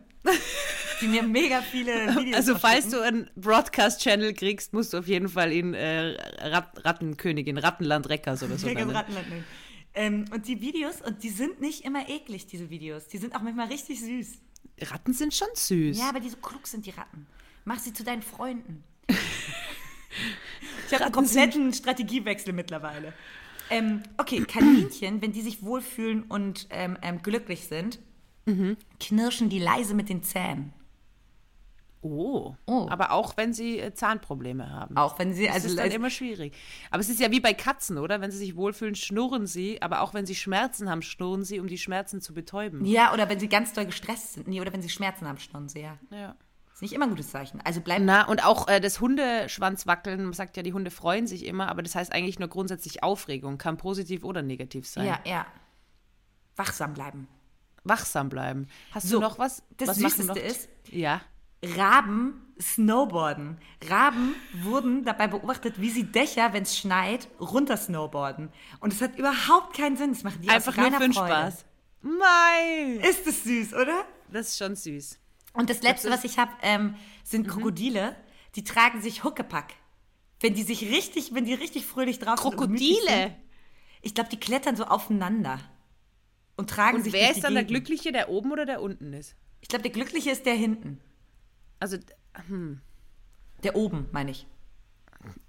die 1.01 1.07
mir 1.07 1.23
mega 1.23 1.61
viele 1.61 2.15
Videos 2.15 2.35
Also 2.35 2.57
falls 2.57 2.89
du 2.89 3.01
einen 3.01 3.29
Broadcast-Channel 3.35 4.33
kriegst, 4.33 4.73
musst 4.73 4.93
du 4.93 4.97
auf 4.97 5.07
jeden 5.07 5.29
Fall 5.29 5.51
in 5.51 5.73
äh, 5.73 6.17
Rat 6.41 6.83
Rattenkönigin, 6.83 7.57
Rattenland 7.57 8.09
Reckers 8.09 8.43
oder 8.43 8.57
so. 8.57 8.67
Rattenland 8.67 9.09
nennen. 9.09 9.45
Ähm, 9.93 10.25
und 10.33 10.47
die 10.47 10.61
Videos, 10.61 11.01
und 11.01 11.23
die 11.23 11.29
sind 11.29 11.61
nicht 11.61 11.83
immer 11.85 12.07
eklig, 12.09 12.45
diese 12.47 12.69
Videos. 12.69 13.07
Die 13.07 13.17
sind 13.17 13.35
auch 13.35 13.41
manchmal 13.41 13.67
richtig 13.67 13.99
süß. 14.01 14.33
Ratten 14.81 15.13
sind 15.13 15.33
schon 15.33 15.47
süß. 15.53 15.97
Ja, 15.97 16.09
aber 16.09 16.19
die 16.19 16.29
so 16.29 16.37
klug 16.37 16.67
sind, 16.67 16.85
die 16.85 16.91
Ratten. 16.91 17.25
Mach 17.65 17.79
sie 17.79 17.91
zu 17.93 18.03
deinen 18.03 18.21
Freunden. 18.21 18.83
ich 19.09 20.93
habe 20.93 21.03
einen 21.05 21.13
kompletten 21.13 21.73
Strategiewechsel 21.73 22.53
mittlerweile. 22.53 23.13
Ähm, 23.69 24.01
okay, 24.17 24.41
Kaninchen, 24.45 25.21
wenn 25.21 25.31
die 25.31 25.41
sich 25.41 25.61
wohlfühlen 25.63 26.23
und 26.23 26.67
ähm, 26.69 26.97
ähm, 27.01 27.21
glücklich 27.21 27.67
sind, 27.67 27.99
Mhm. 28.45 28.77
knirschen 28.99 29.49
die 29.49 29.59
leise 29.59 29.93
mit 29.93 30.09
den 30.09 30.23
Zähnen. 30.23 30.73
Oh. 32.01 32.55
Oh. 32.65 32.87
Aber 32.89 33.11
auch 33.11 33.35
wenn 33.35 33.51
sie 33.53 33.77
äh, 33.79 33.93
Zahnprobleme 33.93 34.71
haben. 34.71 34.95
Auch 34.95 35.19
wenn 35.19 35.33
sie, 35.33 35.45
Das 35.47 35.55
also 35.55 35.67
ist 35.67 35.77
dann 35.77 35.91
immer 35.91 36.09
schwierig. 36.09 36.55
Aber 36.91 37.01
es 37.01 37.09
ist 37.09 37.19
ja 37.19 37.29
wie 37.31 37.41
bei 37.41 37.53
Katzen, 37.53 37.97
oder? 37.97 38.21
Wenn 38.21 38.31
sie 38.31 38.37
sich 38.37 38.55
wohlfühlen, 38.55 38.95
schnurren 38.95 39.47
sie. 39.47 39.81
Aber 39.81 40.01
auch 40.01 40.13
wenn 40.13 40.25
sie 40.25 40.35
Schmerzen 40.35 40.89
haben, 40.89 41.01
schnurren 41.01 41.43
sie, 41.43 41.59
um 41.59 41.67
die 41.67 41.77
Schmerzen 41.77 42.21
zu 42.21 42.33
betäuben. 42.33 42.85
ja, 42.85 43.13
oder 43.13 43.27
wenn 43.27 43.39
sie 43.39 43.49
ganz 43.49 43.73
doll 43.73 43.85
gestresst 43.85 44.33
sind. 44.33 44.47
Nee, 44.47 44.61
oder 44.61 44.71
wenn 44.71 44.81
sie 44.81 44.87
Schmerzen 44.89 45.27
haben, 45.27 45.37
schnurren 45.39 45.67
sie, 45.67 45.81
ja. 45.81 45.97
Ja. 46.11 46.35
Ist 46.73 46.81
nicht 46.81 46.93
immer 46.93 47.03
ein 47.03 47.09
gutes 47.09 47.29
Zeichen. 47.31 47.59
Also 47.65 47.81
bleib 47.81 48.01
Na, 48.01 48.25
und 48.29 48.45
auch 48.45 48.69
äh, 48.69 48.79
das 48.79 49.01
Hundeschwanzwackeln, 49.01 50.23
man 50.23 50.31
sagt 50.33 50.55
ja, 50.55 50.63
die 50.63 50.71
Hunde 50.71 50.91
freuen 50.91 51.27
sich 51.27 51.45
immer, 51.45 51.67
aber 51.67 51.81
das 51.83 51.95
heißt 51.95 52.13
eigentlich 52.13 52.39
nur 52.39 52.47
grundsätzlich 52.47 53.03
Aufregung, 53.03 53.57
kann 53.57 53.75
positiv 53.75 54.23
oder 54.23 54.41
negativ 54.41 54.87
sein. 54.87 55.05
Ja, 55.05 55.19
ja. 55.25 55.45
Wachsam 56.55 56.93
bleiben. 56.93 57.27
Wachsam 57.83 58.29
bleiben. 58.29 58.67
Hast 58.91 59.07
So, 59.09 59.17
du 59.17 59.21
noch 59.21 59.39
was? 59.39 59.63
das 59.77 59.89
was 59.89 59.97
Süßeste 59.97 60.39
ist- 60.39 60.69
Ja. 60.89 61.19
Raben 61.63 62.45
snowboarden. 62.61 63.57
Raben 63.87 64.35
wurden 64.63 65.03
dabei 65.05 65.27
beobachtet, 65.27 65.79
wie 65.79 65.89
sie 65.89 66.03
Dächer, 66.03 66.53
wenn 66.53 66.63
es 66.63 66.77
schneit, 66.77 67.27
runter 67.39 67.77
snowboarden. 67.77 68.49
Und 68.79 68.93
es 68.93 69.01
hat 69.01 69.17
überhaupt 69.17 69.75
keinen 69.75 69.97
Sinn. 69.97 70.11
Das 70.13 70.23
machen 70.23 70.41
die 70.41 70.49
Einfach 70.49 70.75
nur 70.75 70.91
für 70.91 70.99
den. 70.99 71.13
Spaß. 71.13 71.65
Mei. 72.01 72.99
Ist 73.09 73.27
es 73.27 73.43
süß, 73.43 73.73
oder? 73.73 74.05
Das 74.31 74.49
ist 74.49 74.57
schon 74.57 74.75
süß. 74.75 75.19
Und 75.53 75.69
das 75.69 75.81
Letzte, 75.81 76.09
Das 76.09 76.19
was 76.19 76.23
ich 76.25 76.37
habe, 76.37 76.51
ähm, 76.61 76.95
sind 77.23 77.47
Mhm. 77.47 77.51
Krokodile. 77.51 78.15
Die 78.55 78.63
tragen 78.63 79.01
sich 79.01 79.23
Huckepack. 79.23 79.73
Wenn 80.41 80.53
die 80.53 80.63
sich 80.63 80.81
richtig, 80.89 81.33
wenn 81.33 81.45
die 81.45 81.53
richtig 81.53 81.85
fröhlich 81.85 82.19
drauf 82.19 82.39
gemütlich 82.41 82.95
sind. 82.97 83.07
Krokodile. 83.07 83.35
Ich 84.01 84.15
glaube, 84.15 84.29
die 84.29 84.39
klettern 84.39 84.75
so 84.77 84.85
aufeinander. 84.85 85.59
Und 86.55 86.69
tragen 86.69 86.97
Und 86.97 87.03
sich 87.03 87.13
wer 87.13 87.31
ist 87.31 87.43
dann 87.43 87.53
der 87.53 87.63
Gegend. 87.63 87.85
Glückliche, 87.85 88.11
der 88.13 88.29
oben 88.29 88.51
oder 88.51 88.65
der 88.65 88.81
unten 88.81 89.11
ist? 89.13 89.35
Ich 89.61 89.67
glaube, 89.67 89.83
der 89.83 89.91
Glückliche 89.91 90.31
ist 90.31 90.45
der 90.45 90.53
hinten. 90.55 90.99
Also, 91.79 91.97
Der 93.63 93.75
oben, 93.75 94.07
meine 94.11 94.31
ich. 94.31 94.47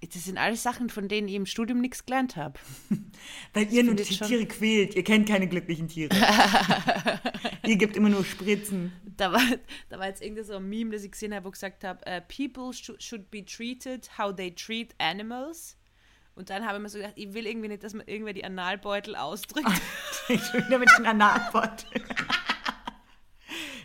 das 0.01 0.25
sind 0.25 0.39
alles 0.39 0.63
Sachen, 0.63 0.91
von 0.91 1.09
denen 1.09 1.29
ich 1.29 1.35
im 1.35 1.47
Studium 1.47 1.81
nichts 1.81 2.05
gelernt 2.07 2.37
habe. 2.37 2.59
Weil 3.53 3.73
ihr 3.73 3.85
nur 3.85 3.95
die 3.95 4.03
ich 4.03 4.21
Tiere 4.21 4.47
quält. 4.47 4.95
Ihr 4.95 5.05
kennt 5.05 5.29
keine 5.29 5.49
glücklichen 5.49 5.89
Tiere. 5.89 6.15
ihr 7.67 7.77
gebt 7.77 7.97
immer 7.97 8.09
nur 8.09 8.25
Spritzen. 8.25 8.93
Da 9.17 9.33
war, 9.33 9.43
da 9.89 9.99
war 9.99 10.07
jetzt 10.07 10.23
irgendwie 10.23 10.43
so 10.45 10.55
ein 10.57 10.69
Meme, 10.69 10.93
das 10.93 11.05
ich 11.05 11.13
gesehen 11.13 11.35
habe, 11.35 11.45
wo 11.47 11.51
gesagt 11.51 11.85
habe, 11.85 12.05
äh, 12.07 12.21
people 12.23 12.73
sh 12.73 12.93
should 12.99 13.31
be 13.31 13.45
treated 13.45 14.09
how 14.19 14.35
they 14.35 14.55
treat 14.55 14.95
animals. 14.99 15.77
Und 16.35 16.49
dann 16.49 16.65
habe 16.65 16.79
ich 16.79 16.83
mir 16.83 16.89
so 16.89 16.99
gedacht, 16.99 17.15
ich 17.17 17.35
will 17.35 17.47
irgendwie 17.47 17.69
nicht, 17.69 17.83
dass 17.83 17.93
man 17.93 18.07
irgendwer 18.07 18.33
die 18.33 18.45
Analbeutel 18.45 19.17
ausdrückt. 19.17 19.69
Ich 20.29 20.53
will 20.53 20.65
damit 20.71 20.89
den 20.97 21.07
Analbeutel. 21.07 22.03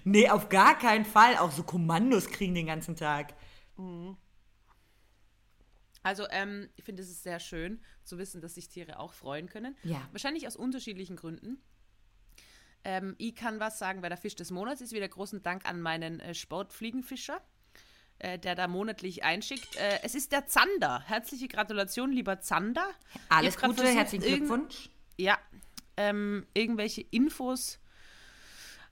Nee, 0.05 0.29
auf 0.29 0.47
gar 0.47 0.77
keinen 0.77 1.03
Fall. 1.03 1.37
Auch 1.37 1.51
so 1.51 1.63
Kommandos 1.63 2.27
kriegen 2.27 2.55
den 2.55 2.67
ganzen 2.67 2.95
Tag. 2.95 3.35
Also, 6.03 6.27
ähm, 6.29 6.69
ich 6.75 6.85
finde 6.85 7.01
es 7.01 7.09
ist 7.09 7.23
sehr 7.23 7.39
schön 7.39 7.81
zu 8.03 8.17
wissen, 8.17 8.39
dass 8.39 8.55
sich 8.55 8.69
Tiere 8.69 8.99
auch 8.99 9.11
freuen 9.13 9.49
können. 9.49 9.75
Ja. 9.83 10.07
Wahrscheinlich 10.11 10.47
aus 10.47 10.55
unterschiedlichen 10.55 11.15
Gründen. 11.15 11.57
Ähm, 12.83 13.15
ich 13.17 13.35
kann 13.35 13.59
was 13.59 13.79
sagen, 13.79 14.03
weil 14.03 14.09
der 14.09 14.17
Fisch 14.17 14.35
des 14.35 14.51
Monats 14.51 14.79
ist. 14.79 14.93
Wieder 14.93 15.07
großen 15.07 15.41
Dank 15.41 15.65
an 15.65 15.81
meinen 15.81 16.19
äh, 16.19 16.35
Sportfliegenfischer, 16.35 17.41
äh, 18.19 18.37
der 18.37 18.53
da 18.53 18.67
monatlich 18.67 19.23
einschickt. 19.23 19.75
Äh, 19.77 19.99
es 20.03 20.13
ist 20.13 20.31
der 20.31 20.45
Zander. 20.45 21.01
Herzliche 21.07 21.47
Gratulation, 21.47 22.11
lieber 22.11 22.39
Zander. 22.39 22.87
Alles 23.29 23.57
Gute, 23.57 23.73
versucht, 23.73 23.97
herzlichen 23.97 24.23
Glückwunsch. 24.23 24.89
Ja, 25.17 25.39
ähm, 25.97 26.45
irgendwelche 26.53 27.01
Infos. 27.01 27.79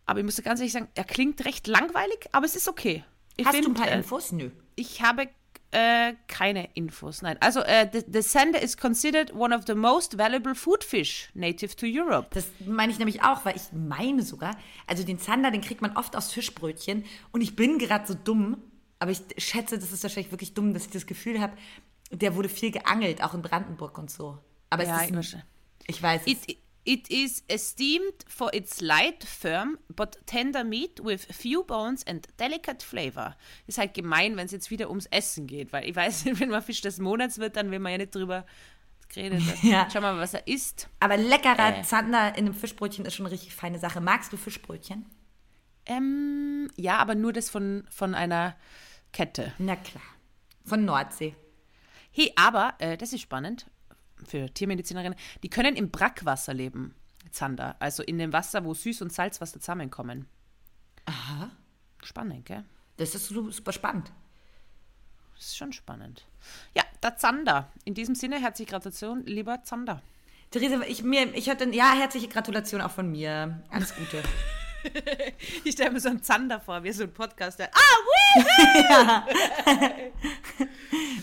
Aber 0.05 0.19
ich 0.19 0.25
muss 0.25 0.41
ganz 0.43 0.59
ehrlich 0.59 0.73
sagen, 0.73 0.87
er 0.95 1.03
klingt 1.05 1.43
recht 1.45 1.67
langweilig, 1.67 2.27
aber 2.31 2.45
es 2.45 2.55
ist 2.55 2.67
okay. 2.67 3.03
Ich 3.37 3.45
Hast 3.45 3.53
du 3.55 3.59
ein 3.59 3.63
find, 3.63 3.77
paar 3.77 3.87
äh, 3.91 3.95
Infos? 3.97 4.31
Nö. 4.31 4.51
ich 4.75 5.01
habe 5.01 5.29
äh, 5.71 6.13
keine 6.27 6.69
Infos. 6.75 7.21
Nein. 7.23 7.37
Also, 7.39 7.61
äh, 7.61 7.89
the, 7.91 8.03
the 8.11 8.21
Sender 8.21 8.61
is 8.61 8.77
considered 8.77 9.33
one 9.33 9.55
of 9.55 9.63
the 9.65 9.73
most 9.73 10.17
valuable 10.19 10.53
food 10.53 10.83
fish 10.83 11.29
native 11.33 11.75
to 11.75 11.87
Europe. 11.87 12.27
Das 12.31 12.45
meine 12.65 12.91
ich 12.91 12.99
nämlich 12.99 13.23
auch, 13.23 13.43
weil 13.45 13.55
ich 13.55 13.63
meine 13.71 14.21
sogar, 14.21 14.55
also 14.85 15.03
den 15.03 15.17
Zander, 15.17 15.49
den 15.49 15.61
kriegt 15.61 15.81
man 15.81 15.97
oft 15.97 16.15
aus 16.15 16.31
Fischbrötchen. 16.31 17.05
Und 17.31 17.41
ich 17.41 17.55
bin 17.55 17.79
gerade 17.79 18.05
so 18.05 18.13
dumm, 18.13 18.57
aber 18.99 19.11
ich 19.11 19.21
schätze, 19.39 19.79
das 19.79 19.91
ist 19.91 20.03
wahrscheinlich 20.03 20.31
wirklich 20.31 20.53
dumm, 20.53 20.73
dass 20.75 20.85
ich 20.85 20.91
das 20.91 21.07
Gefühl 21.07 21.41
habe, 21.41 21.53
der 22.11 22.35
wurde 22.35 22.49
viel 22.49 22.69
geangelt, 22.69 23.23
auch 23.23 23.33
in 23.33 23.41
Brandenburg 23.41 23.97
und 23.97 24.11
so. 24.11 24.37
Aber 24.69 24.83
Ja, 24.83 24.97
es 24.97 25.01
ist 25.03 25.07
ein, 25.09 25.15
wahrscheinlich. 25.15 25.47
ich 25.87 26.03
weiß, 26.03 26.21
es 26.27 26.47
It, 26.47 26.57
it 26.85 27.09
is 27.09 27.43
esteemed 27.47 28.25
for 28.27 28.53
its 28.53 28.81
light, 28.81 29.23
firm, 29.23 29.77
but 29.89 30.17
tender 30.25 30.63
meat 30.63 30.99
with 31.03 31.25
few 31.31 31.63
bones 31.63 32.05
and 32.05 32.27
delicate 32.37 32.83
flavor. 32.83 33.35
Ist 33.67 33.77
halt 33.77 33.93
gemein, 33.93 34.35
wenn 34.35 34.45
es 34.45 34.51
jetzt 34.51 34.69
wieder 34.69 34.89
ums 34.89 35.05
Essen 35.07 35.47
geht, 35.47 35.71
weil 35.73 35.87
ich 35.87 35.95
weiß, 35.95 36.25
wenn 36.39 36.49
man 36.49 36.61
Fisch 36.61 36.81
des 36.81 36.99
Monats 36.99 37.37
wird, 37.39 37.55
dann 37.55 37.71
will 37.71 37.79
man 37.79 37.93
ja 37.93 37.97
nicht 37.99 38.13
drüber 38.15 38.45
geredet. 39.09 39.41
Ja. 39.63 39.87
Schau 39.91 40.01
mal, 40.01 40.17
was 40.17 40.33
er 40.33 40.47
isst. 40.47 40.89
Aber 40.99 41.17
leckerer 41.17 41.79
Äh. 41.79 41.83
Zander 41.83 42.29
in 42.37 42.45
einem 42.45 42.53
Fischbrötchen 42.53 43.05
ist 43.05 43.15
schon 43.15 43.25
eine 43.25 43.33
richtig 43.33 43.55
feine 43.55 43.79
Sache. 43.79 44.01
Magst 44.01 44.33
du 44.33 44.37
Fischbrötchen? 44.37 45.05
Ähm, 45.85 46.69
ja, 46.75 46.97
aber 46.97 47.15
nur 47.15 47.33
das 47.33 47.49
von, 47.49 47.85
von 47.89 48.15
einer 48.15 48.55
Kette. 49.11 49.53
Na 49.57 49.75
klar. 49.75 50.03
Von 50.65 50.85
Nordsee. 50.85 51.35
Hey, 52.11 52.31
aber, 52.35 52.75
äh, 52.79 52.95
das 52.97 53.11
ist 53.13 53.21
spannend 53.21 53.65
für 54.25 54.53
Tiermedizinerinnen, 54.53 55.17
die 55.43 55.49
können 55.49 55.75
im 55.75 55.89
Brackwasser 55.91 56.53
leben, 56.53 56.93
Zander. 57.31 57.75
Also 57.79 58.03
in 58.03 58.17
dem 58.17 58.33
Wasser, 58.33 58.63
wo 58.65 58.71
Süß- 58.73 59.01
und 59.01 59.11
Salzwasser 59.13 59.59
zusammenkommen. 59.59 60.27
Aha. 61.05 61.49
Spannend, 62.03 62.45
gell? 62.45 62.63
Das 62.97 63.15
ist 63.15 63.27
su- 63.27 63.49
super 63.51 63.71
spannend. 63.73 64.11
Das 65.35 65.45
ist 65.47 65.57
schon 65.57 65.73
spannend. 65.73 66.25
Ja, 66.75 66.83
der 67.01 67.17
Zander. 67.17 67.71
In 67.85 67.93
diesem 67.93 68.15
Sinne, 68.15 68.39
herzliche 68.39 68.69
Gratulation, 68.71 69.25
lieber 69.25 69.63
Zander. 69.63 70.01
Theresa, 70.51 70.81
ich, 70.87 71.03
mir, 71.03 71.33
ich 71.33 71.49
hatte, 71.49 71.67
ja, 71.71 71.93
herzliche 71.93 72.27
Gratulation 72.27 72.81
auch 72.81 72.91
von 72.91 73.11
mir. 73.11 73.63
Alles 73.69 73.95
Gute. 73.95 74.21
Ich 75.63 75.73
stelle 75.73 75.91
mir 75.91 75.99
so 75.99 76.09
einen 76.09 76.23
Zander 76.23 76.59
vor, 76.59 76.83
wie 76.83 76.91
so 76.91 77.03
ein 77.03 77.13
Podcast. 77.13 77.59
Der, 77.59 77.69
ah, 77.73 77.79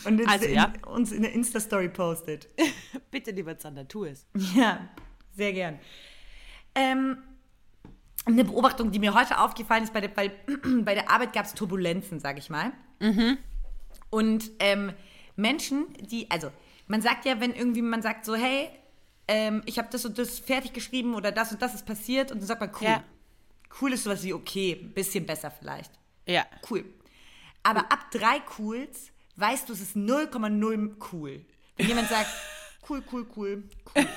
Und 0.04 0.18
jetzt 0.18 0.28
Also, 0.28 0.46
in, 0.46 0.54
ja. 0.54 0.72
uns 0.86 1.12
in 1.12 1.22
der 1.22 1.32
Insta-Story 1.32 1.88
postet. 1.88 2.48
bitte, 3.10 3.30
lieber 3.30 3.58
Zander, 3.58 3.86
tu 3.88 4.04
es. 4.04 4.26
Ja, 4.54 4.88
sehr 5.34 5.52
gern. 5.52 5.78
Ähm, 6.74 7.18
eine 8.26 8.44
Beobachtung, 8.44 8.90
die 8.92 8.98
mir 8.98 9.14
heute 9.14 9.38
aufgefallen 9.38 9.84
ist, 9.84 9.92
bei 9.92 10.00
der, 10.00 10.08
bei, 10.08 10.30
bei 10.82 10.94
der 10.94 11.10
Arbeit 11.10 11.32
gab 11.32 11.46
es 11.46 11.54
Turbulenzen, 11.54 12.20
sage 12.20 12.38
ich 12.38 12.50
mal. 12.50 12.72
Und 14.10 14.50
ähm, 14.58 14.92
Menschen, 15.36 15.86
die, 16.00 16.30
also 16.30 16.50
man 16.86 17.02
sagt 17.02 17.24
ja, 17.24 17.40
wenn 17.40 17.52
irgendwie 17.54 17.82
man 17.82 18.02
sagt 18.02 18.24
so, 18.24 18.34
hey, 18.34 18.68
ähm, 19.28 19.62
ich 19.64 19.78
habe 19.78 19.88
das 19.90 20.04
und 20.04 20.18
das 20.18 20.38
fertig 20.40 20.72
geschrieben 20.72 21.14
oder 21.14 21.32
das 21.32 21.52
und 21.52 21.62
das 21.62 21.74
ist 21.74 21.86
passiert 21.86 22.32
und 22.32 22.40
dann 22.40 22.46
sagt 22.46 22.60
man, 22.60 22.70
cool. 22.80 22.88
Ja. 22.88 23.04
Cool 23.80 23.92
ist 23.92 24.04
sowas 24.04 24.22
wie 24.22 24.32
okay, 24.32 24.78
ein 24.80 24.92
bisschen 24.92 25.26
besser 25.26 25.50
vielleicht. 25.50 25.92
Ja. 26.26 26.46
Cool. 26.68 26.84
Aber 27.62 27.92
ab 27.92 28.10
drei 28.10 28.40
Cools 28.40 29.12
weißt 29.36 29.68
du, 29.68 29.72
es 29.72 29.80
ist 29.80 29.96
0,0 29.96 30.94
cool. 31.12 31.44
Wenn 31.76 31.88
jemand 31.88 32.08
sagt, 32.08 32.30
cool, 32.88 33.02
cool, 33.12 33.26
cool, 33.36 33.64
cool. 33.94 34.08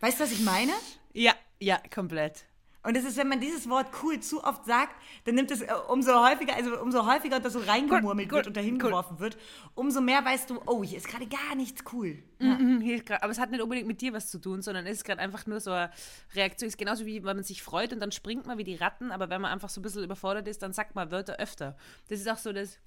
Weißt 0.00 0.18
du, 0.18 0.24
was 0.24 0.32
ich 0.32 0.40
meine? 0.40 0.72
Ja, 1.12 1.34
ja, 1.60 1.80
komplett. 1.92 2.44
Und 2.84 2.96
es 2.96 3.04
ist, 3.04 3.16
wenn 3.16 3.28
man 3.28 3.40
dieses 3.40 3.68
Wort 3.68 3.86
cool 4.02 4.18
zu 4.18 4.42
oft 4.42 4.64
sagt, 4.64 4.94
dann 5.24 5.36
nimmt 5.36 5.50
es 5.52 5.62
äh, 5.62 5.68
umso 5.88 6.12
häufiger, 6.26 6.56
also 6.56 6.80
umso 6.80 7.06
häufiger 7.06 7.38
das 7.38 7.52
so 7.52 7.60
reingemurmelt 7.60 8.28
Gut, 8.28 8.36
wird 8.36 8.44
gut, 8.44 8.48
und 8.48 8.56
dahin 8.56 8.78
geworfen 8.78 9.20
wird, 9.20 9.38
umso 9.74 10.00
mehr 10.00 10.24
weißt 10.24 10.50
du, 10.50 10.60
oh, 10.66 10.82
hier 10.82 10.98
ist 10.98 11.06
gerade 11.06 11.26
gar 11.28 11.54
nichts 11.54 11.84
cool. 11.92 12.22
Ja. 12.40 12.54
Mhm, 12.54 12.82
ist 12.82 13.06
grad, 13.06 13.22
aber 13.22 13.30
es 13.30 13.38
hat 13.38 13.52
nicht 13.52 13.62
unbedingt 13.62 13.86
mit 13.86 14.00
dir 14.00 14.12
was 14.12 14.30
zu 14.30 14.38
tun, 14.40 14.62
sondern 14.62 14.84
es 14.86 14.98
ist 14.98 15.04
gerade 15.04 15.20
einfach 15.20 15.46
nur 15.46 15.60
so 15.60 15.70
eine 15.70 15.90
Reaktion. 16.34 16.66
Es 16.66 16.74
ist 16.74 16.78
genauso 16.78 17.06
wie 17.06 17.22
wenn 17.22 17.36
man 17.36 17.44
sich 17.44 17.62
freut 17.62 17.92
und 17.92 18.00
dann 18.00 18.10
springt 18.10 18.46
man 18.46 18.58
wie 18.58 18.64
die 18.64 18.74
Ratten, 18.74 19.12
aber 19.12 19.30
wenn 19.30 19.40
man 19.40 19.52
einfach 19.52 19.68
so 19.68 19.80
ein 19.80 19.82
bisschen 19.82 20.02
überfordert 20.02 20.48
ist, 20.48 20.62
dann 20.62 20.72
sagt 20.72 20.96
man 20.96 21.12
Wörter 21.12 21.36
öfter. 21.36 21.76
Das 22.08 22.18
ist 22.18 22.28
auch 22.28 22.38
so 22.38 22.52
das. 22.52 22.78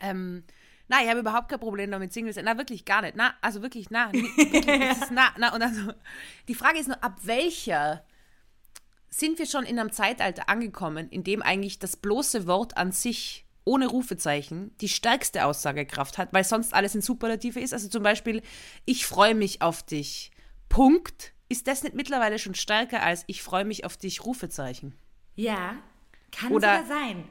Ähm, 0.00 0.44
na, 0.88 1.02
ich 1.02 1.08
habe 1.08 1.20
überhaupt 1.20 1.48
kein 1.48 1.60
Problem 1.60 1.90
damit, 1.90 2.12
Single 2.12 2.32
sein. 2.32 2.44
Na, 2.46 2.58
wirklich 2.58 2.84
gar 2.84 3.02
nicht. 3.02 3.16
Na, 3.16 3.34
also 3.40 3.62
wirklich, 3.62 3.90
na, 3.90 4.12
wirklich, 4.12 4.66
das 4.66 5.10
na, 5.10 5.32
na. 5.38 5.54
Und 5.54 5.62
also, 5.62 5.92
die 6.48 6.54
Frage 6.54 6.78
ist 6.78 6.88
nur, 6.88 7.02
ab 7.02 7.18
welcher 7.22 8.04
sind 9.18 9.38
wir 9.38 9.46
schon 9.46 9.64
in 9.64 9.78
einem 9.78 9.92
Zeitalter 9.92 10.48
angekommen, 10.48 11.08
in 11.08 11.22
dem 11.22 11.40
eigentlich 11.40 11.78
das 11.78 11.96
bloße 11.96 12.46
Wort 12.48 12.76
an 12.76 12.90
sich 12.90 13.46
ohne 13.64 13.86
Rufezeichen 13.86 14.76
die 14.80 14.88
stärkste 14.88 15.44
Aussagekraft 15.46 16.18
hat, 16.18 16.32
weil 16.32 16.42
sonst 16.44 16.74
alles 16.74 16.94
in 16.96 17.00
Superlative 17.00 17.60
ist. 17.60 17.72
Also 17.72 17.88
zum 17.88 18.02
Beispiel, 18.02 18.42
ich 18.84 19.06
freue 19.06 19.34
mich 19.34 19.62
auf 19.62 19.84
dich. 19.84 20.32
Punkt. 20.68 21.32
Ist 21.48 21.68
das 21.68 21.82
nicht 21.84 21.94
mittlerweile 21.94 22.38
schon 22.38 22.54
stärker 22.54 23.02
als 23.02 23.22
ich 23.28 23.42
freue 23.42 23.64
mich 23.64 23.84
auf 23.84 23.96
dich, 23.96 24.24
Rufezeichen? 24.24 24.94
Ja, 25.36 25.76
kann 26.32 26.50
Oder 26.52 26.82
sogar 26.82 26.86
sein. 26.86 27.24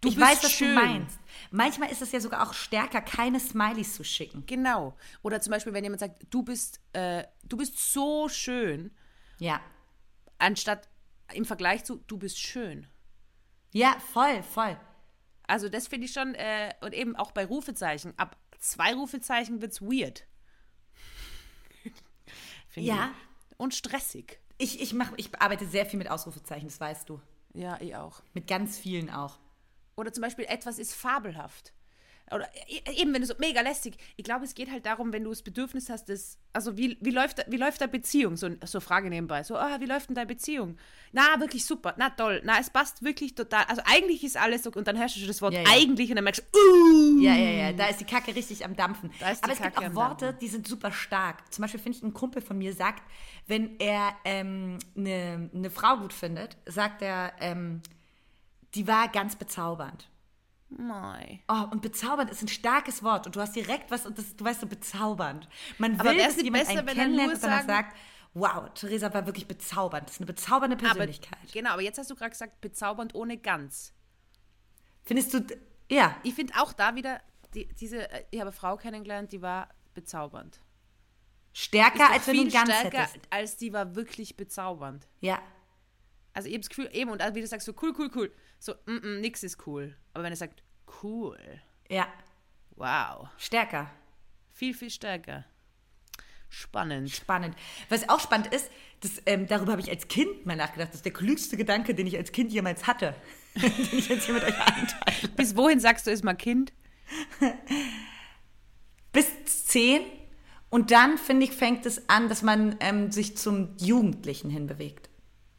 Du 0.00 0.08
ich 0.08 0.16
bist 0.16 0.26
weiß, 0.28 0.44
was 0.44 0.52
schön. 0.52 0.74
du 0.74 0.74
meinst. 0.74 1.18
Manchmal 1.52 1.92
ist 1.92 2.02
es 2.02 2.10
ja 2.10 2.20
sogar 2.20 2.48
auch 2.48 2.54
stärker, 2.54 3.00
keine 3.00 3.38
Smileys 3.38 3.94
zu 3.94 4.02
schicken. 4.02 4.44
Genau. 4.46 4.96
Oder 5.22 5.40
zum 5.40 5.52
Beispiel, 5.52 5.72
wenn 5.72 5.84
jemand 5.84 6.00
sagt, 6.00 6.26
du 6.30 6.42
bist, 6.42 6.80
äh, 6.94 7.24
du 7.44 7.56
bist 7.56 7.92
so 7.92 8.28
schön, 8.28 8.90
Ja. 9.38 9.60
Anstatt 10.40 10.88
im 11.32 11.44
Vergleich 11.44 11.84
zu, 11.84 11.96
du 12.06 12.18
bist 12.18 12.38
schön. 12.38 12.86
Ja, 13.72 13.96
voll, 14.12 14.42
voll. 14.42 14.78
Also 15.46 15.68
das 15.68 15.88
finde 15.88 16.06
ich 16.06 16.12
schon, 16.12 16.34
äh, 16.34 16.74
und 16.80 16.92
eben 16.92 17.16
auch 17.16 17.32
bei 17.32 17.44
Rufezeichen, 17.44 18.14
ab 18.16 18.36
zwei 18.58 18.94
Rufezeichen 18.94 19.60
wird 19.60 19.72
es 19.72 19.80
weird. 19.80 20.26
Ja. 22.76 23.10
ich. 23.50 23.58
Und 23.58 23.74
stressig. 23.74 24.38
Ich, 24.56 24.80
ich, 24.80 24.94
mach, 24.94 25.12
ich 25.16 25.40
arbeite 25.40 25.66
sehr 25.66 25.86
viel 25.86 25.98
mit 25.98 26.08
Ausrufezeichen, 26.08 26.68
das 26.68 26.78
weißt 26.78 27.08
du. 27.08 27.20
Ja, 27.52 27.80
ich 27.80 27.96
auch. 27.96 28.22
Mit 28.32 28.46
ganz 28.46 28.78
vielen 28.78 29.10
auch. 29.10 29.40
Oder 29.96 30.12
zum 30.12 30.22
Beispiel, 30.22 30.44
etwas 30.44 30.78
ist 30.78 30.94
fabelhaft. 30.94 31.72
Oder 32.34 32.48
e- 32.68 33.00
eben, 33.00 33.12
wenn 33.12 33.20
du 33.22 33.26
so 33.26 33.34
mega 33.38 33.60
lästig. 33.60 33.96
Ich 34.16 34.24
glaube, 34.24 34.44
es 34.44 34.54
geht 34.54 34.70
halt 34.70 34.86
darum, 34.86 35.12
wenn 35.12 35.24
du 35.24 35.30
das 35.30 35.42
Bedürfnis 35.42 35.90
hast, 35.90 36.08
das, 36.08 36.38
also 36.52 36.76
wie, 36.76 36.96
wie 37.00 37.10
läuft 37.10 37.44
wie 37.48 37.56
läuft 37.56 37.80
deine 37.80 37.90
Beziehung? 37.92 38.36
So, 38.36 38.50
so 38.64 38.80
Frage 38.80 39.08
nebenbei. 39.10 39.42
So, 39.42 39.56
ah, 39.56 39.78
wie 39.80 39.86
läuft 39.86 40.08
denn 40.08 40.14
deine 40.14 40.26
Beziehung? 40.26 40.76
Na, 41.12 41.40
wirklich 41.40 41.64
super, 41.64 41.94
na 41.98 42.10
toll, 42.10 42.40
na, 42.44 42.58
es 42.60 42.70
passt 42.70 43.02
wirklich 43.02 43.34
total. 43.34 43.64
Also 43.64 43.82
eigentlich 43.84 44.22
ist 44.24 44.36
alles 44.36 44.62
so, 44.62 44.70
und 44.72 44.86
dann 44.86 44.98
hörst 44.98 45.16
du 45.16 45.20
schon 45.20 45.28
das 45.28 45.42
Wort 45.42 45.54
Ja, 45.54 45.62
ja. 45.62 45.68
eigentlich 45.70 46.10
und 46.10 46.16
dann 46.16 46.24
merkst 46.24 46.42
du, 46.52 46.58
uh, 46.58 47.20
Ja, 47.20 47.34
ja, 47.34 47.50
ja, 47.50 47.72
da 47.72 47.86
ist 47.86 48.00
die 48.00 48.04
Kacke 48.04 48.34
richtig 48.34 48.64
am 48.64 48.76
Dampfen. 48.76 49.10
Da 49.18 49.26
Aber 49.26 49.52
es 49.52 49.60
gibt 49.60 49.74
Kacke 49.74 49.78
auch 49.78 49.82
am 49.84 49.94
Worte, 49.96 50.26
Dampfen. 50.26 50.40
die 50.40 50.48
sind 50.48 50.66
super 50.68 50.92
stark. 50.92 51.52
Zum 51.52 51.62
Beispiel 51.62 51.80
finde 51.80 51.98
ich, 51.98 52.04
ein 52.04 52.14
Kumpel 52.14 52.42
von 52.42 52.58
mir 52.58 52.72
sagt, 52.74 53.02
wenn 53.46 53.78
er 53.80 54.12
ähm, 54.24 54.78
eine, 54.96 55.50
eine 55.54 55.70
Frau 55.70 55.96
gut 55.96 56.12
findet, 56.12 56.56
sagt 56.66 57.02
er, 57.02 57.32
ähm, 57.40 57.82
die 58.74 58.86
war 58.86 59.08
ganz 59.08 59.34
bezaubernd. 59.34 60.08
Mei. 60.70 61.40
Oh, 61.48 61.64
und 61.72 61.82
bezaubernd 61.82 62.30
ist 62.30 62.42
ein 62.42 62.48
starkes 62.48 63.02
Wort 63.02 63.26
und 63.26 63.36
du 63.36 63.40
hast 63.40 63.56
direkt 63.56 63.90
was 63.90 64.06
und 64.06 64.16
das, 64.18 64.36
du 64.36 64.44
weißt 64.44 64.60
so 64.60 64.66
bezaubernd. 64.66 65.48
Man 65.78 65.92
will, 65.92 66.00
Aber 66.00 66.14
dass 66.14 66.36
nicht 66.36 66.44
jemand 66.44 66.64
besser, 66.64 66.78
einen 66.78 66.86
wenn 66.88 66.96
er 66.96 67.02
kennenlernt 67.04 67.32
und 67.34 67.40
sagen- 67.40 67.66
sagt, 67.66 67.96
wow, 68.34 68.72
Theresa 68.74 69.12
war 69.12 69.26
wirklich 69.26 69.48
bezaubernd. 69.48 70.06
Das 70.06 70.14
ist 70.14 70.20
eine 70.20 70.26
bezaubernde 70.26 70.76
Aber, 70.76 70.86
Persönlichkeit. 70.86 71.38
genau, 71.52 71.70
aber 71.72 71.82
jetzt 71.82 71.98
hast 71.98 72.10
du 72.10 72.14
gerade 72.14 72.30
gesagt, 72.30 72.60
bezaubernd 72.60 73.14
ohne 73.14 73.36
ganz. 73.36 73.92
Findest 75.02 75.34
du, 75.34 75.44
ja, 75.90 76.16
Ich 76.22 76.34
finde 76.34 76.52
auch 76.60 76.72
da 76.72 76.94
wieder, 76.94 77.20
die, 77.54 77.66
diese, 77.74 78.08
äh, 78.10 78.24
ich 78.30 78.38
habe 78.38 78.50
eine 78.50 78.56
Frau 78.56 78.76
kennengelernt, 78.76 79.32
die 79.32 79.42
war 79.42 79.68
bezaubernd. 79.94 80.60
stärker, 81.52 82.10
als 82.12 82.26
wenn 82.28 82.36
du 82.36 82.48
ganz 82.48 82.70
stärker, 82.72 82.98
hättest. 83.06 83.18
als 83.30 83.56
die 83.56 83.72
war 83.72 83.96
wirklich 83.96 84.36
bezaubernd. 84.36 85.08
Ja, 85.20 85.40
Also 86.40 86.48
habe 86.48 86.60
das 86.60 86.70
Gefühl, 86.70 86.88
eben, 86.94 87.10
und 87.10 87.20
wie 87.34 87.40
du 87.42 87.46
sagst, 87.46 87.66
so 87.66 87.74
cool, 87.82 87.92
cool, 87.98 88.10
cool. 88.14 88.32
So, 88.58 88.72
mm, 88.86 88.92
mm, 88.92 89.20
nix 89.20 89.42
ist 89.42 89.66
cool. 89.66 89.94
Aber 90.14 90.24
wenn 90.24 90.32
er 90.32 90.36
sagt, 90.36 90.62
cool, 91.02 91.38
ja, 91.90 92.08
wow, 92.76 93.28
stärker. 93.36 93.90
viel, 94.54 94.72
viel 94.72 94.88
stärker. 94.88 95.44
Spannend. 96.48 97.10
Spannend. 97.10 97.54
Was 97.90 98.08
auch 98.08 98.20
spannend 98.20 98.54
ist, 98.54 98.70
das, 99.00 99.20
ähm, 99.26 99.46
darüber 99.46 99.72
habe 99.72 99.82
ich 99.82 99.90
als 99.90 100.08
Kind 100.08 100.46
mal 100.46 100.56
nachgedacht. 100.56 100.88
Das 100.88 100.96
ist 100.96 101.04
der 101.04 101.12
klügste 101.12 101.58
Gedanke, 101.58 101.94
den 101.94 102.06
ich 102.06 102.16
als 102.16 102.32
Kind 102.32 102.52
jemals 102.52 102.86
hatte. 102.86 103.14
den 103.54 103.70
ich 103.92 104.08
jetzt 104.08 104.24
hier 104.24 104.34
mit 104.34 104.44
euch 104.44 104.58
anteile. 104.58 105.28
Bis 105.36 105.56
wohin 105.56 105.78
sagst 105.78 106.06
du, 106.06 106.10
ist 106.10 106.24
mal 106.24 106.34
Kind? 106.34 106.72
Bis 109.12 109.26
zehn. 109.44 110.00
Und 110.70 110.90
dann, 110.90 111.18
finde 111.18 111.44
ich, 111.44 111.52
fängt 111.52 111.84
es 111.84 112.08
an, 112.08 112.30
dass 112.30 112.40
man 112.40 112.76
ähm, 112.80 113.10
sich 113.12 113.36
zum 113.36 113.76
Jugendlichen 113.76 114.48
hinbewegt. 114.48 115.09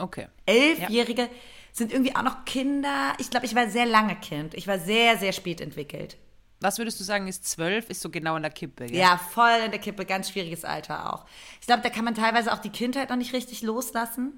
Okay. 0.02 0.28
Elfjährige 0.46 1.30
sind 1.74 1.92
irgendwie 1.94 2.16
auch 2.16 2.24
noch 2.24 2.46
Kinder. 2.46 3.14
Ich 3.20 3.30
glaube, 3.30 3.46
ich 3.46 3.56
war 3.56 3.70
sehr 3.70 3.86
lange 3.86 4.16
Kind. 4.18 4.54
Ich 4.54 4.68
war 4.68 4.80
sehr, 4.80 5.18
sehr 5.18 5.32
spät 5.32 5.62
entwickelt. 5.62 6.18
Was 6.60 6.78
würdest 6.78 7.00
du 7.00 7.04
sagen, 7.04 7.28
ist 7.28 7.46
zwölf, 7.50 7.90
ist 7.90 8.02
so 8.02 8.10
genau 8.10 8.36
in 8.36 8.44
der 8.44 8.52
Kippe, 8.52 8.86
gell? 8.86 8.96
Ja, 8.96 9.18
voll 9.18 9.58
in 9.66 9.72
der 9.72 9.80
Kippe, 9.80 10.06
ganz 10.06 10.30
schwieriges 10.30 10.64
Alter 10.64 11.12
auch. 11.14 11.26
Ich 11.60 11.66
glaube, 11.66 11.82
da 11.82 11.90
kann 11.90 12.06
man 12.06 12.14
teilweise 12.14 12.54
auch 12.54 12.60
die 12.60 12.70
Kindheit 12.70 13.10
noch 13.10 13.16
nicht 13.18 13.34
richtig 13.34 13.62
loslassen. 13.64 14.34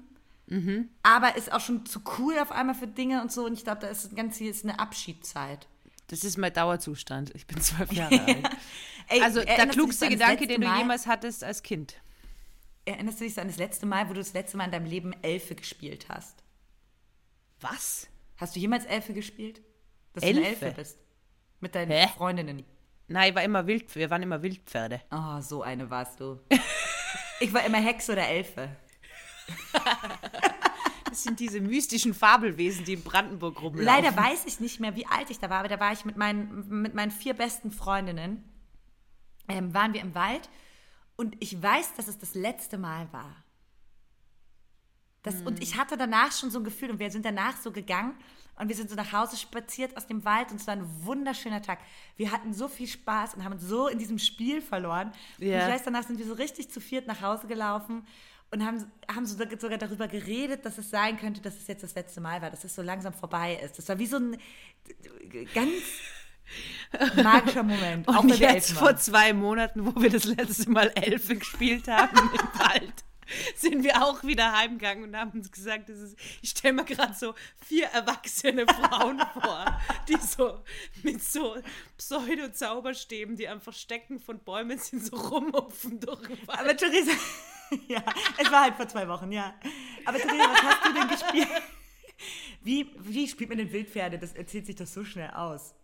Aber 1.02 1.36
ist 1.36 1.50
auch 1.52 1.60
schon 1.60 1.86
zu 1.86 2.00
cool 2.18 2.38
auf 2.38 2.52
einmal 2.52 2.74
für 2.74 2.86
Dinge 2.86 3.22
und 3.22 3.32
so. 3.32 3.46
Und 3.46 3.54
ich 3.54 3.64
glaube, 3.64 3.80
da 3.80 3.88
ist 3.88 4.14
ganz 4.14 4.38
viel 4.38 4.50
ist 4.50 4.64
eine 4.64 4.78
Abschiedszeit. 4.78 5.66
Das 6.08 6.22
ist 6.22 6.36
mein 6.36 6.52
Dauerzustand. 6.52 7.32
Ich 7.34 7.46
bin 7.46 7.60
zwölf 7.62 7.90
Jahre 7.92 8.20
alt. 8.24 8.48
Ey, 9.08 9.22
Also 9.22 9.40
der 9.42 9.66
klugste 9.66 10.08
Gedanke, 10.08 10.46
den 10.46 10.60
du 10.60 10.66
Mal- 10.68 10.78
jemals 10.78 11.06
hattest 11.06 11.42
als 11.44 11.62
Kind. 11.62 11.96
Erinnerst 12.86 13.20
du 13.20 13.24
dich 13.24 13.34
so 13.34 13.40
an 13.40 13.48
das 13.48 13.56
letzte 13.56 13.86
Mal, 13.86 14.08
wo 14.08 14.12
du 14.12 14.20
das 14.20 14.34
letzte 14.34 14.56
Mal 14.56 14.66
in 14.66 14.72
deinem 14.72 14.86
Leben 14.86 15.14
Elfe 15.22 15.54
gespielt 15.54 16.06
hast? 16.08 16.42
Was? 17.60 18.08
Hast 18.36 18.56
du 18.56 18.60
jemals 18.60 18.84
Elfe 18.84 19.14
gespielt? 19.14 19.62
Dass 20.12 20.22
du 20.22 20.28
Elfe? 20.28 20.40
eine 20.40 20.48
Elfe 20.48 20.72
bist? 20.72 20.98
Mit 21.60 21.74
deinen 21.74 21.90
Hä? 21.90 22.08
Freundinnen. 22.08 22.64
Nein, 23.08 23.30
ich 23.30 23.34
war 23.34 23.42
immer 23.42 23.66
wild, 23.66 23.94
wir 23.94 24.10
waren 24.10 24.22
immer 24.22 24.42
Wildpferde. 24.42 25.00
Oh, 25.10 25.40
so 25.40 25.62
eine 25.62 25.88
warst 25.88 26.20
du. 26.20 26.40
ich 27.40 27.52
war 27.52 27.64
immer 27.64 27.78
Hexe 27.78 28.12
oder 28.12 28.26
Elfe. 28.26 28.76
Das 31.08 31.22
sind 31.22 31.38
diese 31.38 31.60
mystischen 31.60 32.12
Fabelwesen, 32.12 32.84
die 32.84 32.94
in 32.94 33.02
Brandenburg 33.02 33.62
rumlaufen. 33.62 33.84
Leider 33.84 34.16
weiß 34.16 34.46
ich 34.46 34.58
nicht 34.58 34.80
mehr, 34.80 34.96
wie 34.96 35.06
alt 35.06 35.30
ich 35.30 35.38
da 35.38 35.48
war, 35.48 35.60
aber 35.60 35.68
da 35.68 35.78
war 35.78 35.92
ich 35.92 36.04
mit 36.04 36.16
meinen, 36.16 36.82
mit 36.82 36.94
meinen 36.94 37.10
vier 37.10 37.34
besten 37.34 37.70
Freundinnen, 37.70 38.42
ähm, 39.48 39.72
waren 39.72 39.92
wir 39.92 40.00
im 40.00 40.14
Wald 40.14 40.48
und 41.16 41.36
ich 41.40 41.60
weiß, 41.62 41.94
dass 41.94 42.08
es 42.08 42.18
das 42.18 42.34
letzte 42.34 42.78
Mal 42.78 43.12
war. 43.12 43.34
Das, 45.22 45.40
Und 45.40 45.62
ich 45.62 45.76
hatte 45.78 45.96
danach 45.96 46.32
schon 46.32 46.50
so 46.50 46.58
ein 46.58 46.64
Gefühl 46.64 46.90
und 46.90 46.98
wir 46.98 47.10
sind 47.10 47.24
danach 47.24 47.56
so 47.56 47.72
gegangen 47.72 48.14
und 48.56 48.68
wir 48.68 48.76
sind 48.76 48.90
so 48.90 48.94
nach 48.94 49.10
Hause 49.12 49.38
spaziert 49.38 49.96
aus 49.96 50.06
dem 50.06 50.22
Wald 50.26 50.50
und 50.50 50.60
es 50.60 50.66
war 50.66 50.74
ein 50.74 50.86
wunderschöner 51.04 51.62
Tag. 51.62 51.78
Wir 52.16 52.30
hatten 52.30 52.52
so 52.52 52.68
viel 52.68 52.86
Spaß 52.86 53.34
und 53.34 53.42
haben 53.42 53.52
uns 53.54 53.62
so 53.62 53.88
in 53.88 53.98
diesem 53.98 54.18
Spiel 54.18 54.60
verloren. 54.60 55.12
Und 55.38 55.46
Ja. 55.46 55.66
ich 55.66 55.74
weiß, 55.74 55.84
danach 55.84 56.02
sind 56.06 56.18
wir 56.18 56.26
so 56.26 56.34
richtig 56.34 56.70
zu 56.70 56.78
viert 56.78 57.06
nach 57.06 57.22
Hause 57.22 57.46
gelaufen 57.46 58.06
und 58.50 58.66
haben, 58.66 58.84
haben 59.12 59.24
so, 59.24 59.38
sogar 59.58 59.78
darüber 59.78 60.08
geredet, 60.08 60.66
dass 60.66 60.76
es 60.76 60.90
sein 60.90 61.16
könnte, 61.16 61.40
dass 61.40 61.56
es 61.56 61.66
jetzt 61.68 61.82
das 61.82 61.94
letzte 61.94 62.20
Mal 62.20 62.42
war, 62.42 62.50
dass 62.50 62.62
es 62.64 62.74
so 62.74 62.82
langsam 62.82 63.14
vorbei 63.14 63.58
ist. 63.64 63.78
Das 63.78 63.88
war 63.88 63.98
wie 63.98 64.06
so 64.06 64.18
ein 64.18 64.36
ganz 65.54 65.72
magischer 67.22 67.62
Moment. 67.62 68.06
Und 68.06 68.16
auch 68.16 68.24
jetzt 68.24 68.40
Elfen 68.42 68.76
vor 68.76 68.88
waren. 68.88 68.98
zwei 68.98 69.32
Monaten, 69.32 69.86
wo 69.86 70.00
wir 70.00 70.10
das 70.10 70.24
letzte 70.24 70.70
Mal 70.70 70.92
Elfe 70.94 71.36
gespielt 71.36 71.88
haben 71.88 72.16
im 72.18 72.58
Wald, 72.60 73.04
sind 73.56 73.84
wir 73.84 74.02
auch 74.02 74.22
wieder 74.24 74.52
heimgegangen 74.52 75.04
und 75.04 75.16
haben 75.16 75.30
uns 75.32 75.50
gesagt, 75.50 75.88
das 75.88 75.98
ist, 75.98 76.18
ich 76.42 76.50
stelle 76.50 76.74
mir 76.74 76.84
gerade 76.84 77.14
so 77.14 77.34
vier 77.66 77.86
erwachsene 77.86 78.66
Frauen 78.66 79.20
vor, 79.32 79.80
die 80.08 80.16
so 80.16 80.62
mit 81.02 81.22
so 81.22 81.56
Pseudo-Zauberstäben, 81.96 83.36
die 83.36 83.48
einfach 83.48 83.72
stecken 83.72 84.20
von 84.20 84.38
Bäumen 84.40 84.78
sind, 84.78 85.04
so 85.04 85.16
rumhupfen 85.16 86.00
durch 86.00 86.26
den 86.26 86.46
Wald. 86.46 86.60
Aber 86.60 86.76
Theresa, 86.76 87.12
ja, 87.88 88.02
es 88.38 88.50
war 88.50 88.62
halt 88.62 88.76
vor 88.76 88.88
zwei 88.88 89.08
Wochen, 89.08 89.32
ja. 89.32 89.54
Aber 90.04 90.18
Theresa, 90.18 90.50
was 90.52 90.62
hast 90.62 90.86
du 90.86 90.92
denn 90.92 91.08
gespielt? 91.08 91.62
Wie, 92.62 92.90
wie 92.98 93.28
spielt 93.28 93.50
man 93.50 93.58
denn 93.58 93.72
Wildpferde? 93.72 94.18
Das 94.18 94.32
erzählt 94.32 94.66
sich 94.66 94.76
doch 94.76 94.86
so 94.86 95.04
schnell 95.04 95.30
aus. 95.30 95.74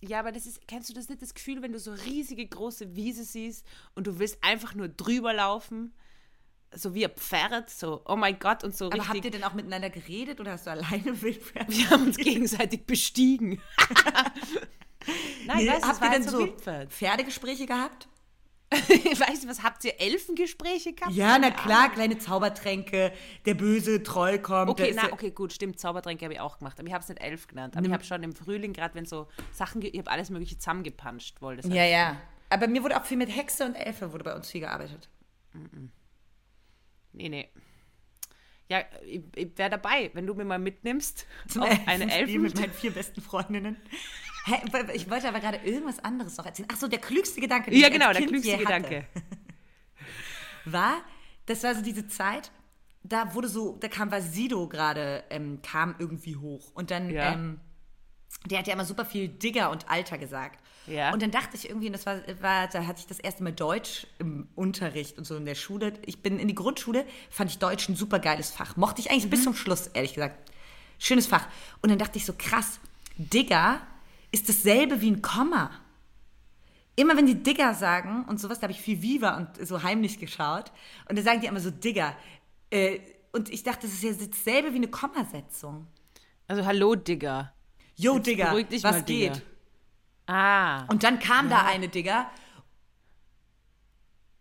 Ja, 0.00 0.20
aber 0.20 0.30
das 0.32 0.46
ist, 0.46 0.66
kennst 0.68 0.88
du 0.90 0.94
das 0.94 1.08
nicht, 1.08 1.22
das 1.22 1.34
Gefühl, 1.34 1.60
wenn 1.62 1.72
du 1.72 1.78
so 1.78 1.92
riesige 1.92 2.46
große 2.46 2.94
Wiese 2.94 3.24
siehst 3.24 3.66
und 3.94 4.06
du 4.06 4.18
willst 4.18 4.38
einfach 4.44 4.74
nur 4.74 4.88
drüber 4.88 5.32
laufen, 5.34 5.92
so 6.74 6.94
wie 6.94 7.04
ein 7.06 7.12
Pferd, 7.16 7.70
so, 7.70 8.02
oh 8.06 8.14
mein 8.16 8.38
Gott, 8.38 8.62
und 8.62 8.76
so 8.76 8.86
Aber 8.86 8.94
richtig. 8.96 9.08
habt 9.08 9.24
ihr 9.24 9.30
denn 9.32 9.44
auch 9.44 9.54
miteinander 9.54 9.90
geredet 9.90 10.38
oder 10.40 10.52
hast 10.52 10.66
du 10.66 10.70
alleine 10.70 11.20
Wildpferde? 11.22 11.72
Wir 11.72 11.90
haben 11.90 12.06
uns 12.06 12.16
gegenseitig 12.16 12.86
bestiegen. 12.86 13.60
Nein, 15.46 15.64
Nee, 15.64 15.68
weißt 15.68 15.84
habt 15.86 16.02
ihr 16.02 16.10
denn 16.10 16.22
so 16.28 16.38
Wildpferd. 16.40 16.92
Pferdegespräche 16.92 17.66
gehabt? 17.66 18.08
weißt 18.70 19.44
du, 19.44 19.48
was 19.48 19.62
habt 19.62 19.82
ihr 19.84 19.98
Elfengespräche 19.98 20.92
gehabt? 20.92 21.14
Ja, 21.14 21.38
na 21.38 21.50
klar, 21.50 21.90
kleine 21.90 22.18
Zaubertränke, 22.18 23.12
der 23.46 23.54
böse 23.54 24.02
Troll 24.02 24.38
kommt. 24.40 24.70
Okay, 24.70 24.92
na, 24.94 25.10
okay, 25.12 25.30
gut, 25.30 25.52
stimmt. 25.54 25.80
Zaubertränke 25.80 26.24
habe 26.26 26.34
ich 26.34 26.40
auch 26.40 26.58
gemacht. 26.58 26.78
Aber 26.78 26.86
ich 26.86 26.92
habe 26.92 27.02
es 27.02 27.08
nicht 27.08 27.22
elf 27.22 27.46
genannt. 27.46 27.76
Aber 27.76 27.86
ich 27.86 27.92
habe 27.92 28.04
schon 28.04 28.22
im 28.22 28.34
Frühling, 28.34 28.74
gerade 28.74 28.94
wenn 28.94 29.06
so 29.06 29.26
Sachen, 29.52 29.80
ich 29.80 29.98
habe 29.98 30.10
alles 30.10 30.28
Mögliche 30.28 30.58
zusammengepanscht, 30.58 31.40
wollte 31.40 31.62
das 31.62 31.72
Ja, 31.72 31.84
ja. 31.84 32.16
Aber 32.50 32.66
mir 32.66 32.82
wurde 32.82 33.00
auch 33.00 33.04
viel 33.04 33.16
mit 33.16 33.34
Hexe 33.34 33.64
und 33.64 33.74
Elfe 33.74 34.12
wurde 34.12 34.24
bei 34.24 34.34
uns 34.34 34.50
viel 34.50 34.60
gearbeitet. 34.60 35.08
Nee, 37.12 37.28
nee. 37.28 37.48
Ja, 38.68 38.82
ich, 39.02 39.22
ich 39.34 39.56
wäre 39.56 39.70
dabei, 39.70 40.10
wenn 40.12 40.26
du 40.26 40.34
mir 40.34 40.44
mal 40.44 40.58
mitnimmst 40.58 41.26
Zum 41.48 41.62
auf 41.62 41.70
eine 41.86 42.04
Elfenspiel 42.04 42.18
Elfen. 42.20 42.42
mit 42.42 42.54
meinen 42.56 42.72
vier 42.72 42.90
besten 42.90 43.22
Freundinnen. 43.22 43.76
Ich 44.94 45.10
wollte 45.10 45.28
aber 45.28 45.40
gerade 45.40 45.58
irgendwas 45.58 45.98
anderes 46.00 46.36
noch 46.36 46.46
erzählen. 46.46 46.68
Ach 46.72 46.76
so, 46.76 46.88
der 46.88 46.98
klügste 47.00 47.40
Gedanke. 47.40 47.70
den 47.70 47.80
Ja, 47.80 47.88
ich 47.88 47.92
genau, 47.92 48.06
der 48.12 48.16
Kind 48.20 48.30
klügste 48.30 48.52
hatte. 48.52 48.64
Gedanke. 48.64 49.04
war, 50.64 50.98
das 51.46 51.62
war 51.62 51.74
so 51.74 51.82
diese 51.82 52.06
Zeit, 52.08 52.50
da 53.02 53.34
wurde 53.34 53.48
so, 53.48 53.76
da 53.80 53.88
kam 53.88 54.10
Vasido 54.10 54.68
gerade, 54.68 55.24
ähm, 55.30 55.60
kam 55.62 55.94
irgendwie 55.98 56.36
hoch. 56.36 56.72
Und 56.74 56.90
dann, 56.90 57.10
Ja. 57.10 57.32
ähm, 57.32 57.60
der 58.46 58.58
hat 58.58 58.66
ja 58.66 58.74
immer 58.74 58.84
super 58.84 59.04
viel 59.06 59.28
Digger 59.28 59.70
und 59.70 59.88
Alter 59.88 60.18
gesagt. 60.18 60.60
Ja. 60.86 61.12
Und 61.12 61.22
dann 61.22 61.30
dachte 61.30 61.56
ich 61.56 61.68
irgendwie, 61.68 61.86
und 61.86 61.92
das 61.94 62.06
war, 62.06 62.20
war, 62.40 62.66
da 62.68 62.86
hatte 62.86 63.00
ich 63.00 63.06
das 63.06 63.18
erste 63.18 63.42
Mal 63.42 63.52
Deutsch 63.52 64.06
im 64.18 64.48
Unterricht 64.54 65.18
und 65.18 65.24
so 65.26 65.36
in 65.36 65.44
der 65.46 65.54
Schule. 65.54 65.94
Ich 66.06 66.22
bin 66.22 66.38
in 66.38 66.48
die 66.48 66.54
Grundschule, 66.54 67.04
fand 67.30 67.50
ich 67.50 67.58
Deutsch 67.58 67.88
ein 67.88 67.96
super 67.96 68.18
geiles 68.18 68.50
Fach. 68.50 68.76
Mochte 68.76 69.00
ich 69.00 69.10
eigentlich 69.10 69.26
Mhm. 69.26 69.30
bis 69.30 69.44
zum 69.44 69.54
Schluss, 69.54 69.88
ehrlich 69.88 70.14
gesagt. 70.14 70.50
Schönes 70.98 71.26
Fach. 71.26 71.46
Und 71.82 71.90
dann 71.90 71.98
dachte 71.98 72.18
ich 72.18 72.24
so, 72.26 72.34
krass, 72.36 72.80
Digger 73.16 73.80
ist 74.30 74.48
dasselbe 74.48 75.00
wie 75.00 75.10
ein 75.10 75.22
Komma 75.22 75.70
immer 76.98 77.16
wenn 77.16 77.26
die 77.26 77.40
Digger 77.40 77.74
sagen 77.74 78.24
und 78.24 78.40
sowas, 78.40 78.58
da 78.58 78.64
habe 78.64 78.72
ich 78.72 78.80
viel 78.80 79.00
Viva 79.00 79.36
und 79.36 79.66
so 79.66 79.82
heimlich 79.82 80.18
geschaut. 80.18 80.72
Und 81.08 81.16
da 81.16 81.22
sagen 81.22 81.40
die 81.40 81.46
immer 81.46 81.60
so 81.60 81.70
Digger. 81.70 82.16
Äh, 82.70 82.98
und 83.32 83.50
ich 83.50 83.62
dachte, 83.62 83.86
das 83.86 83.92
ist 83.92 84.02
ja 84.02 84.12
dasselbe 84.12 84.72
wie 84.72 84.78
eine 84.78 84.88
Kommasetzung. 84.88 85.86
Also, 86.48 86.64
hallo, 86.64 86.96
Digger. 86.96 87.54
Yo, 87.94 88.16
Jetzt 88.16 88.26
Digger, 88.26 88.46
beruhig 88.46 88.66
dich 88.66 88.82
was 88.82 88.96
mal, 88.96 89.02
geht? 89.02 89.36
Digger. 89.36 89.46
Ah, 90.26 90.84
Und 90.86 91.04
dann 91.04 91.20
kam 91.20 91.48
da 91.48 91.64
eine 91.64 91.88
Digger 91.88 92.28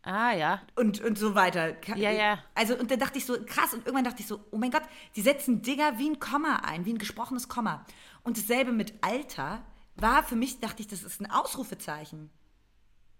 ah, 0.02 0.34
ja. 0.34 0.62
und, 0.76 1.00
und 1.00 1.18
so 1.18 1.36
weiter. 1.36 1.76
Ja, 1.96 2.12
ja. 2.12 2.40
Also, 2.56 2.76
und 2.76 2.90
dann 2.90 3.00
dachte 3.00 3.20
ich 3.20 3.26
so, 3.26 3.38
krass, 3.46 3.74
und 3.74 3.86
irgendwann 3.86 4.04
dachte 4.04 4.22
ich 4.22 4.28
so, 4.28 4.40
oh 4.52 4.58
mein 4.58 4.72
Gott, 4.72 4.84
die 5.16 5.22
setzen 5.22 5.62
Digger 5.62 5.98
wie 6.00 6.10
ein 6.10 6.20
Komma 6.20 6.58
ein, 6.64 6.86
wie 6.86 6.94
ein 6.94 6.98
gesprochenes 6.98 7.48
Komma. 7.48 7.86
Und 8.24 8.38
dasselbe 8.38 8.72
mit 8.72 8.96
Alter. 9.02 9.64
War 10.02 10.24
für 10.24 10.36
mich, 10.36 10.60
dachte 10.60 10.82
ich, 10.82 10.88
das 10.88 11.04
ist 11.04 11.22
ein 11.22 11.30
Ausrufezeichen. 11.30 12.30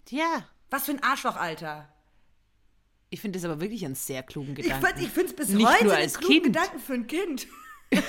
Ja. 0.10 0.48
Was 0.70 0.86
für 0.86 0.92
ein 0.92 1.04
Arschloch, 1.04 1.36
Alter. 1.36 1.94
Ich 3.10 3.22
finde 3.22 3.40
das 3.40 3.46
aber 3.50 3.62
wirklich 3.62 3.86
einen 3.86 3.96
sehr 3.96 4.24
klugen 4.24 4.56
Gedanken. 4.56 5.00
ich 5.00 5.10
finde 5.10 5.30
es 5.30 5.36
bis 5.36 5.50
Nicht 5.50 5.66
heute 5.68 5.86
nur 5.86 5.94
einen 5.94 6.04
als 6.04 6.18
klugen 6.18 6.34
Kind. 6.34 6.46
Gedanken 6.56 6.80
für 6.80 6.94
ein 6.94 7.08
Kind. 7.08 7.48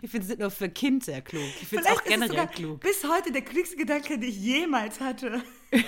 Ich 0.00 0.10
finde 0.10 0.24
es 0.24 0.28
nicht 0.30 0.40
nur 0.40 0.50
für 0.50 0.68
Kind 0.68 1.04
sehr 1.04 1.22
klug. 1.22 1.42
Ich 1.60 1.68
finde 1.68 1.84
es 1.84 1.90
auch 1.90 2.04
generell 2.04 2.46
klug. 2.48 2.80
bis 2.80 3.04
heute 3.04 3.30
der 3.32 3.42
klügste 3.42 3.76
Gedanke, 3.76 4.18
den 4.18 4.28
ich 4.28 4.36
jemals 4.36 5.00
hatte. 5.00 5.42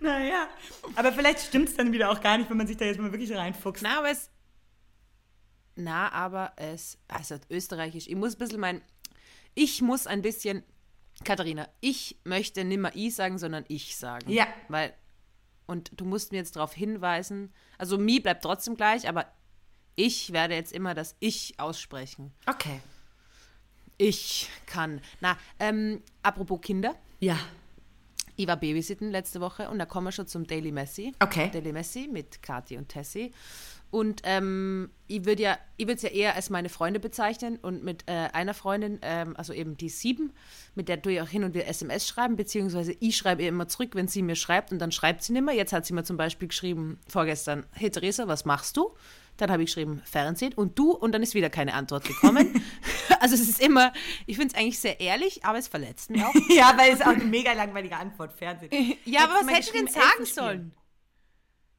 naja, 0.00 0.48
aber 0.94 1.12
vielleicht 1.12 1.40
stimmt 1.40 1.68
es 1.68 1.76
dann 1.76 1.92
wieder 1.92 2.10
auch 2.10 2.20
gar 2.20 2.38
nicht, 2.38 2.50
wenn 2.50 2.56
man 2.56 2.66
sich 2.66 2.76
da 2.76 2.84
jetzt 2.84 2.98
mal 2.98 3.12
wirklich 3.12 3.32
reinfuchst. 3.32 3.82
Na, 3.82 3.98
aber 3.98 4.10
es. 4.10 4.30
Na, 5.76 6.10
aber 6.12 6.52
es. 6.56 6.98
Also, 7.08 7.36
österreichisch. 7.50 8.06
Ich 8.06 8.16
muss 8.16 8.34
ein 8.34 8.38
bisschen 8.38 8.60
mein. 8.60 8.82
Ich 9.56 9.82
muss 9.82 10.06
ein 10.06 10.22
bisschen. 10.22 10.62
Katharina, 11.24 11.66
ich 11.80 12.20
möchte 12.24 12.62
nimmer 12.62 12.94
ich 12.94 13.14
sagen, 13.14 13.38
sondern 13.38 13.64
ich 13.66 13.96
sagen. 13.96 14.30
Ja. 14.30 14.46
Weil. 14.68 14.94
Und 15.66 15.90
du 15.96 16.04
musst 16.04 16.30
mir 16.30 16.38
jetzt 16.38 16.54
darauf 16.54 16.74
hinweisen. 16.74 17.52
Also, 17.78 17.98
mi 17.98 18.20
bleibt 18.20 18.44
trotzdem 18.44 18.76
gleich, 18.76 19.08
aber 19.08 19.26
ich 19.96 20.32
werde 20.32 20.54
jetzt 20.54 20.72
immer 20.72 20.94
das 20.94 21.16
Ich 21.18 21.58
aussprechen. 21.58 22.32
Okay. 22.46 22.80
Ich 23.96 24.48
kann. 24.66 25.00
Na, 25.20 25.38
ähm, 25.58 26.02
apropos 26.22 26.60
Kinder. 26.60 26.94
Ja. 27.18 27.38
Ich 28.36 28.46
war 28.46 28.58
Babysitten 28.58 29.10
letzte 29.10 29.40
Woche 29.40 29.70
und 29.70 29.78
da 29.78 29.86
kommen 29.86 30.06
wir 30.06 30.12
schon 30.12 30.26
zum 30.26 30.46
Daily 30.46 30.70
Messi. 30.70 31.14
Okay. 31.18 31.50
Daily 31.50 31.72
Messi 31.72 32.06
mit 32.12 32.42
Kathi 32.42 32.76
und 32.76 32.90
Tessie. 32.90 33.32
Und 33.90 34.22
ähm, 34.24 34.90
ich 35.06 35.24
würde 35.24 35.42
ja, 35.42 35.58
ich 35.76 35.86
würde 35.86 35.96
es 35.96 36.02
ja 36.02 36.08
eher 36.08 36.34
als 36.34 36.50
meine 36.50 36.68
Freunde 36.68 36.98
bezeichnen 36.98 37.56
und 37.56 37.84
mit 37.84 38.04
äh, 38.06 38.28
einer 38.32 38.52
Freundin, 38.52 38.98
ähm, 39.02 39.34
also 39.36 39.52
eben 39.52 39.76
die 39.76 39.88
sieben, 39.88 40.32
mit 40.74 40.88
der 40.88 40.96
du 40.96 41.10
ja 41.10 41.22
auch 41.22 41.28
hin 41.28 41.44
und 41.44 41.54
wieder 41.54 41.68
SMS 41.68 42.06
schreiben, 42.06 42.36
beziehungsweise 42.36 42.96
ich 42.98 43.16
schreibe 43.16 43.42
ihr 43.42 43.48
immer 43.48 43.68
zurück, 43.68 43.94
wenn 43.94 44.08
sie 44.08 44.22
mir 44.22 44.36
schreibt 44.36 44.72
und 44.72 44.80
dann 44.80 44.92
schreibt 44.92 45.22
sie 45.22 45.32
nicht 45.32 45.44
mehr. 45.44 45.54
Jetzt 45.54 45.72
hat 45.72 45.86
sie 45.86 45.94
mir 45.94 46.04
zum 46.04 46.16
Beispiel 46.16 46.48
geschrieben, 46.48 46.98
vorgestern, 47.08 47.64
hey 47.72 47.90
Theresa, 47.90 48.26
was 48.26 48.44
machst 48.44 48.76
du? 48.76 48.90
Dann 49.36 49.50
habe 49.50 49.62
ich 49.62 49.68
geschrieben, 49.68 50.02
Fernsehen 50.04 50.54
und 50.54 50.78
du 50.78 50.92
und 50.92 51.12
dann 51.12 51.22
ist 51.22 51.34
wieder 51.34 51.50
keine 51.50 51.74
Antwort 51.74 52.04
gekommen. 52.04 52.62
also 53.20 53.34
es 53.34 53.48
ist 53.48 53.60
immer, 53.60 53.92
ich 54.26 54.36
finde 54.36 54.54
es 54.54 54.60
eigentlich 54.60 54.78
sehr 54.78 54.98
ehrlich, 54.98 55.44
aber 55.44 55.58
es 55.58 55.68
verletzt 55.68 56.10
mich 56.10 56.24
auch. 56.24 56.34
Ja, 56.48 56.74
weil 56.76 56.92
es 56.92 57.02
auch 57.02 57.08
eine 57.08 57.24
mega 57.24 57.52
langweilige 57.52 57.96
Antwort, 57.96 58.32
Fernsehen. 58.32 58.70
Ja, 59.04 59.24
aber 59.24 59.34
Hättest 59.34 59.40
was 59.40 59.46
mal 59.46 59.54
hätte 59.54 59.66
ich 59.66 59.72
denn 59.72 59.88
sagen 59.88 60.24
sollen? 60.24 60.72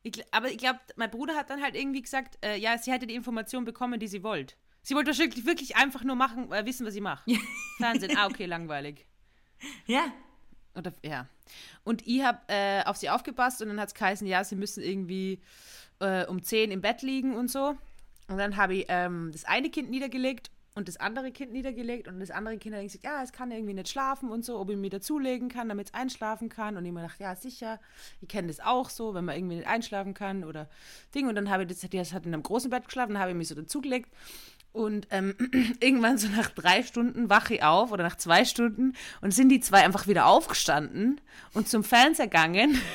Ich, 0.07 0.23
aber 0.31 0.49
ich 0.49 0.57
glaube, 0.57 0.79
mein 0.95 1.11
Bruder 1.11 1.35
hat 1.35 1.49
dann 1.49 1.61
halt 1.61 1.75
irgendwie 1.75 2.01
gesagt, 2.01 2.37
äh, 2.43 2.57
ja, 2.57 2.77
sie 2.77 2.91
hätte 2.91 3.07
die 3.07 3.15
Information 3.15 3.65
bekommen, 3.65 3.99
die 3.99 4.07
sie 4.07 4.23
wollte. 4.23 4.55
Sie 4.81 4.95
wollte 4.95 5.17
wirklich, 5.17 5.45
wirklich 5.45 5.75
einfach 5.75 6.03
nur 6.05 6.15
machen, 6.15 6.49
äh, 6.53 6.65
wissen, 6.65 6.85
was 6.85 6.93
sie 6.93 7.01
macht. 7.01 7.29
Fernsehen, 7.77 8.15
ah, 8.15 8.27
okay, 8.27 8.45
langweilig. 8.55 9.05
Ja. 9.85 10.05
Oder, 10.75 10.93
ja. 11.03 11.27
Und 11.83 12.07
ich 12.07 12.23
habe 12.23 12.39
äh, 12.47 12.83
auf 12.85 12.95
sie 12.95 13.09
aufgepasst 13.09 13.61
und 13.61 13.67
dann 13.67 13.81
hat 13.81 13.89
es 13.89 13.95
geheißen, 13.95 14.25
ja, 14.27 14.43
sie 14.45 14.55
müssen 14.55 14.81
irgendwie 14.81 15.41
äh, 15.99 16.25
um 16.25 16.41
10 16.41 16.71
im 16.71 16.81
Bett 16.81 17.01
liegen 17.01 17.35
und 17.35 17.51
so. 17.51 17.75
Und 18.29 18.37
dann 18.37 18.55
habe 18.55 18.75
ich 18.75 18.85
ähm, 18.87 19.31
das 19.33 19.43
eine 19.43 19.69
Kind 19.69 19.89
niedergelegt 19.89 20.51
und 20.77 20.87
das 20.87 20.97
andere 20.97 21.31
Kind 21.31 21.51
niedergelegt 21.53 22.07
und 22.07 22.19
das 22.19 22.29
andere 22.29 22.59
Kind 22.59 22.75
hat 22.75 22.83
gesagt, 22.83 23.03
ja, 23.03 23.23
es 23.23 23.31
kann 23.31 23.49
irgendwie 23.49 23.73
nicht 23.73 23.89
schlafen 23.89 24.29
und 24.29 24.45
so, 24.45 24.59
ob 24.59 24.69
ich 24.69 24.77
mir 24.77 24.91
dazulegen 24.91 25.49
kann, 25.49 25.69
damit 25.69 25.87
es 25.87 25.93
einschlafen 25.95 26.49
kann. 26.49 26.77
Und 26.77 26.85
ich 26.85 26.91
mir 26.91 27.01
gedacht, 27.01 27.19
ja, 27.19 27.35
sicher, 27.35 27.79
ich 28.21 28.27
kenne 28.27 28.49
das 28.49 28.59
auch 28.59 28.91
so, 28.91 29.15
wenn 29.15 29.25
man 29.25 29.35
irgendwie 29.35 29.55
nicht 29.55 29.67
einschlafen 29.67 30.13
kann 30.13 30.43
oder 30.43 30.69
Ding. 31.15 31.27
Und 31.27 31.33
dann 31.33 31.49
habe 31.49 31.63
ich 31.63 31.69
das, 31.69 31.79
das 31.89 32.13
hat 32.13 32.27
in 32.27 32.33
einem 32.33 32.43
großen 32.43 32.69
Bett 32.69 32.85
geschlafen, 32.85 33.13
dann 33.13 33.21
habe 33.21 33.31
ich 33.31 33.37
mich 33.37 33.47
so 33.47 33.55
dazugelegt. 33.55 34.07
Und 34.73 35.07
ähm, 35.09 35.33
irgendwann 35.79 36.17
so 36.19 36.27
nach 36.27 36.49
drei 36.51 36.83
Stunden 36.83 37.29
wache 37.29 37.55
ich 37.55 37.63
auf 37.63 37.91
oder 37.91 38.03
nach 38.03 38.15
zwei 38.17 38.45
Stunden 38.45 38.93
und 39.21 39.33
sind 39.33 39.49
die 39.49 39.59
zwei 39.59 39.83
einfach 39.83 40.05
wieder 40.07 40.27
aufgestanden 40.27 41.19
und 41.53 41.67
zum 41.67 41.83
Fernseher 41.83 42.27
gegangen. 42.27 42.79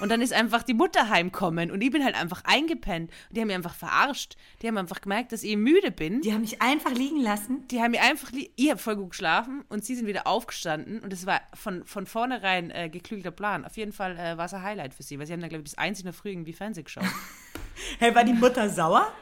Und 0.00 0.08
dann 0.10 0.20
ist 0.20 0.32
einfach 0.32 0.64
die 0.64 0.74
Mutter 0.74 1.08
heimkommen 1.08 1.70
und 1.70 1.80
ich 1.80 1.92
bin 1.92 2.04
halt 2.04 2.20
einfach 2.20 2.42
eingepennt. 2.44 3.12
Und 3.28 3.36
die 3.36 3.40
haben 3.40 3.46
mich 3.46 3.54
einfach 3.54 3.76
verarscht. 3.76 4.34
Die 4.60 4.66
haben 4.66 4.76
einfach 4.76 5.00
gemerkt, 5.00 5.30
dass 5.30 5.44
ich 5.44 5.56
müde 5.56 5.92
bin. 5.92 6.20
Die 6.20 6.32
haben 6.32 6.40
mich 6.40 6.60
einfach 6.60 6.90
liegen 6.90 7.20
lassen. 7.22 7.66
Die 7.68 7.80
haben 7.80 7.92
mir 7.92 8.02
einfach, 8.02 8.32
li- 8.32 8.50
ich 8.56 8.70
habe 8.70 8.80
voll 8.80 8.96
gut 8.96 9.10
geschlafen 9.10 9.62
und 9.68 9.84
sie 9.84 9.94
sind 9.94 10.08
wieder 10.08 10.26
aufgestanden 10.26 10.98
und 10.98 11.12
es 11.12 11.26
war 11.26 11.40
von, 11.54 11.84
von 11.86 12.06
vornherein 12.06 12.72
äh, 12.72 12.88
geklügelter 12.90 13.30
Plan. 13.30 13.64
Auf 13.64 13.76
jeden 13.76 13.92
Fall 13.92 14.18
äh, 14.18 14.36
war 14.36 14.46
es 14.46 14.52
ein 14.54 14.64
Highlight 14.64 14.94
für 14.94 15.04
sie, 15.04 15.16
weil 15.20 15.26
sie 15.28 15.32
haben 15.32 15.40
dann, 15.40 15.48
glaube 15.48 15.60
ich, 15.60 15.70
bis 15.70 15.78
eins 15.78 16.00
in 16.00 16.06
der 16.06 16.12
Früh 16.12 16.30
irgendwie 16.30 16.52
Fernsehen 16.54 16.84
geschaut. 16.84 17.04
Hey, 18.00 18.14
war 18.14 18.24
die 18.24 18.32
Mutter 18.32 18.68
sauer? 18.70 19.12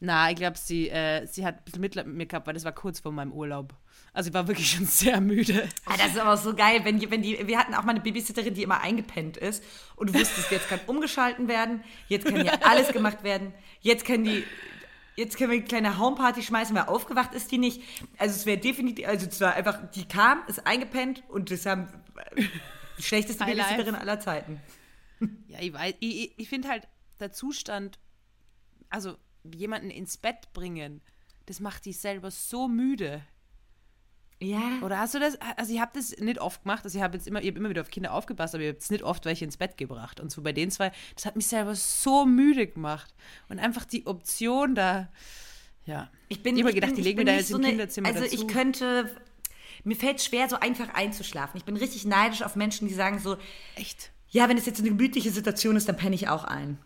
Na, 0.00 0.30
ich 0.30 0.36
glaube, 0.36 0.58
sie, 0.58 0.88
äh, 0.88 1.26
sie 1.26 1.44
hat 1.44 1.58
ein 1.58 1.64
bisschen 1.64 1.80
Mitleid 1.80 2.06
mit 2.06 2.16
mir 2.16 2.26
gehabt, 2.26 2.46
weil 2.46 2.54
das 2.54 2.64
war 2.64 2.72
kurz 2.72 3.00
vor 3.00 3.12
meinem 3.12 3.32
Urlaub. 3.32 3.74
Also 4.12 4.28
ich 4.28 4.34
war 4.34 4.48
wirklich 4.48 4.70
schon 4.70 4.86
sehr 4.86 5.20
müde. 5.20 5.68
Ah, 5.86 5.96
das 5.96 6.08
ist 6.08 6.18
aber 6.18 6.36
so 6.36 6.54
geil, 6.54 6.80
wenn 6.84 6.98
die, 6.98 7.10
wenn 7.10 7.22
die, 7.22 7.46
wir 7.46 7.58
hatten 7.58 7.74
auch 7.74 7.84
mal 7.84 7.90
eine 7.90 8.00
Babysitterin, 8.00 8.54
die 8.54 8.62
immer 8.62 8.80
eingepennt 8.80 9.36
ist 9.36 9.62
und 9.96 10.10
du 10.10 10.14
wusstest, 10.18 10.50
jetzt 10.50 10.68
kann 10.68 10.80
umgeschalten 10.86 11.48
werden, 11.48 11.82
jetzt 12.08 12.26
kann 12.26 12.40
hier 12.40 12.66
alles 12.66 12.88
gemacht 12.88 13.22
werden, 13.22 13.52
jetzt 13.80 14.04
können 14.04 14.24
die, 14.24 14.44
jetzt 15.16 15.36
können 15.36 15.50
wir 15.50 15.58
eine 15.58 15.66
kleine 15.66 15.98
Homeparty 15.98 16.42
schmeißen, 16.42 16.74
weil 16.74 16.84
aufgewacht 16.84 17.34
ist 17.34 17.52
die 17.52 17.58
nicht. 17.58 17.82
Also 18.18 18.34
es 18.34 18.46
wäre 18.46 18.58
definitiv, 18.58 19.06
also 19.06 19.26
es 19.26 19.40
war 19.40 19.54
einfach, 19.54 19.90
die 19.92 20.06
kam, 20.06 20.42
ist 20.48 20.66
eingepennt 20.66 21.22
und 21.28 21.50
das 21.50 21.66
haben 21.66 21.88
die 22.98 23.02
schlechteste. 23.02 23.44
Babysitterin 23.44 23.94
aller 23.94 24.18
Zeiten. 24.20 24.60
Ja, 25.48 25.58
ich 25.60 25.72
weiß, 25.72 25.94
ich, 26.00 26.38
ich 26.38 26.48
finde 26.48 26.68
halt, 26.68 26.88
der 27.20 27.32
Zustand, 27.32 27.98
also 28.88 29.16
jemanden 29.54 29.90
ins 29.90 30.16
Bett 30.16 30.52
bringen, 30.52 31.00
das 31.46 31.60
macht 31.60 31.86
dich 31.86 31.98
selber 31.98 32.30
so 32.30 32.68
müde. 32.68 33.22
Ja. 34.42 34.78
Oder 34.82 34.98
hast 35.00 35.14
du 35.14 35.18
das? 35.18 35.38
Also 35.58 35.74
ich 35.74 35.80
habe 35.80 35.90
das 35.94 36.16
nicht 36.16 36.40
oft 36.40 36.62
gemacht. 36.62 36.82
Also 36.84 36.96
ich 36.96 37.04
habe 37.04 37.16
jetzt 37.18 37.26
immer, 37.26 37.42
ich 37.42 37.48
habe 37.48 37.58
immer 37.58 37.68
wieder 37.68 37.82
auf 37.82 37.90
Kinder 37.90 38.14
aufgepasst, 38.14 38.54
aber 38.54 38.64
ich 38.64 38.68
habe 38.70 38.78
es 38.78 38.90
nicht 38.90 39.04
oft 39.04 39.26
welche 39.26 39.44
ins 39.44 39.58
Bett 39.58 39.76
gebracht. 39.76 40.18
Und 40.18 40.30
so 40.32 40.40
bei 40.42 40.52
den 40.52 40.70
zwei, 40.70 40.92
das 41.14 41.26
hat 41.26 41.36
mich 41.36 41.46
selber 41.46 41.74
so 41.74 42.24
müde 42.24 42.66
gemacht. 42.66 43.14
Und 43.50 43.58
einfach 43.58 43.84
die 43.84 44.06
Option 44.06 44.74
da, 44.74 45.10
ja. 45.84 46.10
Ich 46.28 46.42
bin, 46.42 46.56
ich 46.56 46.64
ich 46.64 46.74
gedacht, 46.74 46.90
bin, 46.92 46.96
die 46.96 47.02
legen 47.02 47.18
mir 47.18 47.24
da 47.26 47.32
jetzt 47.34 47.48
so 47.48 47.56
im 47.56 47.60
eine- 47.62 47.70
Kinderzimmer 47.70 48.08
Also 48.08 48.20
dazu. 48.22 48.34
ich 48.34 48.48
könnte, 48.48 49.14
mir 49.84 49.96
fällt 49.96 50.22
schwer, 50.22 50.48
so 50.48 50.56
einfach 50.56 50.94
einzuschlafen. 50.94 51.58
Ich 51.58 51.64
bin 51.66 51.76
richtig 51.76 52.06
neidisch 52.06 52.42
auf 52.42 52.56
Menschen, 52.56 52.88
die 52.88 52.94
sagen 52.94 53.18
so, 53.18 53.36
Echt? 53.76 54.10
ja, 54.30 54.48
wenn 54.48 54.56
es 54.56 54.64
jetzt 54.64 54.80
eine 54.80 54.88
gemütliche 54.88 55.30
Situation 55.32 55.76
ist, 55.76 55.86
dann 55.86 55.98
penne 55.98 56.14
ich 56.14 56.28
auch 56.28 56.44
ein. 56.44 56.78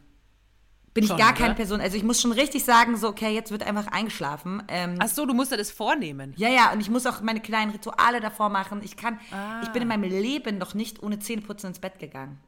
Bin 0.95 1.03
ich 1.05 1.09
Schon, 1.09 1.19
gar 1.19 1.31
oder? 1.31 1.39
keine 1.39 1.55
Person. 1.57 1.81
Also 1.81 1.97
ich 1.97 2.05
muss 2.05 2.21
schon 2.21 2.31
richtig 2.31 2.65
sagen, 2.65 2.97
so, 2.97 3.09
okay, 3.09 3.35
jetzt 3.35 3.51
wird 3.51 3.65
einfach 3.65 3.89
eingeschlafen. 3.89 4.63
Ähm, 4.69 4.95
Ach 5.01 5.09
so, 5.09 5.27
du 5.27 5.35
musst 5.35 5.51
dir 5.51 5.57
das 5.57 5.73
vornehmen. 5.73 6.33
ja, 6.37 6.49
ja, 6.49 6.73
und 6.73 6.81
ich 6.81 6.89
muss 6.89 7.05
auch 7.07 7.21
meine 7.21 7.41
kleinen 7.41 7.73
Rituale 7.73 8.21
davor 8.21 8.49
machen. 8.49 8.81
Ich 8.85 8.97
kann, 8.97 9.19
Ah. 9.33 9.61
ich 9.65 9.71
bin 9.71 9.83
in 9.83 9.89
meinem 9.89 10.05
Leben 10.05 10.57
noch 10.57 10.75
nicht 10.75 11.03
ohne 11.03 11.19
Zähneputzen 11.19 11.69
ins 11.71 11.81
Bett 11.81 11.99
gegangen. 11.99 12.39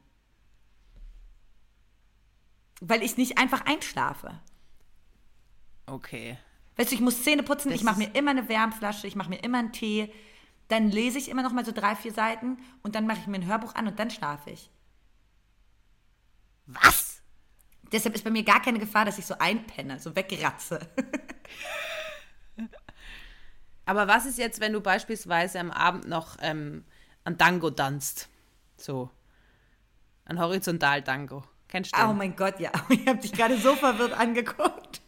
Weil 2.79 3.03
ich 3.03 3.17
nicht 3.17 3.37
einfach 3.37 3.65
einschlafe. 3.65 4.39
Okay. 5.85 6.37
Weißt 6.77 6.91
du, 6.91 6.95
ich 6.95 7.01
muss 7.01 7.23
Zähne 7.23 7.43
putzen, 7.43 7.69
Das 7.69 7.79
ich 7.79 7.83
mache 7.83 7.97
mir 7.97 8.13
immer 8.15 8.31
eine 8.31 8.47
Wärmflasche, 8.49 9.07
ich 9.07 9.15
mache 9.15 9.29
mir 9.29 9.43
immer 9.43 9.57
einen 9.57 9.71
Tee, 9.73 10.13
dann 10.67 10.89
lese 10.91 11.17
ich 11.17 11.29
immer 11.29 11.41
noch 11.43 11.51
mal 11.53 11.65
so 11.65 11.71
drei, 11.71 11.95
vier 11.95 12.13
Seiten 12.13 12.59
und 12.83 12.93
dann 12.95 13.07
mache 13.07 13.19
ich 13.19 13.27
mir 13.27 13.37
ein 13.37 13.47
Hörbuch 13.47 13.73
an 13.75 13.87
und 13.87 13.97
dann 13.99 14.11
schlafe 14.11 14.51
ich. 14.51 14.69
Was? 16.67 17.06
Deshalb 17.91 18.15
ist 18.15 18.23
bei 18.23 18.29
mir 18.29 18.43
gar 18.43 18.61
keine 18.61 18.79
Gefahr, 18.79 19.05
dass 19.05 19.17
ich 19.17 19.25
so 19.25 19.35
einpenne, 19.37 19.99
so 19.99 20.15
wegratze. 20.15 20.79
Aber 23.85 24.07
was 24.07 24.25
ist 24.25 24.37
jetzt, 24.37 24.59
wenn 24.59 24.73
du 24.73 24.81
beispielsweise 24.81 25.59
am 25.59 25.71
Abend 25.71 26.07
noch 26.07 26.37
ähm, 26.41 26.83
an 27.23 27.37
Tango 27.37 27.71
tanzt? 27.71 28.27
So. 28.75 29.09
Ein 30.25 30.39
Horizontal-Tango. 30.39 31.45
Kennst 31.69 31.95
du 31.95 31.99
den? 31.99 32.09
Oh 32.09 32.13
mein 32.13 32.35
Gott, 32.35 32.59
ja. 32.59 32.71
Ich 32.89 33.07
habe 33.07 33.19
dich 33.19 33.31
gerade 33.31 33.57
so 33.57 33.75
verwirrt 33.75 34.13
angeguckt. 34.13 35.01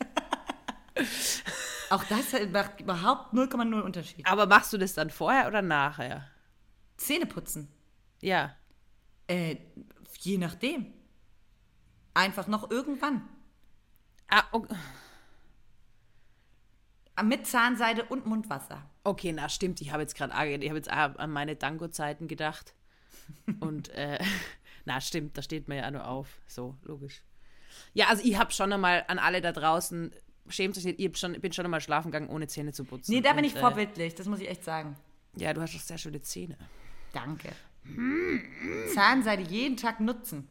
Auch 1.90 2.04
das 2.06 2.34
macht 2.52 2.82
überhaupt 2.82 3.34
0,0 3.34 3.82
Unterschied. 3.82 4.26
Aber 4.26 4.46
machst 4.46 4.72
du 4.72 4.78
das 4.78 4.94
dann 4.94 5.10
vorher 5.10 5.48
oder 5.48 5.62
nachher? 5.62 6.28
Zähne 6.98 7.26
putzen. 7.26 7.68
Ja. 8.22 8.56
Äh, 9.28 9.58
je 10.20 10.38
nachdem. 10.38 10.94
Einfach 12.20 12.48
noch 12.48 12.70
irgendwann. 12.70 13.22
Ah, 14.28 14.44
o- 14.52 14.66
Mit 17.24 17.48
Zahnseide 17.48 18.04
und 18.04 18.26
Mundwasser. 18.26 18.84
okay, 19.06 19.32
na 19.32 19.48
stimmt. 19.48 19.80
Ich 19.80 19.94
habe 19.94 20.02
jetzt 20.02 20.16
gerade 20.16 20.34
ich 20.34 20.70
habe 20.70 20.78
jetzt 20.78 20.92
auch 20.92 21.16
an 21.18 21.32
meine 21.32 21.58
Tango-Zeiten 21.58 22.28
gedacht. 22.28 22.74
Und 23.62 23.88
äh, 23.90 24.20
na 24.86 25.00
stimmt, 25.00 25.38
da 25.38 25.42
steht 25.42 25.68
mir 25.70 25.78
ja 25.78 25.92
nur 25.92 26.06
auf. 26.08 26.28
So, 26.48 26.76
logisch. 26.84 27.22
Ja, 27.94 28.08
also 28.08 28.22
ich 28.24 28.38
habe 28.38 28.52
schon 28.52 28.74
einmal 28.74 29.06
an 29.08 29.18
alle 29.20 29.40
da 29.42 29.52
draußen, 29.54 30.12
schämt 30.50 30.78
euch 30.78 30.84
nicht, 30.84 31.00
ich 31.00 31.18
schon, 31.18 31.40
bin 31.40 31.54
schon 31.54 31.64
einmal 31.66 31.80
schlafen 31.82 32.12
gegangen, 32.12 32.30
ohne 32.30 32.48
Zähne 32.48 32.74
zu 32.74 32.84
putzen. 32.84 33.12
Nee, 33.14 33.22
da 33.22 33.30
bin 33.34 33.46
Und, 33.46 33.54
ich 33.54 33.58
vorbildlich, 33.58 34.16
das 34.16 34.28
muss 34.28 34.40
ich 34.42 34.50
echt 34.50 34.66
sagen. 34.66 34.98
Äh, 35.38 35.44
ja, 35.44 35.54
du 35.54 35.62
hast 35.62 35.74
doch 35.74 35.80
sehr 35.80 35.98
schöne 35.98 36.22
Zähne. 36.22 36.58
Danke. 37.14 37.50
Zahnseide 38.94 39.44
jeden 39.44 39.78
Tag 39.78 40.00
nutzen. 40.02 40.50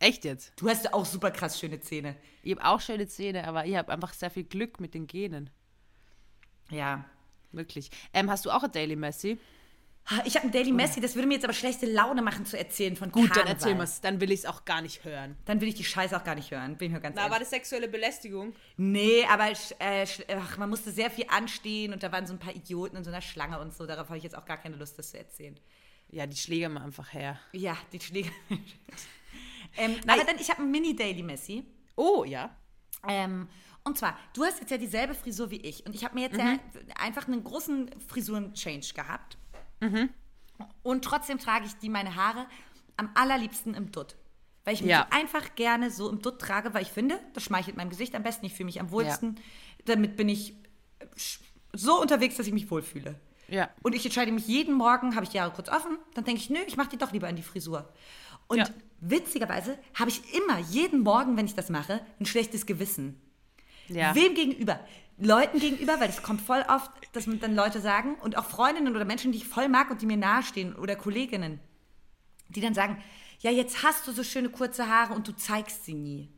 Echt 0.00 0.24
jetzt? 0.24 0.52
Du 0.56 0.68
hast 0.68 0.92
auch 0.92 1.04
super 1.04 1.30
krass 1.30 1.60
schöne 1.60 1.78
Zähne. 1.80 2.16
Ich 2.42 2.56
habe 2.56 2.64
auch 2.66 2.80
schöne 2.80 3.06
Zähne, 3.06 3.46
aber 3.46 3.66
ich 3.66 3.76
habe 3.76 3.92
einfach 3.92 4.12
sehr 4.14 4.30
viel 4.30 4.44
Glück 4.44 4.80
mit 4.80 4.94
den 4.94 5.06
Genen. 5.06 5.50
Ja. 6.70 7.04
Wirklich. 7.52 7.90
Ähm, 8.12 8.30
hast 8.30 8.46
du 8.46 8.50
auch 8.50 8.62
ein 8.62 8.72
Daily 8.72 8.96
Messi? 8.96 9.38
Ich 10.24 10.34
habe 10.34 10.44
einen 10.44 10.52
Daily 10.52 10.72
Messi, 10.72 11.00
das 11.00 11.14
würde 11.14 11.28
mir 11.28 11.34
jetzt 11.34 11.44
aber 11.44 11.52
schlechte 11.52 11.86
Laune 11.86 12.22
machen 12.22 12.46
zu 12.46 12.58
erzählen 12.58 12.96
von 12.96 13.12
Gut, 13.12 13.28
Karneval. 13.28 13.44
dann 13.44 13.52
erzähl 13.54 13.74
mal's. 13.74 14.00
Dann 14.00 14.20
will 14.20 14.30
ich 14.32 14.40
es 14.40 14.46
auch 14.46 14.64
gar 14.64 14.80
nicht 14.80 15.04
hören. 15.04 15.36
Dann 15.44 15.60
will 15.60 15.68
ich 15.68 15.74
die 15.74 15.84
Scheiße 15.84 16.16
auch 16.16 16.24
gar 16.24 16.34
nicht 16.34 16.50
hören, 16.50 16.76
bin 16.78 16.88
ich 16.88 16.94
mir 16.94 17.00
ganz 17.00 17.14
Na, 17.14 17.22
ehrlich. 17.22 17.32
war 17.32 17.38
das 17.40 17.50
sexuelle 17.50 17.86
Belästigung? 17.86 18.54
Nee, 18.76 19.24
aber 19.30 19.50
äh, 19.78 20.06
ach, 20.36 20.56
man 20.56 20.70
musste 20.70 20.90
sehr 20.90 21.10
viel 21.10 21.26
anstehen 21.28 21.92
und 21.92 22.02
da 22.02 22.10
waren 22.10 22.26
so 22.26 22.32
ein 22.32 22.38
paar 22.38 22.54
Idioten 22.56 22.96
in 22.96 23.04
so 23.04 23.10
einer 23.10 23.20
Schlange 23.20 23.60
und 23.60 23.74
so. 23.74 23.86
Darauf 23.86 24.08
habe 24.08 24.16
ich 24.16 24.24
jetzt 24.24 24.36
auch 24.36 24.46
gar 24.46 24.56
keine 24.56 24.76
Lust, 24.76 24.98
das 24.98 25.10
zu 25.10 25.18
erzählen. 25.18 25.60
Ja, 26.08 26.26
die 26.26 26.36
Schläge 26.36 26.68
mal 26.68 26.82
einfach 26.82 27.12
her. 27.12 27.38
Ja, 27.52 27.76
die 27.92 28.00
Schläge. 28.00 28.30
ähm, 29.76 29.96
aber 30.06 30.24
dann, 30.24 30.36
ich 30.38 30.50
habe 30.50 30.62
einen 30.62 30.70
Mini-Daily 30.70 31.22
Messi. 31.22 31.64
Oh, 31.96 32.24
ja. 32.24 32.54
Ähm, 33.08 33.48
und 33.84 33.96
zwar, 33.98 34.16
du 34.34 34.44
hast 34.44 34.60
jetzt 34.60 34.70
ja 34.70 34.76
dieselbe 34.78 35.14
Frisur 35.14 35.50
wie 35.50 35.56
ich. 35.60 35.86
Und 35.86 35.94
ich 35.94 36.04
habe 36.04 36.14
mir 36.14 36.22
jetzt 36.22 36.34
Mhm. 36.38 36.60
ja 36.88 36.94
einfach 37.00 37.26
einen 37.26 37.42
großen 37.44 37.90
Frisuren-Change 38.08 38.92
gehabt. 38.94 39.38
Mhm. 39.80 40.10
Und 40.82 41.04
trotzdem 41.04 41.38
trage 41.38 41.66
ich 41.66 41.74
die 41.76 41.88
meine 41.88 42.14
Haare 42.16 42.46
am 42.96 43.10
allerliebsten 43.14 43.74
im 43.74 43.90
Dutt. 43.92 44.16
Weil 44.64 44.74
ich 44.74 44.82
mich 44.82 44.90
Ja. 44.90 45.06
einfach 45.10 45.54
gerne 45.54 45.90
so 45.90 46.10
im 46.10 46.20
Dutt 46.20 46.38
trage, 46.40 46.74
weil 46.74 46.82
ich 46.82 46.90
finde, 46.90 47.18
das 47.32 47.44
schmeichelt 47.44 47.76
meinem 47.76 47.88
Gesicht 47.88 48.14
am 48.14 48.22
besten. 48.22 48.44
Ich 48.44 48.52
fühle 48.52 48.66
mich 48.66 48.78
am 48.80 48.90
wohlsten. 48.90 49.40
Damit 49.86 50.16
bin 50.16 50.28
ich 50.28 50.52
äh, 50.98 51.06
so 51.72 51.98
unterwegs, 52.00 52.36
dass 52.36 52.46
ich 52.46 52.52
mich 52.52 52.70
wohlfühle. 52.70 53.18
Ja. 53.48 53.70
Und 53.82 53.94
ich 53.94 54.04
entscheide 54.04 54.30
mich 54.30 54.46
jeden 54.46 54.74
Morgen, 54.74 55.14
habe 55.14 55.24
ich 55.24 55.30
die 55.30 55.40
Haare 55.40 55.52
kurz 55.52 55.68
offen, 55.70 55.98
dann 56.14 56.24
denke 56.24 56.40
ich, 56.40 56.50
nö, 56.50 56.58
ich 56.66 56.76
mache 56.76 56.90
die 56.90 56.98
doch 56.98 57.10
lieber 57.12 57.28
in 57.28 57.36
die 57.36 57.42
Frisur. 57.42 57.90
Und 58.46 58.58
Ja. 58.58 58.66
Witzigerweise 59.00 59.78
habe 59.94 60.10
ich 60.10 60.22
immer, 60.34 60.58
jeden 60.58 61.00
Morgen, 61.00 61.36
wenn 61.36 61.46
ich 61.46 61.54
das 61.54 61.70
mache, 61.70 62.00
ein 62.18 62.26
schlechtes 62.26 62.66
Gewissen. 62.66 63.20
Ja. 63.88 64.14
Wem 64.14 64.34
gegenüber? 64.34 64.80
Leuten 65.18 65.58
gegenüber, 65.58 66.00
weil 66.00 66.06
das 66.06 66.22
kommt 66.22 66.40
voll 66.40 66.64
oft, 66.68 66.90
dass 67.12 67.26
mir 67.26 67.36
dann 67.36 67.54
Leute 67.54 67.80
sagen 67.80 68.14
und 68.22 68.38
auch 68.38 68.46
Freundinnen 68.46 68.94
oder 68.94 69.04
Menschen, 69.04 69.32
die 69.32 69.38
ich 69.38 69.46
voll 69.46 69.68
mag 69.68 69.90
und 69.90 70.00
die 70.00 70.06
mir 70.06 70.16
nahestehen 70.16 70.74
oder 70.74 70.96
Kolleginnen, 70.96 71.60
die 72.48 72.60
dann 72.60 72.74
sagen, 72.74 73.02
ja, 73.40 73.50
jetzt 73.50 73.82
hast 73.82 74.06
du 74.06 74.12
so 74.12 74.22
schöne 74.22 74.48
kurze 74.48 74.88
Haare 74.88 75.14
und 75.14 75.28
du 75.28 75.32
zeigst 75.32 75.84
sie 75.84 75.94
nie. 75.94 76.28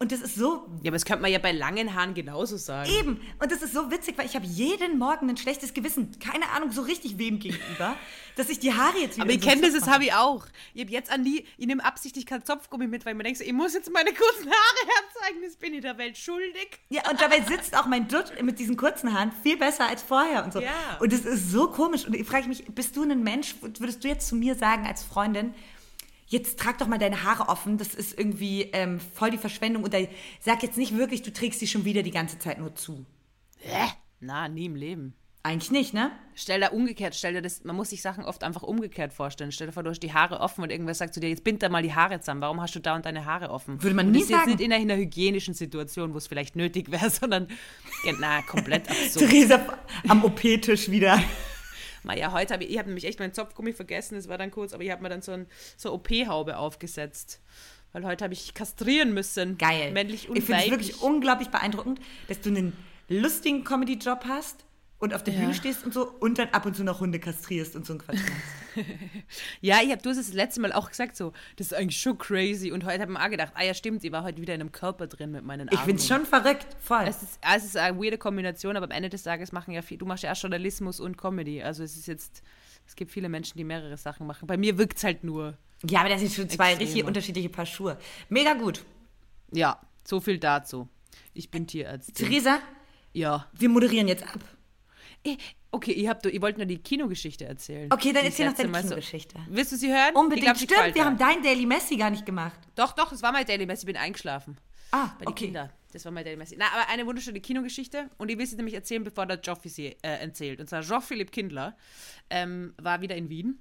Und 0.00 0.10
das 0.10 0.20
ist 0.20 0.34
so 0.34 0.66
Ja, 0.82 0.88
aber 0.88 0.92
das 0.92 1.04
könnte 1.04 1.22
man 1.22 1.30
ja 1.30 1.38
bei 1.38 1.52
langen 1.52 1.94
Haaren 1.94 2.14
genauso 2.14 2.56
sagen. 2.56 2.90
Eben. 2.90 3.20
Und 3.38 3.52
das 3.52 3.62
ist 3.62 3.72
so 3.72 3.90
witzig, 3.90 4.18
weil 4.18 4.26
ich 4.26 4.34
habe 4.34 4.44
jeden 4.44 4.98
Morgen 4.98 5.30
ein 5.30 5.36
schlechtes 5.36 5.72
Gewissen. 5.72 6.18
Keine 6.18 6.50
Ahnung, 6.50 6.72
so 6.72 6.82
richtig 6.82 7.16
wem 7.16 7.38
gegenüber, 7.38 7.96
dass 8.36 8.48
ich 8.48 8.58
die 8.58 8.74
Haare 8.74 8.98
jetzt 8.98 9.16
wieder 9.16 9.24
Aber 9.24 9.32
ich 9.32 9.42
so 9.42 9.48
kenne 9.48 9.62
das, 9.62 9.72
das 9.72 9.88
habe 9.88 10.04
ich 10.04 10.12
auch. 10.12 10.46
Ich 10.74 10.82
habe 10.82 10.90
jetzt 10.90 11.12
an 11.12 11.22
die, 11.24 11.46
ich 11.56 11.66
nehme 11.66 11.84
absichtlich 11.84 12.26
kein 12.26 12.44
Zopfgummi 12.44 12.88
mit, 12.88 13.06
weil 13.06 13.14
mir 13.14 13.22
denke, 13.22 13.38
so, 13.38 13.44
ich 13.44 13.52
muss 13.52 13.72
jetzt 13.72 13.90
meine 13.92 14.12
kurzen 14.12 14.50
Haare 14.50 14.88
herzeigen, 14.88 15.42
das 15.44 15.56
bin 15.56 15.74
ich 15.74 15.82
der 15.82 15.96
Welt 15.96 16.18
schuldig. 16.18 16.80
Ja, 16.90 17.08
und 17.08 17.20
dabei 17.20 17.40
sitzt 17.42 17.78
auch 17.78 17.86
mein 17.86 18.08
Dutt 18.08 18.32
mit 18.42 18.58
diesen 18.58 18.76
kurzen 18.76 19.12
Haaren 19.12 19.32
viel 19.44 19.56
besser 19.56 19.86
als 19.86 20.02
vorher 20.02 20.44
und 20.44 20.52
so. 20.52 20.60
Ja. 20.60 20.98
Und 20.98 21.12
es 21.12 21.24
ist 21.24 21.52
so 21.52 21.68
komisch. 21.68 22.04
Und 22.04 22.16
ich 22.16 22.26
frage 22.26 22.48
mich, 22.48 22.64
bist 22.66 22.96
du 22.96 23.04
ein 23.04 23.22
Mensch, 23.22 23.54
würdest 23.60 24.02
du 24.02 24.08
jetzt 24.08 24.26
zu 24.26 24.34
mir 24.34 24.56
sagen 24.56 24.86
als 24.86 25.04
Freundin, 25.04 25.54
jetzt 26.26 26.58
trag 26.58 26.78
doch 26.78 26.86
mal 26.86 26.98
deine 26.98 27.22
Haare 27.24 27.48
offen, 27.48 27.78
das 27.78 27.94
ist 27.94 28.18
irgendwie 28.18 28.62
ähm, 28.72 29.00
voll 29.00 29.30
die 29.30 29.38
Verschwendung. 29.38 29.84
Oder 29.84 30.00
sag 30.40 30.62
jetzt 30.62 30.78
nicht 30.78 30.96
wirklich, 30.96 31.22
du 31.22 31.32
trägst 31.32 31.60
sie 31.60 31.66
schon 31.66 31.84
wieder 31.84 32.02
die 32.02 32.10
ganze 32.10 32.38
Zeit 32.38 32.58
nur 32.58 32.74
zu. 32.74 33.04
Hä? 33.58 33.88
Na, 34.20 34.48
nie 34.48 34.66
im 34.66 34.76
Leben. 34.76 35.14
Eigentlich 35.46 35.70
nicht, 35.70 35.92
ne? 35.92 36.10
Stell 36.34 36.60
da 36.60 36.68
umgekehrt, 36.68 37.14
stell 37.14 37.34
dir 37.34 37.42
das, 37.42 37.64
man 37.64 37.76
muss 37.76 37.90
sich 37.90 38.00
Sachen 38.00 38.24
oft 38.24 38.42
einfach 38.42 38.62
umgekehrt 38.62 39.12
vorstellen. 39.12 39.52
Stell 39.52 39.66
dir 39.66 39.74
vor, 39.74 39.82
du 39.82 39.90
hast 39.90 40.00
die 40.00 40.14
Haare 40.14 40.40
offen 40.40 40.64
und 40.64 40.70
irgendwer 40.70 40.94
sagt 40.94 41.12
zu 41.12 41.20
dir, 41.20 41.28
jetzt 41.28 41.44
bind 41.44 41.62
da 41.62 41.68
mal 41.68 41.82
die 41.82 41.92
Haare 41.92 42.18
zusammen. 42.18 42.40
Warum 42.40 42.62
hast 42.62 42.74
du 42.74 42.80
da 42.80 42.96
und 42.96 43.04
deine 43.04 43.26
Haare 43.26 43.50
offen? 43.50 43.82
Würde 43.82 43.94
man 43.94 44.06
und 44.06 44.12
nie 44.12 44.20
das 44.20 44.24
ist 44.24 44.30
jetzt 44.30 44.38
sagen. 44.40 44.50
nicht 44.52 44.60
in 44.62 44.72
einer, 44.72 44.82
in 44.82 44.90
einer 44.90 44.98
hygienischen 44.98 45.52
Situation, 45.52 46.14
wo 46.14 46.18
es 46.18 46.28
vielleicht 46.28 46.56
nötig 46.56 46.90
wäre, 46.90 47.10
sondern 47.10 47.48
na, 48.20 48.40
komplett 48.40 48.88
absurd. 48.90 49.28
Theresa 49.28 49.78
am 50.08 50.24
OP-Tisch 50.24 50.90
wieder. 50.90 51.22
Mal 52.04 52.18
ja, 52.18 52.32
heute 52.32 52.54
habe 52.54 52.64
ich, 52.64 52.70
ich 52.70 52.78
habe 52.78 52.88
nämlich 52.88 53.04
echt 53.04 53.18
meinen 53.18 53.32
Zopfgummi 53.32 53.72
vergessen, 53.72 54.14
das 54.14 54.28
war 54.28 54.38
dann 54.38 54.50
kurz, 54.50 54.72
aber 54.72 54.82
ich 54.82 54.90
habe 54.90 55.02
mir 55.02 55.08
dann 55.08 55.22
so, 55.22 55.32
ein, 55.32 55.46
so 55.76 55.90
eine 55.90 55.96
OP-Haube 55.96 56.58
aufgesetzt. 56.58 57.40
Weil 57.92 58.04
heute 58.04 58.24
habe 58.24 58.34
ich 58.34 58.54
kastrieren 58.54 59.14
müssen. 59.14 59.56
Geil. 59.56 59.92
Männlich 59.92 60.28
und 60.28 60.36
ich 60.36 60.44
finde 60.44 60.62
es 60.62 60.70
wirklich 60.70 61.00
unglaublich 61.00 61.48
beeindruckend, 61.48 62.00
dass 62.28 62.40
du 62.40 62.50
einen 62.50 62.76
lustigen 63.08 63.64
Comedy-Job 63.64 64.24
hast 64.28 64.64
und 65.04 65.14
auf 65.14 65.22
der 65.22 65.34
Ja. 65.34 65.40
Bühne 65.40 65.54
stehst 65.54 65.84
und 65.84 65.94
so 65.94 66.10
und 66.20 66.38
dann 66.38 66.48
ab 66.48 66.66
und 66.66 66.74
zu 66.76 66.82
noch 66.84 67.00
Hunde 67.00 67.20
kastrierst 67.20 67.76
und 67.76 67.86
so 67.86 67.92
ein 67.94 67.98
Quatsch 68.00 68.16
machst. 68.18 68.32
Ja, 69.60 69.76
ich 69.82 69.90
habe 69.92 70.02
du 70.02 70.10
hast 70.10 70.16
es 70.16 70.26
das 70.26 70.34
letzte 70.34 70.60
Mal 70.60 70.72
auch 70.72 70.88
gesagt, 70.88 71.16
so, 71.16 71.32
das 71.56 71.68
ist 71.68 71.74
eigentlich 71.74 71.96
schon 72.00 72.18
crazy. 72.18 72.72
Und 72.72 72.84
heute 72.84 73.00
habe 73.02 73.12
ich 73.12 73.18
mir 73.18 73.24
auch 73.24 73.30
gedacht, 73.30 73.52
ah 73.54 73.62
ja, 73.62 73.72
stimmt, 73.72 74.02
ich 74.02 74.10
war 74.10 74.24
heute 74.24 74.40
wieder 74.40 74.52
in 74.54 74.60
einem 74.60 74.72
Körper 74.72 75.06
drin 75.06 75.30
mit 75.30 75.44
meinen 75.44 75.68
Armen. 75.68 75.78
Ich 75.78 75.84
finde 75.84 76.00
es 76.02 76.08
schon 76.08 76.26
verrückt, 76.26 76.66
voll. 76.80 77.04
Es 77.06 77.22
ist, 77.22 77.38
es 77.56 77.64
ist 77.64 77.76
eine 77.76 77.96
weirde 77.96 78.18
Kombination, 78.18 78.76
aber 78.76 78.86
am 78.86 78.90
Ende 78.90 79.10
des 79.10 79.22
Tages 79.22 79.52
machen 79.52 79.72
ja 79.72 79.82
viel, 79.82 79.96
du 79.98 80.06
machst 80.06 80.24
ja 80.24 80.32
auch 80.32 80.36
Journalismus 80.36 80.98
und 80.98 81.16
Comedy. 81.16 81.62
Also 81.62 81.84
es 81.84 81.96
ist 81.96 82.06
jetzt, 82.08 82.42
es 82.86 82.96
gibt 82.96 83.12
viele 83.12 83.28
Menschen, 83.28 83.56
die 83.56 83.64
mehrere 83.64 83.96
Sachen 83.96 84.26
machen. 84.26 84.46
Bei 84.48 84.56
mir 84.56 84.76
wirkt 84.76 84.96
es 84.98 85.04
halt 85.04 85.22
nur. 85.22 85.56
ja, 85.88 86.00
aber 86.00 86.08
das 86.08 86.20
sind 86.20 86.32
schon 86.32 86.48
zwei 86.48 86.70
Extreme. 86.70 86.88
richtig 86.90 87.04
unterschiedliche 87.04 87.48
Paar 87.50 87.66
Schuhe. 87.66 87.96
Mega 88.28 88.54
gut. 88.54 88.84
Ja, 89.52 89.78
so 90.04 90.20
viel 90.20 90.38
dazu. 90.38 90.88
Ich 91.32 91.48
bin 91.50 91.66
Tierärztin. 91.68 92.14
Theresa, 92.14 92.58
Ja. 93.12 93.46
wir 93.52 93.68
moderieren 93.68 94.08
jetzt 94.08 94.24
ab. 94.24 94.40
Eh, 95.24 95.36
Okay, 95.70 95.90
ihr, 95.92 96.08
habt, 96.08 96.24
ihr 96.26 96.40
wollt 96.40 96.56
nur 96.56 96.66
die 96.66 96.78
Kinogeschichte 96.78 97.46
erzählen. 97.46 97.92
Okay, 97.92 98.12
dann 98.12 98.24
erzähl 98.24 98.46
noch 98.46 98.54
deine 98.54 98.68
Mal 98.68 98.82
so- 98.82 98.90
Kinogeschichte. 98.90 99.34
Willst 99.48 99.72
du 99.72 99.76
sie 99.76 99.90
hören? 99.92 100.14
Unbedingt. 100.14 100.44
Glaub, 100.46 100.56
Stimmt, 100.56 100.94
wir 100.94 101.04
haben 101.04 101.18
dein 101.18 101.42
Daily 101.42 101.66
Messi 101.66 101.96
gar 101.96 102.10
nicht 102.10 102.24
gemacht. 102.24 102.60
Doch, 102.76 102.92
doch, 102.92 103.10
das 103.10 103.22
war 103.22 103.32
mein 103.32 103.44
Daily 103.44 103.66
Messi. 103.66 103.80
Ich 103.82 103.86
bin 103.86 103.96
eingeschlafen. 103.96 104.56
Ah, 104.92 105.08
Bei 105.18 105.24
den 105.24 105.28
okay. 105.30 105.44
Kindern. 105.46 105.70
Das 105.92 106.04
war 106.04 106.12
mein 106.12 106.22
Daily 106.24 106.36
Messi. 106.36 106.54
Na, 106.56 106.66
aber 106.72 106.88
eine 106.90 107.04
wunderschöne 107.06 107.40
Kinogeschichte. 107.40 108.08
Und 108.18 108.30
ich 108.30 108.38
will 108.38 108.46
sie 108.46 108.54
nämlich 108.54 108.74
erzählen, 108.74 109.02
bevor 109.02 109.26
der 109.26 109.40
Joffi 109.40 109.68
sie 109.68 109.86
äh, 110.02 110.20
erzählt. 110.20 110.60
Und 110.60 110.68
zwar 110.70 110.82
Jean-Philipp 110.82 111.32
Kindler 111.32 111.76
ähm, 112.30 112.72
war 112.80 113.00
wieder 113.00 113.16
in 113.16 113.28
Wien. 113.28 113.58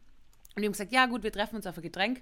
Und 0.55 0.61
die 0.61 0.65
haben 0.67 0.73
gesagt, 0.73 0.91
ja 0.91 1.07
gut, 1.07 1.23
wir 1.23 1.31
treffen 1.31 1.55
uns 1.55 1.65
auf 1.65 1.77
ein 1.77 1.81
Getränk. 1.81 2.21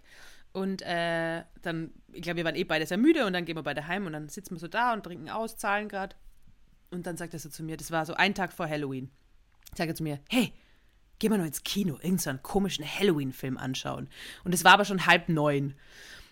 Und 0.53 0.83
äh, 0.83 1.43
dann, 1.63 1.91
ich 2.13 2.21
glaube, 2.21 2.37
wir 2.37 2.45
waren 2.45 2.55
eh 2.55 2.63
beide 2.63 2.85
sehr 2.85 2.97
müde 2.97 3.25
und 3.25 3.33
dann 3.33 3.43
gehen 3.43 3.57
wir 3.57 3.63
beide 3.63 3.87
heim 3.87 4.05
und 4.05 4.13
dann 4.13 4.29
sitzen 4.29 4.55
wir 4.55 4.59
so 4.59 4.69
da 4.69 4.93
und 4.93 5.03
trinken 5.03 5.29
aus, 5.29 5.57
zahlen 5.57 5.89
gerade. 5.89 6.15
Und 6.91 7.05
dann 7.07 7.17
sagt 7.17 7.33
er 7.33 7.39
so 7.39 7.49
zu 7.49 7.61
mir, 7.63 7.75
das 7.75 7.91
war 7.91 8.05
so 8.05 8.13
ein 8.13 8.33
Tag 8.33 8.53
vor 8.53 8.69
Halloween. 8.69 9.11
Sagt 9.75 9.89
er 9.89 9.95
zu 9.95 10.03
mir, 10.03 10.19
hey, 10.29 10.53
geh 11.19 11.29
mal 11.29 11.37
noch 11.37 11.45
ins 11.45 11.63
Kino, 11.63 11.95
irgendeinen 11.95 12.37
so 12.37 12.41
komischen 12.41 12.85
Halloween-Film 12.85 13.57
anschauen. 13.57 14.09
Und 14.43 14.53
es 14.53 14.63
war 14.63 14.73
aber 14.73 14.85
schon 14.85 15.05
halb 15.05 15.29
neun. 15.29 15.75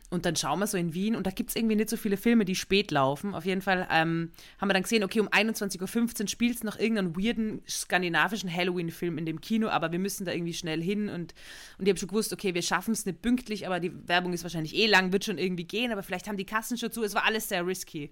Und 0.10 0.26
dann 0.26 0.36
schauen 0.36 0.60
wir 0.60 0.66
so 0.66 0.76
in 0.76 0.96
Wien 0.96 1.16
und 1.16 1.28
da 1.28 1.32
gibt 1.32 1.52
es 1.52 1.56
irgendwie 1.56 1.76
nicht 1.76 1.90
so 1.90 1.96
viele 1.96 2.18
Filme, 2.18 2.44
die 2.44 2.56
spät 2.56 2.90
laufen. 2.90 3.36
Auf 3.36 3.46
jeden 3.46 3.62
Fall 3.62 3.88
ähm, 3.92 4.32
haben 4.60 4.70
wir 4.70 4.74
dann 4.74 4.82
gesehen, 4.82 5.04
okay, 5.04 5.20
um 5.20 5.28
21.15 5.28 6.22
Uhr 6.22 6.28
spielt 6.28 6.56
es 6.56 6.64
noch 6.64 6.80
irgendeinen 6.80 7.16
weirden 7.16 7.62
skandinavischen 7.70 8.52
Halloween-Film 8.52 9.20
in 9.20 9.28
dem 9.28 9.40
Kino, 9.40 9.68
aber 9.68 9.92
wir 9.92 10.00
müssen 10.00 10.26
da 10.26 10.32
irgendwie 10.32 10.56
schnell 10.56 10.82
hin. 10.82 11.10
Und, 11.10 11.36
und 11.78 11.86
ich 11.86 11.90
habe 11.90 12.00
schon 12.00 12.10
gewusst, 12.10 12.34
okay, 12.34 12.56
wir 12.56 12.64
schaffen 12.64 12.92
es 12.92 13.06
nicht 13.06 13.22
pünktlich, 13.22 13.68
aber 13.68 13.80
die 13.80 13.92
Werbung 14.08 14.34
ist 14.34 14.42
wahrscheinlich 14.42 14.74
eh 14.76 14.88
lang, 14.88 15.14
wird 15.14 15.26
schon 15.26 15.38
irgendwie 15.38 15.66
gehen, 15.66 15.92
aber 15.92 16.02
vielleicht 16.02 16.28
haben 16.28 16.38
die 16.38 16.46
Kassen 16.46 16.80
schon 16.80 16.92
zu. 16.92 17.04
Es 17.04 17.14
war 17.14 17.26
alles 17.26 17.48
sehr 17.48 17.66
risky. 17.68 18.10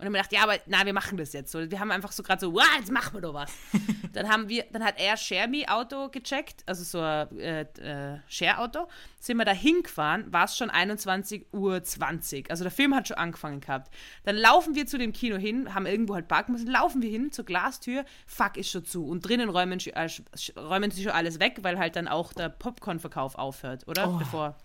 Und 0.00 0.06
dann 0.06 0.06
haben 0.06 0.12
wir 0.14 0.22
gedacht, 0.22 0.32
ja, 0.32 0.42
aber 0.42 0.56
na, 0.66 0.86
wir 0.86 0.94
machen 0.94 1.18
das 1.18 1.32
jetzt. 1.34 1.52
So, 1.52 1.70
wir 1.70 1.78
haben 1.78 1.90
einfach 1.90 2.10
so 2.12 2.22
gerade 2.22 2.40
so, 2.40 2.54
wow, 2.54 2.62
jetzt 2.78 2.90
machen 2.90 3.12
wir 3.14 3.20
doch 3.20 3.34
was. 3.34 3.52
dann 4.14 4.28
haben 4.30 4.48
wir, 4.48 4.64
dann 4.72 4.82
hat 4.82 4.94
er 4.98 5.16
ShareMe 5.16 5.68
Auto 5.68 6.08
gecheckt, 6.08 6.62
also 6.66 6.82
so 6.84 7.00
ein 7.00 7.38
äh, 7.38 7.60
äh, 8.14 8.18
Share-Auto. 8.28 8.88
Sind 9.18 9.36
wir 9.36 9.44
da 9.44 9.52
hingefahren, 9.52 10.32
war 10.32 10.44
es 10.46 10.56
schon 10.56 10.70
21.20 10.70 11.44
Uhr. 11.52 11.82
Also 12.50 12.64
der 12.64 12.70
Film 12.70 12.94
hat 12.94 13.08
schon 13.08 13.18
angefangen 13.18 13.60
gehabt. 13.60 13.92
Dann 14.24 14.36
laufen 14.36 14.74
wir 14.74 14.86
zu 14.86 14.96
dem 14.96 15.12
Kino 15.12 15.36
hin, 15.36 15.74
haben 15.74 15.84
irgendwo 15.86 16.14
halt 16.14 16.28
parken 16.28 16.52
müssen, 16.52 16.68
laufen 16.70 17.02
wir 17.02 17.10
hin 17.10 17.30
zur 17.32 17.44
Glastür, 17.44 18.04
fuck, 18.26 18.56
ist 18.56 18.70
schon 18.70 18.84
zu. 18.84 19.06
Und 19.06 19.20
drinnen 19.28 19.50
räumen, 19.50 19.78
sie- 19.78 19.92
äh, 19.92 20.08
räumen 20.56 20.90
sie 20.90 21.02
schon 21.02 21.12
alles 21.12 21.38
weg, 21.38 21.58
weil 21.62 21.78
halt 21.78 21.96
dann 21.96 22.08
auch 22.08 22.32
der 22.32 22.48
Popcorn-Verkauf 22.48 23.34
aufhört, 23.34 23.86
oder? 23.86 24.06
Bevor. 24.18 24.56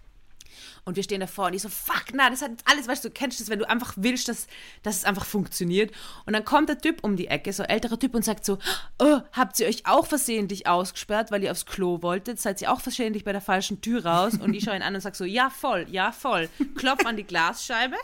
Und 0.83 0.95
wir 0.95 1.03
stehen 1.03 1.19
davor 1.19 1.47
und 1.47 1.53
ich 1.53 1.61
so, 1.61 1.69
fuck, 1.69 2.05
na, 2.13 2.29
das 2.29 2.41
hat 2.41 2.51
alles, 2.65 2.87
weißt 2.87 3.03
du, 3.03 3.09
du 3.09 3.13
kennst 3.13 3.39
das, 3.39 3.49
wenn 3.49 3.59
du 3.59 3.69
einfach 3.69 3.93
willst, 3.97 4.27
dass, 4.27 4.47
dass 4.83 4.97
es 4.97 5.05
einfach 5.05 5.25
funktioniert. 5.25 5.91
Und 6.25 6.33
dann 6.33 6.45
kommt 6.45 6.69
der 6.69 6.79
Typ 6.79 7.03
um 7.03 7.15
die 7.15 7.27
Ecke, 7.27 7.53
so 7.53 7.63
älterer 7.63 7.99
Typ, 7.99 8.15
und 8.15 8.23
sagt 8.23 8.45
so, 8.45 8.57
oh, 8.99 9.21
habt 9.31 9.59
ihr 9.59 9.67
euch 9.67 9.85
auch 9.85 10.05
versehentlich 10.05 10.67
ausgesperrt, 10.67 11.31
weil 11.31 11.43
ihr 11.43 11.51
aufs 11.51 11.65
Klo 11.65 12.01
wolltet? 12.01 12.39
Seid 12.39 12.61
ihr 12.61 12.71
auch 12.71 12.81
versehentlich 12.81 13.23
bei 13.23 13.31
der 13.31 13.41
falschen 13.41 13.81
Tür 13.81 14.05
raus? 14.05 14.33
Und 14.39 14.53
ich 14.53 14.63
schaue 14.63 14.75
ihn 14.75 14.81
an 14.81 14.95
und 14.95 15.01
sage 15.01 15.15
so, 15.15 15.25
ja, 15.25 15.49
voll, 15.49 15.85
ja, 15.89 16.11
voll. 16.11 16.49
Klopf 16.75 17.05
an 17.05 17.17
die 17.17 17.23
Glasscheibe. 17.23 17.97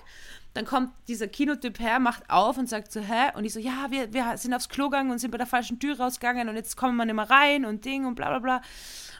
Dann 0.53 0.65
kommt 0.65 0.91
dieser 1.07 1.27
Kinotyp 1.27 1.79
her, 1.79 1.99
macht 1.99 2.29
auf 2.29 2.57
und 2.57 2.67
sagt 2.67 2.91
so, 2.91 2.99
hä? 2.99 3.31
Und 3.35 3.45
ich 3.45 3.53
so, 3.53 3.59
ja, 3.59 3.87
wir, 3.89 4.13
wir 4.13 4.37
sind 4.37 4.53
aufs 4.53 4.67
Klo 4.67 4.89
gegangen 4.89 5.11
und 5.11 5.19
sind 5.19 5.31
bei 5.31 5.37
der 5.37 5.47
falschen 5.47 5.79
Tür 5.79 5.97
rausgegangen 5.97 6.49
und 6.49 6.55
jetzt 6.55 6.75
kommen 6.75 6.97
wir 6.97 7.05
nicht 7.05 7.15
mehr 7.15 7.29
rein 7.29 7.63
und 7.63 7.85
Ding 7.85 8.05
und 8.05 8.15
bla 8.15 8.27
bla 8.27 8.39
bla. 8.39 8.61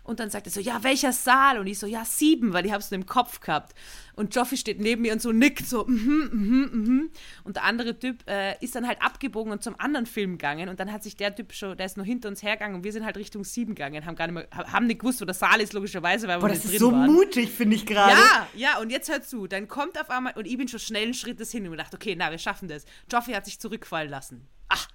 Und 0.04 0.20
dann 0.20 0.30
sagt 0.30 0.48
er 0.48 0.52
so, 0.52 0.60
ja, 0.60 0.84
welcher 0.84 1.14
Saal? 1.14 1.60
Und 1.60 1.68
ich 1.68 1.78
so, 1.78 1.86
ja, 1.86 2.04
sieben, 2.06 2.54
weil 2.54 2.66
ich 2.66 2.72
hab's 2.72 2.90
nur 2.90 3.00
im 3.00 3.06
Kopf 3.06 3.40
gehabt. 3.40 3.74
Und 4.14 4.36
Joffi 4.36 4.58
steht 4.58 4.80
neben 4.80 5.04
mir 5.04 5.14
und 5.14 5.22
so 5.22 5.32
nickt 5.32 5.66
so, 5.66 5.86
mhm, 5.86 6.30
mhm, 6.34 6.70
mhm. 6.74 7.12
Und 7.44 7.56
der 7.56 7.64
andere 7.64 7.98
Typ 7.98 8.28
äh, 8.28 8.58
ist 8.64 8.76
dann 8.76 8.88
halt 8.88 9.02
abgebogen 9.02 9.52
und 9.52 9.64
zum 9.64 9.80
anderen 9.80 10.06
Film 10.06 10.34
gegangen. 10.34 10.70
Und 10.70 10.80
dann 10.80 10.92
hat 10.92 11.04
sich 11.04 11.16
der 11.16 11.36
Typ 11.36 11.54
schon, 11.54 11.78
der 11.78 11.86
ist 11.86 11.98
noch 11.98 12.06
hinter 12.06 12.30
uns 12.30 12.42
hergegangen 12.42 12.76
und 12.78 12.84
wir 12.84 12.92
sind 12.92 13.06
halt 13.06 13.18
Richtung 13.18 13.44
sieben 13.44 13.76
gegangen, 13.76 14.06
haben 14.06 14.16
gar 14.16 14.28
nicht 14.28 14.36
mehr, 14.52 14.72
haben 14.72 14.88
nicht 14.88 15.00
gewusst, 15.00 15.22
wo 15.22 15.26
der 15.26 15.34
Saal 15.36 15.62
ist, 15.62 15.74
logischerweise, 15.74 16.28
weil 16.28 16.38
wir 16.38 16.42
Boah, 16.42 16.50
nicht 16.50 16.64
das 16.64 16.72
drin 16.72 16.76
ist 16.76 16.80
so 16.82 16.92
waren. 16.92 17.12
mutig, 17.12 17.52
finde 17.52 17.76
ich 17.76 17.86
gerade. 17.86 18.12
Ja, 18.14 18.48
ja, 18.56 18.80
und 18.80 18.90
jetzt 18.90 19.10
hör 19.10 19.22
zu. 19.22 19.48
Dann 19.48 19.68
kommt 19.68 20.00
auf 20.00 20.10
einmal, 20.10 20.34
und 20.36 20.46
ich 20.48 20.58
bin 20.58 20.68
schon 20.68 20.80
schnellen 20.80 21.14
Schrittes 21.14 21.52
hin 21.52 21.64
und 21.66 21.72
mir 21.72 21.78
dachte, 21.78 21.96
okay, 21.96 22.16
na, 22.18 22.32
wir 22.32 22.38
schaffen 22.40 22.68
das. 22.68 22.86
Joffi 23.12 23.34
hat 23.34 23.46
sich 23.46 23.60
zurückfallen 23.60 24.10
lassen. 24.10 24.48
Ach, 24.68 24.88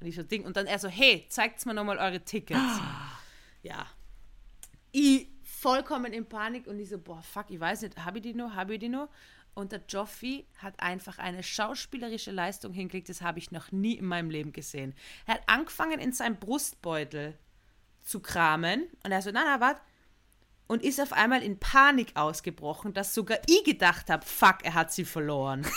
Und 0.00 0.06
ich 0.06 0.14
so, 0.16 0.22
Ding. 0.22 0.44
Und 0.44 0.56
dann 0.56 0.66
er 0.66 0.78
so, 0.78 0.88
hey, 0.88 1.26
zeigt's 1.28 1.66
mir 1.66 1.74
nochmal 1.74 1.98
eure 1.98 2.24
Tickets. 2.24 2.60
ja. 3.62 3.86
Ich 4.96 5.26
vollkommen 5.42 6.12
in 6.12 6.24
Panik 6.24 6.68
und 6.68 6.78
ich 6.78 6.88
so, 6.88 6.98
boah, 6.98 7.20
fuck, 7.20 7.46
ich 7.48 7.58
weiß 7.58 7.82
nicht, 7.82 8.04
habe 8.04 8.18
ich 8.18 8.22
die 8.22 8.32
noch, 8.32 8.54
habe 8.54 8.74
ich 8.74 8.78
die 8.78 8.88
noch? 8.88 9.08
Und 9.52 9.72
der 9.72 9.82
Joffi 9.88 10.46
hat 10.58 10.78
einfach 10.78 11.18
eine 11.18 11.42
schauspielerische 11.42 12.30
Leistung 12.30 12.72
hingelegt, 12.72 13.08
das 13.08 13.20
habe 13.20 13.40
ich 13.40 13.50
noch 13.50 13.72
nie 13.72 13.94
in 13.94 14.06
meinem 14.06 14.30
Leben 14.30 14.52
gesehen. 14.52 14.94
Er 15.26 15.34
hat 15.34 15.42
angefangen, 15.48 15.98
in 15.98 16.12
seinem 16.12 16.36
Brustbeutel 16.36 17.36
zu 18.02 18.20
kramen 18.20 18.84
und 19.02 19.10
er 19.10 19.20
so, 19.20 19.30
na, 19.32 19.42
na, 19.44 19.58
warte. 19.58 19.80
Und 20.68 20.84
ist 20.84 21.00
auf 21.00 21.12
einmal 21.12 21.42
in 21.42 21.58
Panik 21.58 22.12
ausgebrochen, 22.14 22.94
dass 22.94 23.14
sogar 23.14 23.38
ich 23.48 23.64
gedacht 23.64 24.10
habe, 24.10 24.24
fuck, 24.24 24.58
er 24.62 24.74
hat 24.74 24.92
sie 24.92 25.04
verloren. 25.04 25.66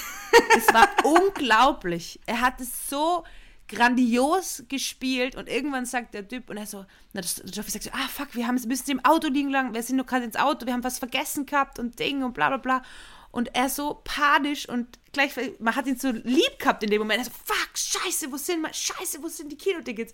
Es 0.56 0.74
war 0.74 0.90
unglaublich. 1.04 2.20
Er 2.26 2.42
hat 2.42 2.62
es 2.62 2.90
so 2.90 3.24
grandios 3.68 4.64
gespielt 4.70 5.36
und 5.36 5.50
irgendwann 5.50 5.86
sagt 5.86 6.14
der 6.14 6.28
Typ 6.28 6.50
und 6.50 6.58
er 6.58 6.66
so, 6.66 6.86
na, 7.14 7.22
das, 7.22 7.42
Joffi 7.54 7.72
sagt 7.72 7.84
so, 7.84 7.92
ah 7.94 8.08
fuck, 8.08 8.34
wir 8.34 8.48
haben, 8.48 8.56
müssen 8.56 8.86
sie 8.86 8.92
im 8.92 9.04
Auto 9.04 9.28
liegen 9.28 9.50
lang, 9.50 9.74
wir 9.74 9.84
sind 9.84 9.98
nur 9.98 10.06
gerade 10.06 10.26
ins 10.26 10.36
Auto, 10.36 10.66
wir 10.66 10.74
haben 10.74 10.84
was 10.84 11.00
vergessen 11.00 11.46
gehabt 11.46 11.80
und 11.80 12.00
Ding 12.00 12.24
und 12.24 12.34
bla 12.34 12.48
bla 12.50 12.58
bla. 12.58 12.84
Und 13.32 13.54
er 13.56 13.70
so 13.70 14.02
panisch 14.04 14.68
und 14.68 15.00
gleich, 15.12 15.34
man 15.60 15.76
hat 15.76 15.86
ihn 15.86 15.98
so 15.98 16.10
lieb 16.12 16.60
gehabt 16.60 16.82
in 16.84 16.90
dem 16.90 17.00
Moment. 17.00 17.20
Er 17.20 17.26
so, 17.26 17.32
fuck, 17.32 17.70
scheiße, 17.76 18.32
wo 18.32 18.38
sind, 18.38 18.66
scheiße, 18.66 19.22
wo 19.22 19.28
sind 19.28 19.52
die 19.52 19.58
Kinotickets? 19.58 20.14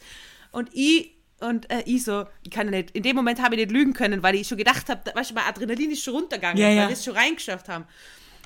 Und 0.52 0.70
ich 0.74 1.16
und 1.40 1.70
äh, 1.70 1.84
ich 1.86 2.04
so, 2.04 2.26
ich 2.44 2.52
kann 2.52 2.70
nicht, 2.70 2.92
in 2.92 3.04
dem 3.04 3.16
Moment 3.16 3.42
habe 3.42 3.56
ich 3.56 3.62
nicht 3.62 3.72
lügen 3.72 3.94
können, 3.94 4.24
weil 4.24 4.36
ich 4.36 4.48
schon 4.48 4.58
gedacht 4.58 4.90
habe, 4.90 5.12
weißt 5.14 5.32
du, 5.32 5.36
mein 5.36 5.46
Adrenalin 5.46 5.92
ist 5.92 6.04
schon 6.04 6.16
runtergegangen, 6.16 6.58
Ja, 6.58 6.68
weil 6.68 6.76
ja. 6.76 6.88
wir 6.88 6.94
es 6.94 7.04
schon 7.04 7.16
reingeschafft 7.16 7.68
haben. 7.70 7.86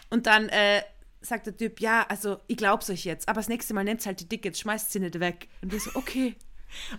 Und 0.09 0.25
dann 0.25 0.49
äh, 0.49 0.81
sagt 1.27 1.47
der 1.47 1.57
Typ, 1.57 1.79
ja, 1.79 2.05
also 2.09 2.37
ich 2.47 2.57
glaub's 2.57 2.89
euch 2.89 3.05
jetzt, 3.05 3.27
aber 3.29 3.39
das 3.39 3.47
nächste 3.49 3.73
Mal 3.73 3.83
nehmt 3.83 4.05
halt 4.05 4.19
die 4.19 4.27
Tickets, 4.27 4.59
schmeißt 4.59 4.91
sie 4.91 4.99
nicht 4.99 5.19
weg. 5.19 5.47
Und 5.61 5.71
wir 5.71 5.79
so, 5.79 5.91
okay. 5.93 6.35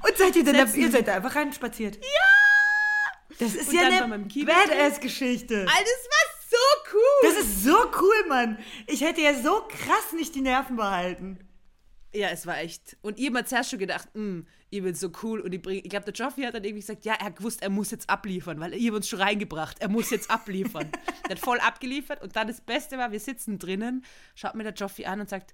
Und 0.07 0.17
seid 0.17 0.37
ihr 0.37 0.45
denn 0.45 0.55
da, 0.55 0.65
ihr 0.65 0.91
seid 0.91 1.09
da 1.09 1.15
einfach 1.15 1.35
reinspaziert? 1.35 1.97
Ja! 1.97 3.37
Das 3.39 3.55
ist 3.55 3.69
Und 3.69 3.75
ja 3.75 3.91
dann 3.91 4.13
eine. 4.13 4.25
Badass-Geschichte. 4.25 5.61
Alter, 5.61 5.69
das 5.69 6.09
war 6.09 6.51
so 6.51 6.95
cool. 6.95 7.31
Das 7.31 7.45
ist 7.45 7.65
so 7.65 7.77
cool, 8.01 8.29
Mann. 8.29 8.59
Ich 8.87 9.03
hätte 9.03 9.21
ja 9.21 9.35
so 9.35 9.63
krass 9.69 10.13
nicht 10.15 10.35
die 10.35 10.41
Nerven 10.41 10.77
behalten. 10.77 11.39
Ja, 12.15 12.29
es 12.29 12.47
war 12.47 12.59
echt. 12.59 12.97
Und 13.03 13.19
ich 13.19 13.27
habe 13.27 13.35
mir 13.35 13.45
zuerst 13.45 13.71
schon 13.71 13.79
gedacht, 13.79 14.09
hm, 14.15 14.47
ich 14.71 14.83
bin 14.83 14.95
so 14.95 15.11
cool. 15.23 15.41
Und 15.41 15.53
ich, 15.53 15.61
bring- 15.61 15.83
ich 15.85 15.91
glaube, 15.91 16.11
der 16.11 16.15
Joffi 16.15 16.43
hat 16.43 16.55
dann 16.55 16.65
irgendwie 16.65 16.81
gesagt, 16.81 17.05
ja, 17.05 17.15
er 17.15 17.31
gewusst, 17.31 17.63
er 17.63 17.69
muss 17.71 17.91
jetzt 17.91 18.09
abliefern, 18.09 18.59
weil 18.61 18.75
ihr 18.75 18.95
uns 18.95 19.09
schon 19.09 19.21
reingebracht. 19.21 19.79
Er 19.81 19.89
muss 19.89 20.09
jetzt 20.11 20.31
abliefern. 20.31 20.91
der 21.29 21.37
hat 21.37 21.39
voll 21.39 21.61
abgeliefert. 21.61 22.23
Und 22.23 22.35
dann 22.37 22.49
das 22.49 22.61
Beste 22.63 22.97
war, 22.97 23.13
wir 23.13 23.21
sitzen 23.21 23.59
drinnen, 23.59 24.05
schaut 24.35 24.55
mir 24.55 24.63
der 24.65 24.73
Joffi 24.73 25.05
an 25.05 25.21
und 25.21 25.29
sagt, 25.29 25.53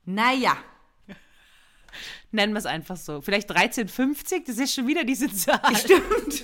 Naja, 0.05 0.55
nennen 2.31 2.53
wir 2.53 2.59
es 2.59 2.65
einfach 2.65 2.97
so. 2.97 3.21
Vielleicht 3.21 3.49
1350, 3.49 4.45
das 4.45 4.57
ist 4.57 4.73
schon 4.73 4.87
wieder 4.87 5.03
diese 5.03 5.27
Zahl. 5.33 5.75
stimmt. 5.75 6.43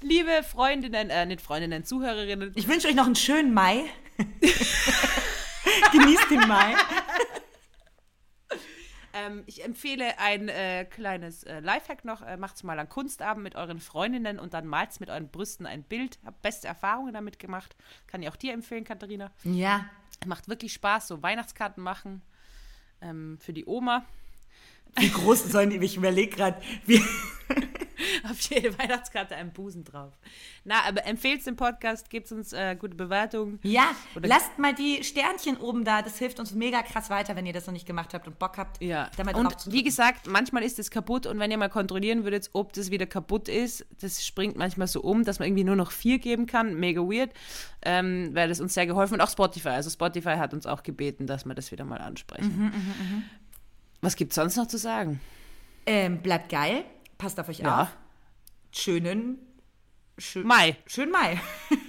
Liebe 0.00 0.42
Freundinnen, 0.44 1.10
äh, 1.10 1.26
nicht 1.26 1.40
Freundinnen, 1.40 1.84
Zuhörerinnen, 1.84 2.52
Ich 2.54 2.68
wünsche 2.68 2.88
euch 2.88 2.94
noch 2.94 3.06
einen 3.06 3.16
schönen 3.16 3.52
Mai. 3.52 3.84
Genießt 5.92 6.30
den 6.30 6.46
Mai. 6.46 6.74
ähm, 9.12 9.42
ich 9.46 9.64
empfehle 9.64 10.18
ein 10.18 10.48
äh, 10.48 10.84
kleines 10.84 11.42
äh, 11.44 11.58
Lifehack 11.60 12.04
noch. 12.04 12.22
Äh, 12.22 12.36
macht's 12.36 12.62
mal 12.62 12.78
an 12.78 12.88
Kunstabend 12.88 13.42
mit 13.42 13.56
euren 13.56 13.80
Freundinnen 13.80 14.38
und 14.38 14.54
dann 14.54 14.66
malt's 14.66 15.00
mit 15.00 15.10
euren 15.10 15.28
Brüsten 15.28 15.66
ein 15.66 15.82
Bild. 15.82 16.18
Hab 16.24 16.40
beste 16.42 16.68
Erfahrungen 16.68 17.12
damit 17.12 17.40
gemacht. 17.40 17.74
Kann 18.06 18.22
ich 18.22 18.28
auch 18.28 18.36
dir 18.36 18.52
empfehlen, 18.52 18.84
Katharina. 18.84 19.32
Ja, 19.42 19.86
Macht 20.26 20.48
wirklich 20.48 20.72
Spaß, 20.72 21.08
so 21.08 21.22
Weihnachtskarten 21.22 21.82
machen 21.82 22.22
ähm, 23.00 23.38
für 23.40 23.52
die 23.52 23.66
Oma. 23.66 24.04
wie 24.96 25.10
groß 25.10 25.44
sollen 25.44 25.70
die, 25.70 25.76
ich 25.78 25.96
überlege 25.96 26.34
gerade, 26.36 26.60
wie, 26.86 27.00
Auf 28.30 28.40
jede 28.50 28.78
Weihnachtskarte 28.78 29.36
einen 29.36 29.52
Busen 29.52 29.84
drauf. 29.84 30.12
Na, 30.64 30.82
aber 30.86 31.04
empfehlt 31.06 31.44
den 31.46 31.56
Podcast, 31.56 32.10
gebt 32.10 32.30
uns 32.32 32.52
äh, 32.52 32.76
gute 32.78 32.94
Bewertungen. 32.94 33.58
Ja, 33.62 33.90
Oder- 34.16 34.28
lasst 34.28 34.58
mal 34.58 34.74
die 34.74 35.02
Sternchen 35.04 35.56
oben 35.56 35.84
da. 35.84 36.02
Das 36.02 36.18
hilft 36.18 36.40
uns 36.40 36.52
mega 36.52 36.82
krass 36.82 37.10
weiter, 37.10 37.36
wenn 37.36 37.46
ihr 37.46 37.52
das 37.52 37.66
noch 37.66 37.72
nicht 37.72 37.86
gemacht 37.86 38.14
habt 38.14 38.26
und 38.26 38.38
Bock 38.38 38.58
habt. 38.58 38.82
Ja, 38.82 39.10
da 39.16 39.24
mal 39.24 39.34
und 39.34 39.72
wie 39.72 39.82
gesagt, 39.82 40.26
manchmal 40.26 40.62
ist 40.62 40.78
es 40.78 40.90
kaputt 40.90 41.26
und 41.26 41.38
wenn 41.38 41.50
ihr 41.50 41.58
mal 41.58 41.68
kontrollieren 41.68 42.24
würdet, 42.24 42.50
ob 42.52 42.72
das 42.72 42.90
wieder 42.90 43.06
kaputt 43.06 43.48
ist, 43.48 43.86
das 44.00 44.24
springt 44.26 44.56
manchmal 44.56 44.86
so 44.86 45.00
um, 45.00 45.24
dass 45.24 45.38
man 45.38 45.48
irgendwie 45.48 45.64
nur 45.64 45.76
noch 45.76 45.90
vier 45.90 46.18
geben 46.18 46.46
kann, 46.46 46.74
mega 46.78 47.00
weird, 47.02 47.30
ähm, 47.82 48.30
weil 48.34 48.48
das 48.48 48.60
uns 48.60 48.74
sehr 48.74 48.86
geholfen 48.86 49.14
und 49.14 49.20
auch 49.20 49.30
Spotify, 49.30 49.68
also 49.70 49.90
Spotify 49.90 50.36
hat 50.36 50.52
uns 50.54 50.66
auch 50.66 50.82
gebeten, 50.82 51.26
dass 51.26 51.44
wir 51.44 51.54
das 51.54 51.70
wieder 51.72 51.84
mal 51.84 51.98
ansprechen. 52.00 52.56
Mhm, 52.58 53.22
Was 54.00 54.16
gibt 54.16 54.32
es 54.32 54.36
sonst 54.36 54.56
noch 54.56 54.66
zu 54.66 54.78
sagen? 54.78 55.20
Ähm, 55.86 56.18
bleibt 56.22 56.50
geil. 56.50 56.84
Passt 57.16 57.40
auf 57.40 57.48
euch 57.48 57.58
Ja. 57.58 57.82
auf 57.82 57.88
schönen 58.72 59.38
schö 60.18 60.42
Mai. 60.44 60.76
Schönen 60.86 61.12
Mai. 61.12 61.40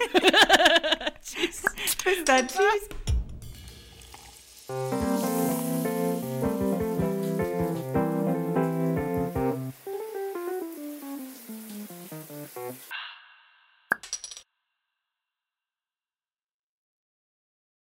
tschüss. 1.21 1.63
Bis 2.03 2.23
dann. 2.25 2.47
Tschüss. 2.47 2.89